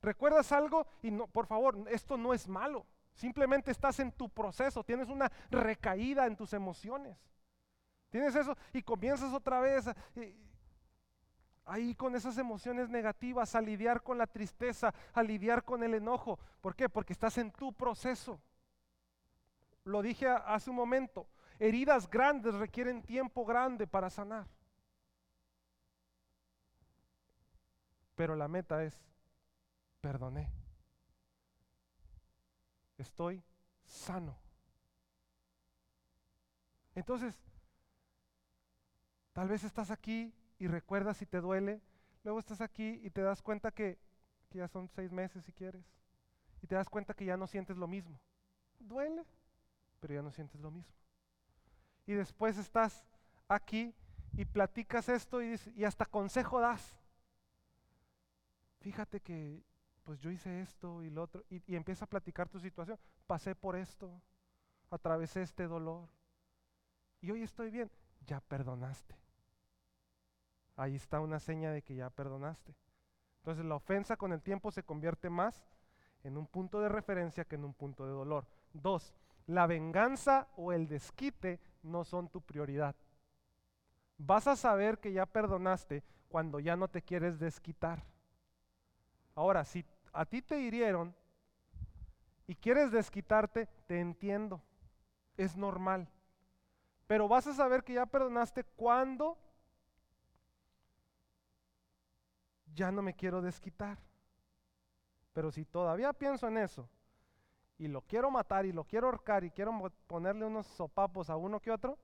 ¿Recuerdas 0.01 0.51
algo? 0.51 0.87
Y 1.01 1.11
no, 1.11 1.27
por 1.27 1.45
favor, 1.45 1.77
esto 1.89 2.17
no 2.17 2.33
es 2.33 2.47
malo. 2.47 2.85
Simplemente 3.13 3.71
estás 3.71 3.99
en 3.99 4.11
tu 4.11 4.29
proceso, 4.29 4.83
tienes 4.83 5.09
una 5.09 5.31
recaída 5.49 6.25
en 6.25 6.35
tus 6.35 6.53
emociones. 6.53 7.17
Tienes 8.09 8.35
eso 8.35 8.57
y 8.73 8.81
comienzas 8.81 9.33
otra 9.33 9.59
vez 9.59 9.85
ahí 11.65 11.95
con 11.95 12.15
esas 12.15 12.37
emociones 12.37 12.89
negativas, 12.89 13.55
a 13.55 13.61
lidiar 13.61 14.01
con 14.01 14.17
la 14.17 14.27
tristeza, 14.27 14.93
a 15.13 15.23
lidiar 15.23 15.63
con 15.63 15.83
el 15.83 15.93
enojo. 15.93 16.39
¿Por 16.59 16.75
qué? 16.75 16.89
Porque 16.89 17.13
estás 17.13 17.37
en 17.37 17.51
tu 17.51 17.71
proceso. 17.73 18.41
Lo 19.83 20.01
dije 20.01 20.27
hace 20.27 20.69
un 20.69 20.75
momento, 20.75 21.27
heridas 21.59 22.09
grandes 22.09 22.53
requieren 22.55 23.01
tiempo 23.03 23.45
grande 23.45 23.87
para 23.87 24.09
sanar. 24.09 24.47
Pero 28.15 28.35
la 28.35 28.47
meta 28.47 28.83
es 28.83 29.11
perdoné. 30.01 30.51
Estoy 32.97 33.43
sano. 33.83 34.37
Entonces, 36.93 37.39
tal 39.33 39.47
vez 39.47 39.63
estás 39.63 39.91
aquí 39.91 40.33
y 40.59 40.67
recuerdas 40.67 41.17
si 41.17 41.25
te 41.25 41.39
duele, 41.39 41.81
luego 42.23 42.39
estás 42.39 42.61
aquí 42.61 42.99
y 43.03 43.09
te 43.09 43.21
das 43.21 43.41
cuenta 43.41 43.71
que, 43.71 43.97
que 44.49 44.59
ya 44.59 44.67
son 44.67 44.89
seis 44.89 45.11
meses 45.11 45.43
si 45.45 45.53
quieres, 45.53 45.85
y 46.61 46.67
te 46.67 46.75
das 46.75 46.89
cuenta 46.89 47.13
que 47.13 47.25
ya 47.25 47.37
no 47.37 47.47
sientes 47.47 47.77
lo 47.77 47.87
mismo. 47.87 48.19
Duele, 48.79 49.25
pero 49.99 50.15
ya 50.15 50.21
no 50.21 50.31
sientes 50.31 50.59
lo 50.59 50.69
mismo. 50.69 50.93
Y 52.05 52.13
después 52.13 52.57
estás 52.57 53.05
aquí 53.47 53.95
y 54.33 54.45
platicas 54.45 55.07
esto 55.09 55.41
y, 55.41 55.59
y 55.75 55.85
hasta 55.85 56.05
consejo 56.05 56.59
das. 56.59 56.95
Fíjate 58.79 59.21
que 59.21 59.63
pues 60.12 60.20
yo 60.20 60.30
hice 60.30 60.59
esto 60.59 61.01
y 61.03 61.09
lo 61.09 61.24
otro, 61.24 61.41
y, 61.49 61.64
y 61.72 61.78
empieza 61.78 62.03
a 62.03 62.09
platicar 62.09 62.49
tu 62.49 62.59
situación, 62.59 62.99
pasé 63.28 63.55
por 63.55 63.78
esto, 63.78 64.22
atravesé 64.89 65.41
este 65.41 65.68
dolor, 65.68 66.09
y 67.22 67.32
hoy 67.32 67.43
estoy 67.43 67.72
bien, 67.72 67.89
ya 68.26 68.41
perdonaste. 68.41 69.16
Ahí 70.76 70.97
está 70.97 71.22
una 71.22 71.39
seña 71.39 71.72
de 71.72 71.82
que 71.82 71.95
ya 71.95 72.09
perdonaste. 72.09 72.76
Entonces 73.38 73.64
la 73.64 73.76
ofensa 73.76 74.18
con 74.18 74.34
el 74.34 74.41
tiempo 74.41 74.70
se 74.70 74.84
convierte 74.84 75.30
más 75.30 75.66
en 76.26 76.36
un 76.36 76.45
punto 76.45 76.82
de 76.82 76.89
referencia 76.89 77.45
que 77.45 77.55
en 77.55 77.64
un 77.64 77.74
punto 77.74 78.05
de 78.05 78.12
dolor. 78.12 78.45
Dos, 78.74 79.14
la 79.47 79.66
venganza 79.66 80.49
o 80.57 80.74
el 80.74 80.89
desquite 80.89 81.62
no 81.84 82.03
son 82.03 82.28
tu 82.28 82.41
prioridad. 82.41 82.97
Vas 84.18 84.47
a 84.47 84.57
saber 84.57 84.99
que 84.99 85.14
ya 85.14 85.26
perdonaste 85.26 86.03
cuando 86.28 86.59
ya 86.59 86.76
no 86.76 86.89
te 86.89 87.01
quieres 87.01 87.39
desquitar. 87.39 88.03
Ahora, 89.36 89.64
si 89.64 89.86
a 90.14 90.26
ti 90.26 90.41
te 90.41 90.59
hirieron 90.59 91.16
y 92.47 92.55
quieres 92.55 92.91
desquitarte, 92.91 93.68
te 93.88 93.99
entiendo, 93.99 94.62
es 95.38 95.55
normal. 95.55 96.09
Pero 97.07 97.28
vas 97.28 97.47
a 97.47 97.53
saber 97.53 97.84
que 97.84 97.93
ya 97.93 98.05
perdonaste 98.05 98.64
cuando 98.64 99.38
ya 102.74 102.91
no 102.91 103.01
me 103.01 103.14
quiero 103.14 103.41
desquitar. 103.41 103.99
Pero 105.34 105.51
si 105.51 105.66
todavía 105.66 106.14
pienso 106.14 106.47
en 106.47 106.57
eso 106.57 106.89
y 107.78 107.88
lo 107.88 108.01
quiero 108.01 108.30
matar 108.30 108.66
y 108.66 108.72
lo 108.72 108.84
quiero 108.84 109.07
ahorcar 109.07 109.43
y 109.43 109.51
quiero 109.51 109.91
ponerle 110.07 110.45
unos 110.45 110.68
sopapos 110.68 111.30
a 111.30 111.36
uno 111.36 111.59
que 111.59 111.72
otro, 111.72 111.97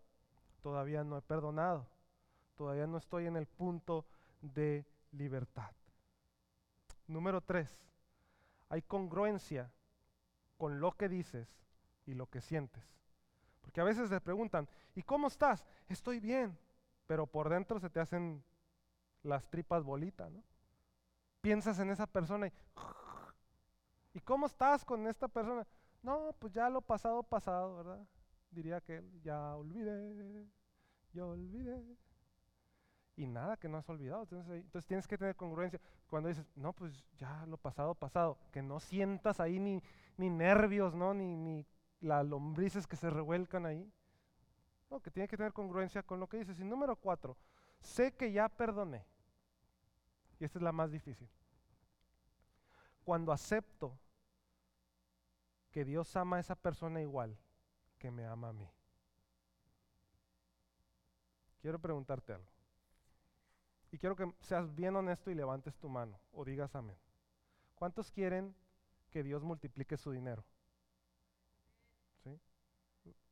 todavía 0.61 1.03
no 1.03 1.17
he 1.17 1.21
perdonado. 1.21 1.87
Todavía 2.55 2.87
no 2.87 2.97
estoy 2.97 3.27
en 3.27 3.37
el 3.37 3.45
punto 3.45 4.05
de 4.41 4.85
libertad. 5.11 5.71
Número 7.07 7.41
tres, 7.41 7.77
hay 8.69 8.81
congruencia 8.81 9.71
con 10.57 10.79
lo 10.79 10.91
que 10.93 11.09
dices 11.09 11.47
y 12.05 12.13
lo 12.13 12.27
que 12.29 12.41
sientes. 12.41 12.83
Porque 13.61 13.81
a 13.81 13.83
veces 13.83 14.09
te 14.09 14.21
preguntan, 14.21 14.67
¿y 14.95 15.03
cómo 15.03 15.27
estás? 15.27 15.65
Estoy 15.87 16.19
bien, 16.19 16.57
pero 17.05 17.27
por 17.27 17.49
dentro 17.49 17.79
se 17.79 17.89
te 17.89 17.99
hacen 17.99 18.43
las 19.23 19.49
tripas 19.49 19.83
bolitas, 19.83 20.31
¿no? 20.31 20.43
Piensas 21.41 21.79
en 21.79 21.89
esa 21.91 22.07
persona 22.07 22.47
y, 22.47 22.53
¿y 24.13 24.19
cómo 24.21 24.47
estás 24.47 24.83
con 24.83 25.07
esta 25.07 25.27
persona? 25.27 25.65
No, 26.01 26.33
pues 26.39 26.53
ya 26.53 26.69
lo 26.69 26.81
pasado, 26.81 27.23
pasado, 27.23 27.77
¿verdad? 27.77 28.07
Diría 28.51 28.81
que 28.81 29.03
ya 29.21 29.55
olvidé, 29.55 30.47
ya 31.13 31.25
olvidé 31.25 31.97
y 33.17 33.25
nada 33.25 33.57
que 33.57 33.67
no 33.67 33.77
has 33.77 33.89
olvidado. 33.89 34.27
Entonces, 34.31 34.85
tienes 34.85 35.07
que 35.07 35.17
tener 35.17 35.35
congruencia. 35.35 35.81
Cuando 36.07 36.29
dices, 36.29 36.45
no, 36.55 36.71
pues 36.71 37.03
ya 37.17 37.45
lo 37.47 37.57
pasado, 37.57 37.95
pasado, 37.95 38.37
que 38.51 38.61
no 38.61 38.79
sientas 38.79 39.39
ahí 39.39 39.59
ni, 39.59 39.81
ni 40.17 40.29
nervios, 40.29 40.93
¿no? 40.93 41.15
Ni, 41.15 41.35
ni 41.35 41.65
las 41.99 42.25
lombrices 42.25 42.85
que 42.85 42.95
se 42.95 43.09
revuelcan 43.09 43.65
ahí. 43.65 43.91
No, 44.91 45.01
que 45.01 45.09
tiene 45.09 45.27
que 45.27 45.35
tener 45.35 45.51
congruencia 45.51 46.03
con 46.03 46.19
lo 46.19 46.29
que 46.29 46.37
dices. 46.37 46.59
Y 46.59 46.63
número 46.63 46.95
cuatro, 46.95 47.35
sé 47.81 48.13
que 48.13 48.31
ya 48.31 48.47
perdoné. 48.47 49.03
Y 50.39 50.45
esta 50.45 50.59
es 50.59 50.63
la 50.63 50.71
más 50.71 50.91
difícil. 50.91 51.27
Cuando 53.03 53.31
acepto 53.31 53.97
que 55.71 55.83
Dios 55.83 56.15
ama 56.15 56.37
a 56.37 56.39
esa 56.39 56.55
persona 56.55 57.01
igual 57.01 57.35
que 57.97 58.11
me 58.11 58.27
ama 58.27 58.49
a 58.49 58.53
mí. 58.53 58.69
Quiero 61.59 61.79
preguntarte 61.79 62.33
algo. 62.33 62.56
Y 63.91 63.97
quiero 63.97 64.15
que 64.15 64.31
seas 64.41 64.73
bien 64.75 64.95
honesto 64.95 65.31
y 65.31 65.35
levantes 65.35 65.77
tu 65.77 65.89
mano 65.89 66.19
o 66.33 66.43
digas 66.43 66.75
amén. 66.75 66.97
¿Cuántos 67.75 68.11
quieren 68.11 68.55
que 69.11 69.23
Dios 69.23 69.43
multiplique 69.43 69.97
su 69.97 70.11
dinero? 70.11 70.43
¿Sí? 72.23 72.39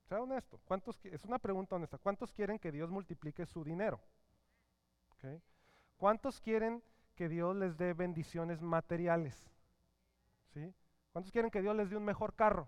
Sea 0.08 0.22
honesto. 0.22 0.60
¿Cuántos, 0.66 1.00
es 1.06 1.26
una 1.26 1.40
pregunta 1.40 1.76
honesta. 1.76 1.98
¿Cuántos 1.98 2.32
quieren 2.32 2.60
que 2.60 2.72
Dios 2.72 2.90
multiplique 2.90 3.46
su 3.46 3.64
dinero? 3.64 4.00
¿Cuántos 5.98 6.40
quieren 6.40 6.84
que 7.16 7.28
Dios 7.28 7.56
les 7.56 7.78
dé 7.78 7.94
bendiciones 7.94 8.62
materiales? 8.62 9.50
¿Sí? 10.54 10.74
¿Cuántos 11.12 11.32
quieren 11.32 11.50
que 11.50 11.62
Dios 11.62 11.76
les 11.76 11.90
dé 11.90 11.98
un 11.98 12.06
mejor 12.06 12.36
carro? 12.36 12.68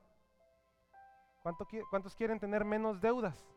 ¿Cuántos 1.89 2.15
quieren 2.15 2.39
tener 2.39 2.65
menos 2.65 2.99
deudas? 2.99 3.47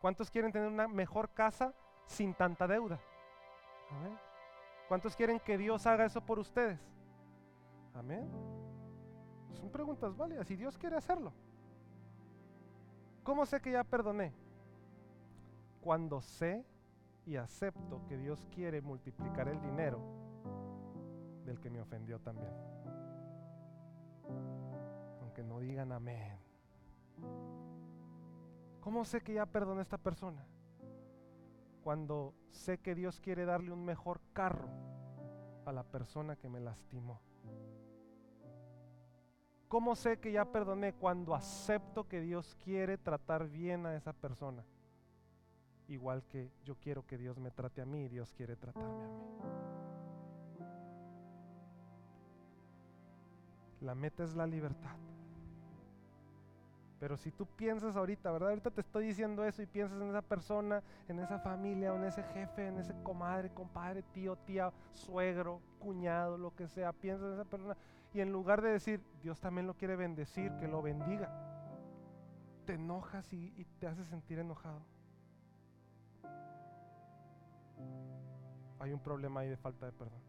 ¿Cuántos 0.00 0.30
quieren 0.30 0.50
tener 0.50 0.68
una 0.68 0.88
mejor 0.88 1.30
casa 1.30 1.74
sin 2.06 2.34
tanta 2.34 2.66
deuda? 2.66 2.98
Amén. 3.90 4.18
¿Cuántos 4.88 5.14
quieren 5.14 5.38
que 5.38 5.58
Dios 5.58 5.86
haga 5.86 6.06
eso 6.06 6.20
por 6.20 6.38
ustedes? 6.38 6.80
Amén. 7.94 8.28
Son 9.52 9.70
preguntas 9.70 10.16
válidas 10.16 10.50
y 10.50 10.56
Dios 10.56 10.78
quiere 10.78 10.96
hacerlo. 10.96 11.32
¿Cómo 13.22 13.44
sé 13.44 13.60
que 13.60 13.72
ya 13.72 13.84
perdoné? 13.84 14.32
Cuando 15.82 16.20
sé 16.20 16.64
y 17.26 17.36
acepto 17.36 18.04
que 18.08 18.16
Dios 18.16 18.44
quiere 18.54 18.80
multiplicar 18.80 19.48
el 19.48 19.60
dinero 19.60 20.00
del 21.44 21.60
que 21.60 21.70
me 21.70 21.80
ofendió 21.80 22.18
también. 22.20 22.52
Aunque 25.20 25.44
no 25.44 25.60
digan 25.60 25.92
amén. 25.92 26.38
¿Cómo 28.80 29.04
sé 29.04 29.20
que 29.20 29.34
ya 29.34 29.46
perdoné 29.46 29.80
a 29.80 29.82
esta 29.82 29.98
persona? 29.98 30.46
Cuando 31.82 32.34
sé 32.50 32.78
que 32.78 32.94
Dios 32.94 33.20
quiere 33.20 33.44
darle 33.44 33.72
un 33.72 33.84
mejor 33.84 34.20
carro 34.32 34.68
a 35.66 35.72
la 35.72 35.82
persona 35.84 36.36
que 36.36 36.48
me 36.48 36.60
lastimó. 36.60 37.20
¿Cómo 39.68 39.94
sé 39.94 40.18
que 40.18 40.32
ya 40.32 40.46
perdoné? 40.46 40.94
Cuando 40.94 41.34
acepto 41.34 42.08
que 42.08 42.20
Dios 42.20 42.56
quiere 42.64 42.98
tratar 42.98 43.48
bien 43.48 43.86
a 43.86 43.94
esa 43.94 44.12
persona. 44.12 44.64
Igual 45.86 46.24
que 46.24 46.50
yo 46.64 46.74
quiero 46.76 47.06
que 47.06 47.16
Dios 47.18 47.38
me 47.38 47.50
trate 47.50 47.80
a 47.82 47.86
mí 47.86 48.04
y 48.04 48.08
Dios 48.08 48.32
quiere 48.32 48.56
tratarme 48.56 49.04
a 49.04 49.08
mí. 49.08 49.20
La 53.80 53.94
meta 53.94 54.24
es 54.24 54.34
la 54.34 54.46
libertad. 54.46 54.96
Pero 57.00 57.16
si 57.16 57.30
tú 57.30 57.46
piensas 57.46 57.96
ahorita, 57.96 58.30
¿verdad? 58.30 58.50
Ahorita 58.50 58.70
te 58.70 58.82
estoy 58.82 59.06
diciendo 59.06 59.42
eso 59.42 59.62
y 59.62 59.66
piensas 59.66 60.00
en 60.00 60.10
esa 60.10 60.20
persona, 60.20 60.82
en 61.08 61.18
esa 61.18 61.38
familia, 61.38 61.94
en 61.94 62.04
ese 62.04 62.22
jefe, 62.22 62.68
en 62.68 62.76
ese 62.78 62.94
comadre, 63.02 63.48
compadre, 63.50 64.02
tío, 64.12 64.36
tía, 64.36 64.70
suegro, 64.92 65.62
cuñado, 65.78 66.36
lo 66.36 66.54
que 66.54 66.68
sea, 66.68 66.92
piensas 66.92 67.28
en 67.28 67.32
esa 67.32 67.44
persona 67.46 67.74
y 68.12 68.20
en 68.20 68.32
lugar 68.32 68.60
de 68.60 68.70
decir, 68.70 69.00
Dios 69.22 69.40
también 69.40 69.66
lo 69.66 69.74
quiere 69.74 69.96
bendecir, 69.96 70.52
que 70.58 70.68
lo 70.68 70.82
bendiga, 70.82 71.30
te 72.66 72.74
enojas 72.74 73.32
y, 73.32 73.64
te 73.78 73.86
hace 73.86 74.04
sentir 74.04 74.38
enojado. 74.38 74.82
Hay 78.78 78.92
un 78.92 79.00
problema 79.00 79.40
ahí 79.40 79.48
de 79.48 79.56
falta 79.56 79.86
de 79.86 79.92
perdón. 79.92 80.20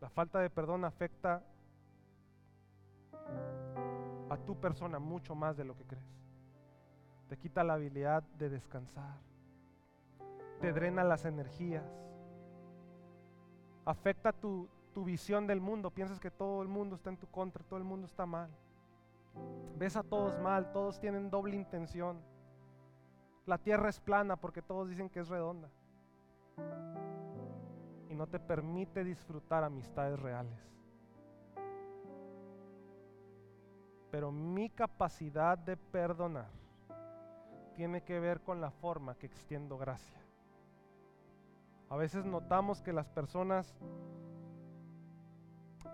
La 0.00 0.08
falta 0.08 0.38
de 0.38 0.48
perdón 0.48 0.84
afecta 0.84 1.42
a 4.30 4.36
tu 4.36 4.56
persona 4.56 4.98
mucho 4.98 5.34
más 5.34 5.56
de 5.56 5.64
lo 5.64 5.76
que 5.76 5.84
crees. 5.84 6.04
Te 7.28 7.36
quita 7.36 7.64
la 7.64 7.74
habilidad 7.74 8.22
de 8.38 8.48
descansar. 8.48 9.18
Te 10.60 10.72
drena 10.72 11.04
las 11.04 11.24
energías. 11.24 11.84
Afecta 13.84 14.32
tu, 14.32 14.68
tu 14.92 15.04
visión 15.04 15.46
del 15.46 15.60
mundo. 15.60 15.90
Piensas 15.90 16.20
que 16.20 16.30
todo 16.30 16.62
el 16.62 16.68
mundo 16.68 16.96
está 16.96 17.10
en 17.10 17.16
tu 17.16 17.26
contra, 17.26 17.64
todo 17.64 17.78
el 17.78 17.84
mundo 17.84 18.06
está 18.06 18.26
mal. 18.26 18.50
Ves 19.76 19.96
a 19.96 20.02
todos 20.02 20.38
mal, 20.40 20.72
todos 20.72 20.98
tienen 20.98 21.30
doble 21.30 21.54
intención. 21.54 22.20
La 23.46 23.58
tierra 23.58 23.88
es 23.88 24.00
plana 24.00 24.36
porque 24.36 24.60
todos 24.60 24.88
dicen 24.88 25.08
que 25.08 25.20
es 25.20 25.28
redonda. 25.28 25.70
Y 28.08 28.14
no 28.14 28.26
te 28.26 28.40
permite 28.40 29.04
disfrutar 29.04 29.64
amistades 29.64 30.18
reales. 30.18 30.58
Pero 34.10 34.32
mi 34.32 34.70
capacidad 34.70 35.58
de 35.58 35.76
perdonar 35.76 36.50
tiene 37.74 38.02
que 38.02 38.18
ver 38.18 38.40
con 38.40 38.60
la 38.60 38.70
forma 38.70 39.14
que 39.14 39.26
extiendo 39.26 39.78
gracia. 39.78 40.18
A 41.90 41.96
veces 41.96 42.24
notamos 42.24 42.82
que 42.82 42.92
las 42.92 43.08
personas 43.08 43.74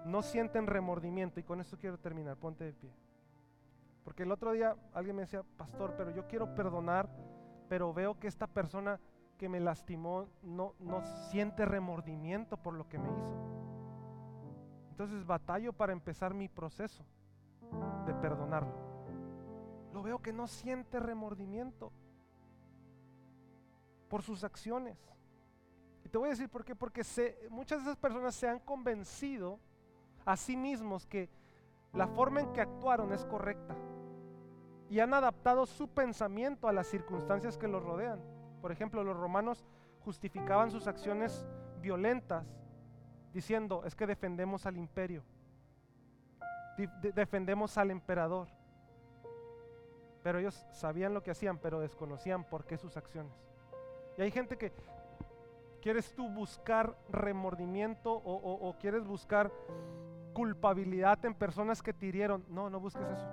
no 0.05 0.23
sienten 0.23 0.67
remordimiento 0.67 1.41
y 1.41 1.43
con 1.43 1.61
esto 1.61 1.79
quiero 1.79 1.99
terminar, 1.99 2.37
ponte 2.37 2.65
de 2.65 2.73
pie. 2.73 2.91
Porque 4.05 4.25
el 4.25 4.33
otro 4.33 4.53
día 4.53 4.77
alguien 4.93 5.17
me 5.17 5.23
decía, 5.23 5.43
pastor, 5.57 5.95
pero 5.97 6.11
yo 6.11 6.27
quiero 6.27 6.55
perdonar, 6.55 7.09
pero 7.69 7.93
veo 7.95 8.19
que 8.19 8.29
esta 8.29 8.47
persona 8.47 9.01
que 9.39 9.49
me 9.49 9.61
lastimó 9.61 10.29
no, 10.43 10.75
no 10.79 11.03
siente 11.31 11.65
remordimiento 11.65 12.57
por 12.57 12.75
lo 12.75 12.89
que 12.89 12.99
me 12.99 13.09
hizo. 13.09 13.55
Entonces 14.91 15.27
batallo 15.27 15.73
para 15.73 15.93
empezar 15.93 16.35
mi 16.35 16.49
proceso 16.49 17.05
de 18.07 18.15
perdonarlo. 18.15 18.75
Lo 19.93 20.03
veo 20.03 20.21
que 20.21 20.33
no 20.33 20.47
siente 20.47 20.99
remordimiento 21.01 21.93
por 24.09 24.23
sus 24.23 24.45
acciones. 24.45 24.99
Y 26.05 26.09
te 26.09 26.19
voy 26.19 26.29
a 26.29 26.31
decir 26.31 26.49
por 26.49 26.65
qué. 26.65 26.75
Porque 26.75 27.03
muchas 27.51 27.79
de 27.79 27.85
esas 27.85 27.97
personas 27.97 28.35
se 28.35 28.49
han 28.49 28.59
convencido 28.61 29.59
a 30.25 30.37
sí 30.37 30.57
mismos 30.57 31.07
que 31.07 31.29
la 31.93 32.07
forma 32.09 32.41
en 32.41 32.53
que 32.53 32.61
actuaron 32.61 33.13
es 33.13 33.25
correcta. 33.25 33.77
Y 34.91 35.01
han 35.01 35.15
adaptado 35.15 35.67
su 35.67 35.89
pensamiento 35.89 36.69
a 36.69 36.73
las 36.73 36.87
circunstancias 36.89 37.57
que 37.57 37.69
los 37.69 37.83
rodean. 37.83 38.21
Por 38.61 38.73
ejemplo, 38.73 39.03
los 39.03 39.17
romanos 39.17 39.65
justificaban 40.05 40.71
sus 40.71 40.87
acciones 40.87 41.47
violentas 41.81 42.45
diciendo, 43.33 43.83
es 43.85 43.95
que 43.95 44.07
defendemos 44.07 44.67
al 44.67 44.77
imperio 44.77 45.25
defendemos 47.15 47.79
al 47.79 47.91
emperador. 47.91 48.49
Pero 50.23 50.39
ellos 50.39 50.67
sabían 50.73 51.13
lo 51.13 51.23
que 51.23 51.31
hacían, 51.31 51.59
pero 51.59 51.81
desconocían 51.81 52.45
por 52.45 52.65
qué 52.65 52.79
sus 52.79 52.97
acciones. 52.97 53.33
Y 54.17 54.23
hay 54.23 54.31
gente 54.31 54.57
que, 54.57 54.73
¿quieres 55.83 56.15
tú 56.15 56.29
buscar 56.29 56.97
remordimiento 57.11 58.13
o, 58.25 58.75
quieres 58.81 59.05
buscar 59.05 59.53
culpabilidad 60.33 61.23
en 61.25 61.35
personas 61.35 61.83
que 61.83 61.93
te 61.93 62.07
hirieron? 62.07 62.45
No, 62.49 62.71
no 62.71 62.81
busques 62.81 63.07
eso. 63.07 63.29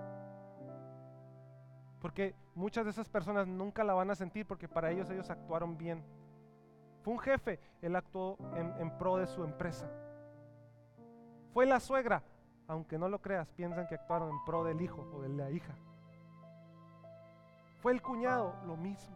Porque 2.02 2.36
muchas 2.56 2.84
de 2.84 2.92
esas 2.92 3.08
personas 3.08 3.48
nunca 3.48 3.84
la 3.84 3.94
van 3.94 4.10
a 4.10 4.16
sentir 4.16 4.46
porque 4.46 4.68
para 4.68 4.92
ellos 4.92 5.10
ellos 5.10 5.30
actuaron 5.30 5.78
bien. 5.78 6.04
Fue 7.04 7.14
un 7.14 7.20
jefe, 7.20 7.60
él 7.82 7.96
actuó 7.96 8.38
en, 8.56 8.74
en 8.80 8.98
pro 8.98 9.18
de 9.18 9.28
su 9.28 9.44
empresa. 9.44 9.90
Fue 11.54 11.66
la 11.66 11.80
suegra, 11.80 12.24
aunque 12.72 12.98
no 12.98 13.10
lo 13.10 13.20
creas, 13.20 13.52
piensan 13.52 13.86
que 13.86 13.96
actuaron 13.96 14.30
en 14.30 14.46
pro 14.46 14.64
del 14.64 14.82
hijo 14.82 15.06
o 15.14 15.22
de 15.22 15.28
la 15.28 15.52
hija. 15.52 15.76
Fue 17.82 17.92
el 17.92 18.02
cuñado, 18.02 18.56
lo 18.66 18.78
mismo. 18.78 19.14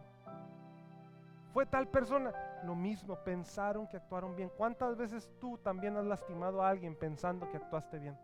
Fue 1.54 1.64
tal 1.64 1.88
persona, 1.88 2.34
lo 2.64 2.74
mismo. 2.74 3.16
Pensaron 3.24 3.88
que 3.88 3.96
actuaron 3.96 4.36
bien. 4.36 4.50
¿Cuántas 4.58 4.94
veces 4.98 5.32
tú 5.40 5.56
también 5.56 5.96
has 5.96 6.04
lastimado 6.04 6.62
a 6.62 6.68
alguien 6.68 6.94
pensando 6.96 7.50
que 7.50 7.56
actuaste 7.56 7.98
bien? 7.98 8.18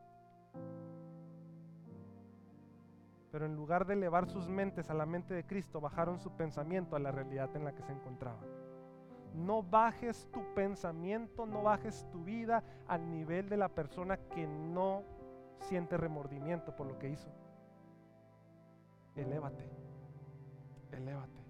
Pero 3.31 3.47
en 3.47 3.57
lugar 3.57 3.87
de 3.87 3.95
elevar 3.95 4.29
sus 4.29 4.47
mentes 4.49 4.91
a 4.91 4.95
la 4.95 5.07
mente 5.07 5.33
de 5.33 5.47
Cristo, 5.47 5.81
bajaron 5.81 6.21
su 6.21 6.31
pensamiento 6.33 6.95
a 6.95 6.99
la 6.99 7.11
realidad 7.11 7.49
en 7.57 7.65
la 7.65 7.73
que 7.73 7.83
se 7.83 7.93
encontraban. 7.93 8.45
No 9.33 9.63
bajes 9.63 10.29
tu 10.31 10.45
pensamiento, 10.53 11.47
no 11.47 11.63
bajes 11.63 12.07
tu 12.13 12.23
vida 12.23 12.63
al 12.87 13.09
nivel 13.09 13.49
de 13.49 13.57
la 13.57 13.71
persona 13.71 14.19
que 14.19 14.47
no 14.47 15.22
siente 15.63 15.97
remordimiento 15.97 16.75
por 16.75 16.87
lo 16.87 16.99
que 16.99 17.09
hizo. 17.09 17.31
Elévate, 19.17 19.69
elévate, 20.93 21.41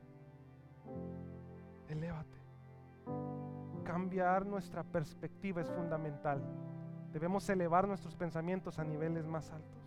elévate. 1.89 2.39
Cambiar 3.85 4.47
nuestra 4.47 4.83
perspectiva 4.83 5.61
es 5.61 5.71
fundamental. 5.71 6.43
Debemos 7.13 7.49
elevar 7.49 7.87
nuestros 7.87 8.17
pensamientos 8.17 8.79
a 8.79 8.85
niveles 8.85 9.27
más 9.27 9.51
altos. 9.51 9.83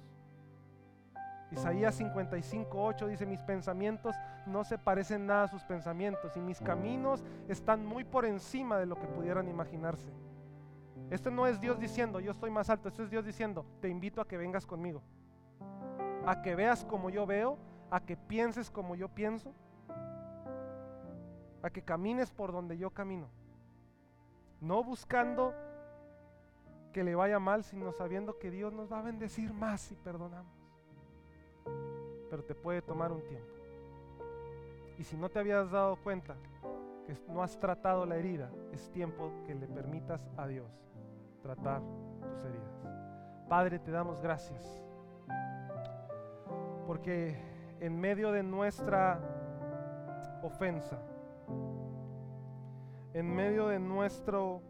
Isaías 1.52 2.00
55:8 2.00 3.08
dice, 3.08 3.26
mis 3.26 3.42
pensamientos 3.42 4.16
no 4.46 4.64
se 4.64 4.78
parecen 4.78 5.26
nada 5.26 5.44
a 5.44 5.48
sus 5.48 5.64
pensamientos 5.64 6.36
y 6.36 6.40
mis 6.40 6.60
caminos 6.60 7.24
están 7.48 7.86
muy 7.86 8.04
por 8.04 8.26
encima 8.26 8.78
de 8.78 8.86
lo 8.86 8.96
que 8.96 9.08
pudieran 9.08 9.48
imaginarse. 9.48 10.12
Esto 11.10 11.30
no 11.30 11.46
es 11.46 11.62
Dios 11.62 11.80
diciendo, 11.80 12.20
yo 12.20 12.32
estoy 12.32 12.50
más 12.50 12.70
alto, 12.70 12.90
esto 12.90 13.04
es 13.04 13.10
Dios 13.10 13.24
diciendo, 13.26 13.66
te 13.80 13.90
invito 13.90 14.22
a 14.22 14.28
que 14.28 14.38
vengas 14.38 14.66
conmigo. 14.66 15.04
A 16.26 16.42
que 16.42 16.56
veas 16.56 16.84
como 16.84 17.10
yo 17.10 17.26
veo, 17.26 17.60
a 17.92 18.00
que 18.00 18.18
pienses 18.18 18.72
como 18.72 18.96
yo 18.96 19.10
pienso, 19.10 19.54
a 21.62 21.70
que 21.70 21.84
camines 21.84 22.32
por 22.32 22.52
donde 22.52 22.78
yo 22.78 22.90
camino. 22.90 23.28
No 24.62 24.84
buscando 24.84 25.54
que 26.92 27.04
le 27.04 27.14
vaya 27.14 27.38
mal, 27.40 27.64
sino 27.64 27.92
sabiendo 27.92 28.40
que 28.40 28.50
Dios 28.50 28.74
nos 28.74 28.92
va 28.92 29.00
a 29.00 29.04
bendecir 29.04 29.54
más 29.54 29.82
si 29.82 29.96
perdonamos. 29.96 30.54
Pero 32.32 32.44
te 32.44 32.56
puede 32.56 32.82
tomar 32.82 33.12
un 33.12 33.22
tiempo. 33.28 33.50
Y 34.98 35.04
si 35.04 35.18
no 35.18 35.30
te 35.30 35.38
habías 35.38 35.70
dado 35.70 35.98
cuenta 35.98 36.36
que 37.06 37.16
no 37.28 37.44
has 37.44 37.60
tratado 37.60 38.06
la 38.06 38.16
herida, 38.16 38.50
es 38.72 38.90
tiempo 38.90 39.32
que 39.46 39.54
le 39.54 39.68
permitas 39.68 40.28
a 40.38 40.48
Dios 40.48 40.86
tratar 41.46 41.80
tus 42.24 42.44
heridas. 42.44 42.88
Padre, 43.48 43.78
te 43.78 43.92
damos 43.92 44.20
gracias. 44.20 44.84
Porque 46.88 47.38
en 47.80 48.00
medio 48.00 48.32
de 48.32 48.42
nuestra 48.42 49.20
ofensa, 50.42 50.98
en 53.14 53.34
medio 53.36 53.68
de 53.68 53.80
nuestro 53.80 54.64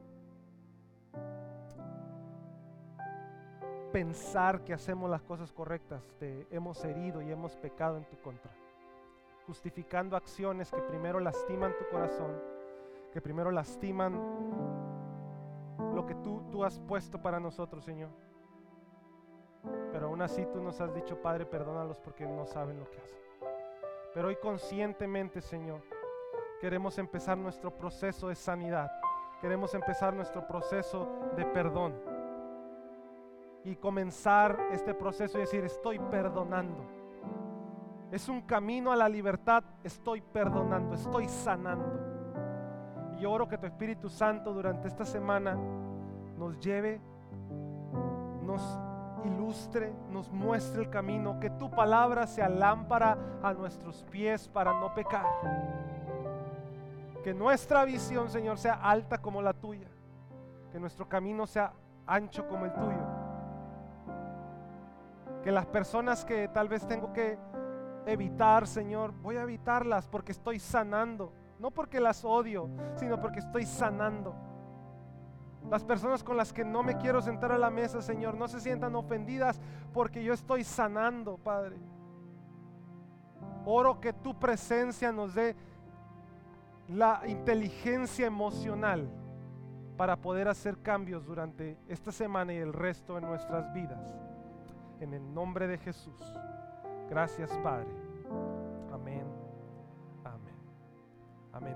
pensar 3.94 4.66
que 4.66 4.74
hacemos 4.74 5.10
las 5.10 5.22
cosas 5.22 5.54
correctas, 5.54 6.04
te 6.20 6.46
hemos 6.52 6.84
herido 6.84 7.22
y 7.22 7.32
hemos 7.32 7.56
pecado 7.56 7.96
en 7.96 8.04
tu 8.04 8.18
contra, 8.18 8.52
justificando 9.48 10.18
acciones 10.18 10.70
que 10.72 10.82
primero 10.82 11.22
lastiman 11.22 11.74
tu 11.78 11.88
corazón, 11.90 12.34
que 13.14 13.22
primero 13.22 13.50
lastiman 13.50 14.20
lo 15.96 16.06
que 16.06 16.16
tú, 16.16 16.44
tú 16.52 16.64
has 16.64 16.78
puesto 16.78 17.22
para 17.22 17.40
nosotros, 17.40 17.84
Señor. 17.84 18.10
Pero 19.92 20.08
aún 20.08 20.22
así 20.22 20.46
tú 20.52 20.62
nos 20.62 20.80
has 20.82 20.94
dicho, 20.94 21.22
Padre, 21.22 21.46
perdónalos 21.46 22.00
porque 22.00 22.28
no 22.28 22.46
saben 22.46 22.80
lo 22.80 22.90
que 22.92 22.98
hacen. 22.98 23.20
Pero 24.14 24.28
hoy 24.28 24.36
conscientemente, 24.36 25.42
Señor, 25.42 25.82
queremos 26.60 26.98
empezar 26.98 27.38
nuestro 27.38 27.76
proceso 27.76 28.28
de 28.28 28.36
sanidad. 28.36 28.92
Queremos 29.42 29.74
empezar 29.74 30.14
nuestro 30.14 30.48
proceso 30.48 31.08
de 31.36 31.46
perdón. 31.46 31.94
Y 33.64 33.76
comenzar 33.76 34.60
este 34.72 34.94
proceso 34.94 35.38
y 35.38 35.42
decir, 35.42 35.64
estoy 35.64 35.98
perdonando. 35.98 36.86
Es 38.12 38.30
un 38.30 38.42
camino 38.42 38.92
a 38.92 38.96
la 38.96 39.10
libertad, 39.10 39.64
estoy 39.84 40.22
perdonando, 40.22 40.94
estoy 40.96 41.28
sanando. 41.28 42.15
Y 43.20 43.26
oro 43.26 43.48
que 43.48 43.58
tu 43.58 43.66
Espíritu 43.66 44.10
Santo 44.10 44.54
durante 44.54 44.88
esta 44.88 45.06
semana 45.06 45.58
nos 46.38 46.60
lleve, 46.60 47.00
nos 48.44 48.62
ilustre, 49.26 49.94
nos 50.12 50.32
muestre 50.32 50.84
el 50.84 50.90
camino, 50.90 51.40
que 51.40 51.50
tu 51.50 51.70
palabra 51.70 52.28
sea 52.28 52.50
lámpara 52.50 53.18
a 53.42 53.54
nuestros 53.54 54.04
pies 54.12 54.48
para 54.48 54.74
no 54.80 54.94
pecar. 54.94 55.26
Que 57.24 57.34
nuestra 57.34 57.86
visión, 57.86 58.30
Señor, 58.30 58.58
sea 58.60 58.76
alta 58.76 59.18
como 59.18 59.42
la 59.42 59.54
tuya. 59.54 59.88
Que 60.72 60.80
nuestro 60.80 61.08
camino 61.10 61.48
sea 61.48 61.74
ancho 62.06 62.48
como 62.48 62.66
el 62.66 62.74
tuyo. 62.74 63.26
Que 65.44 65.52
las 65.52 65.66
personas 65.66 66.24
que 66.24 66.48
tal 66.50 66.70
vez 66.70 66.88
tengo 66.88 67.12
que 67.14 67.38
evitar, 68.06 68.68
Señor, 68.68 69.12
voy 69.22 69.38
a 69.38 69.44
evitarlas 69.44 70.08
porque 70.08 70.32
estoy 70.32 70.60
sanando. 70.60 71.32
No 71.60 71.72
porque 71.72 72.00
las 72.00 72.24
odio, 72.26 72.70
sino 72.96 73.20
porque 73.20 73.40
estoy 73.40 73.66
sanando. 73.66 74.36
Las 75.70 75.84
personas 75.84 76.24
con 76.24 76.38
las 76.38 76.54
que 76.54 76.64
no 76.64 76.84
me 76.84 76.98
quiero 76.98 77.22
sentar 77.22 77.52
a 77.52 77.58
la 77.58 77.70
mesa, 77.70 78.02
Señor, 78.02 78.36
no 78.36 78.48
se 78.48 78.60
sientan 78.60 78.96
ofendidas 78.96 79.60
porque 79.94 80.24
yo 80.24 80.34
estoy 80.34 80.64
sanando, 80.64 81.38
Padre. 81.38 81.78
Oro 83.66 84.00
que 84.00 84.14
tu 84.14 84.38
presencia 84.38 85.12
nos 85.12 85.34
dé 85.34 85.56
la 86.88 87.22
inteligencia 87.26 88.28
emocional 88.28 89.10
para 89.98 90.18
poder 90.18 90.48
hacer 90.48 90.78
cambios 90.82 91.26
durante 91.26 91.78
esta 91.88 92.12
semana 92.12 92.54
y 92.54 92.58
el 92.58 92.74
resto 92.74 93.16
de 93.16 93.22
nuestras 93.22 93.74
vidas. 93.74 94.04
En 95.00 95.14
el 95.14 95.34
nombre 95.34 95.68
de 95.68 95.78
Jesús. 95.78 96.22
Gracias, 97.10 97.50
Padre. 97.64 97.90
Amén. 98.94 99.35
Amén. 101.56 101.74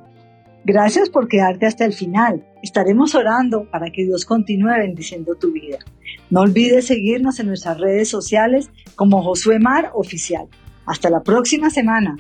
Gracias 0.65 1.09
por 1.09 1.27
quedarte 1.27 1.65
hasta 1.65 1.85
el 1.85 1.93
final. 1.93 2.45
Estaremos 2.61 3.15
orando 3.15 3.69
para 3.71 3.89
que 3.91 4.03
Dios 4.03 4.25
continúe 4.25 4.77
bendiciendo 4.77 5.35
tu 5.35 5.51
vida. 5.51 5.79
No 6.29 6.41
olvides 6.41 6.87
seguirnos 6.87 7.39
en 7.39 7.47
nuestras 7.47 7.79
redes 7.79 8.09
sociales 8.09 8.69
como 8.95 9.23
Josué 9.23 9.59
Mar 9.59 9.91
Oficial. 9.93 10.47
Hasta 10.85 11.09
la 11.09 11.23
próxima 11.23 11.69
semana. 11.69 12.17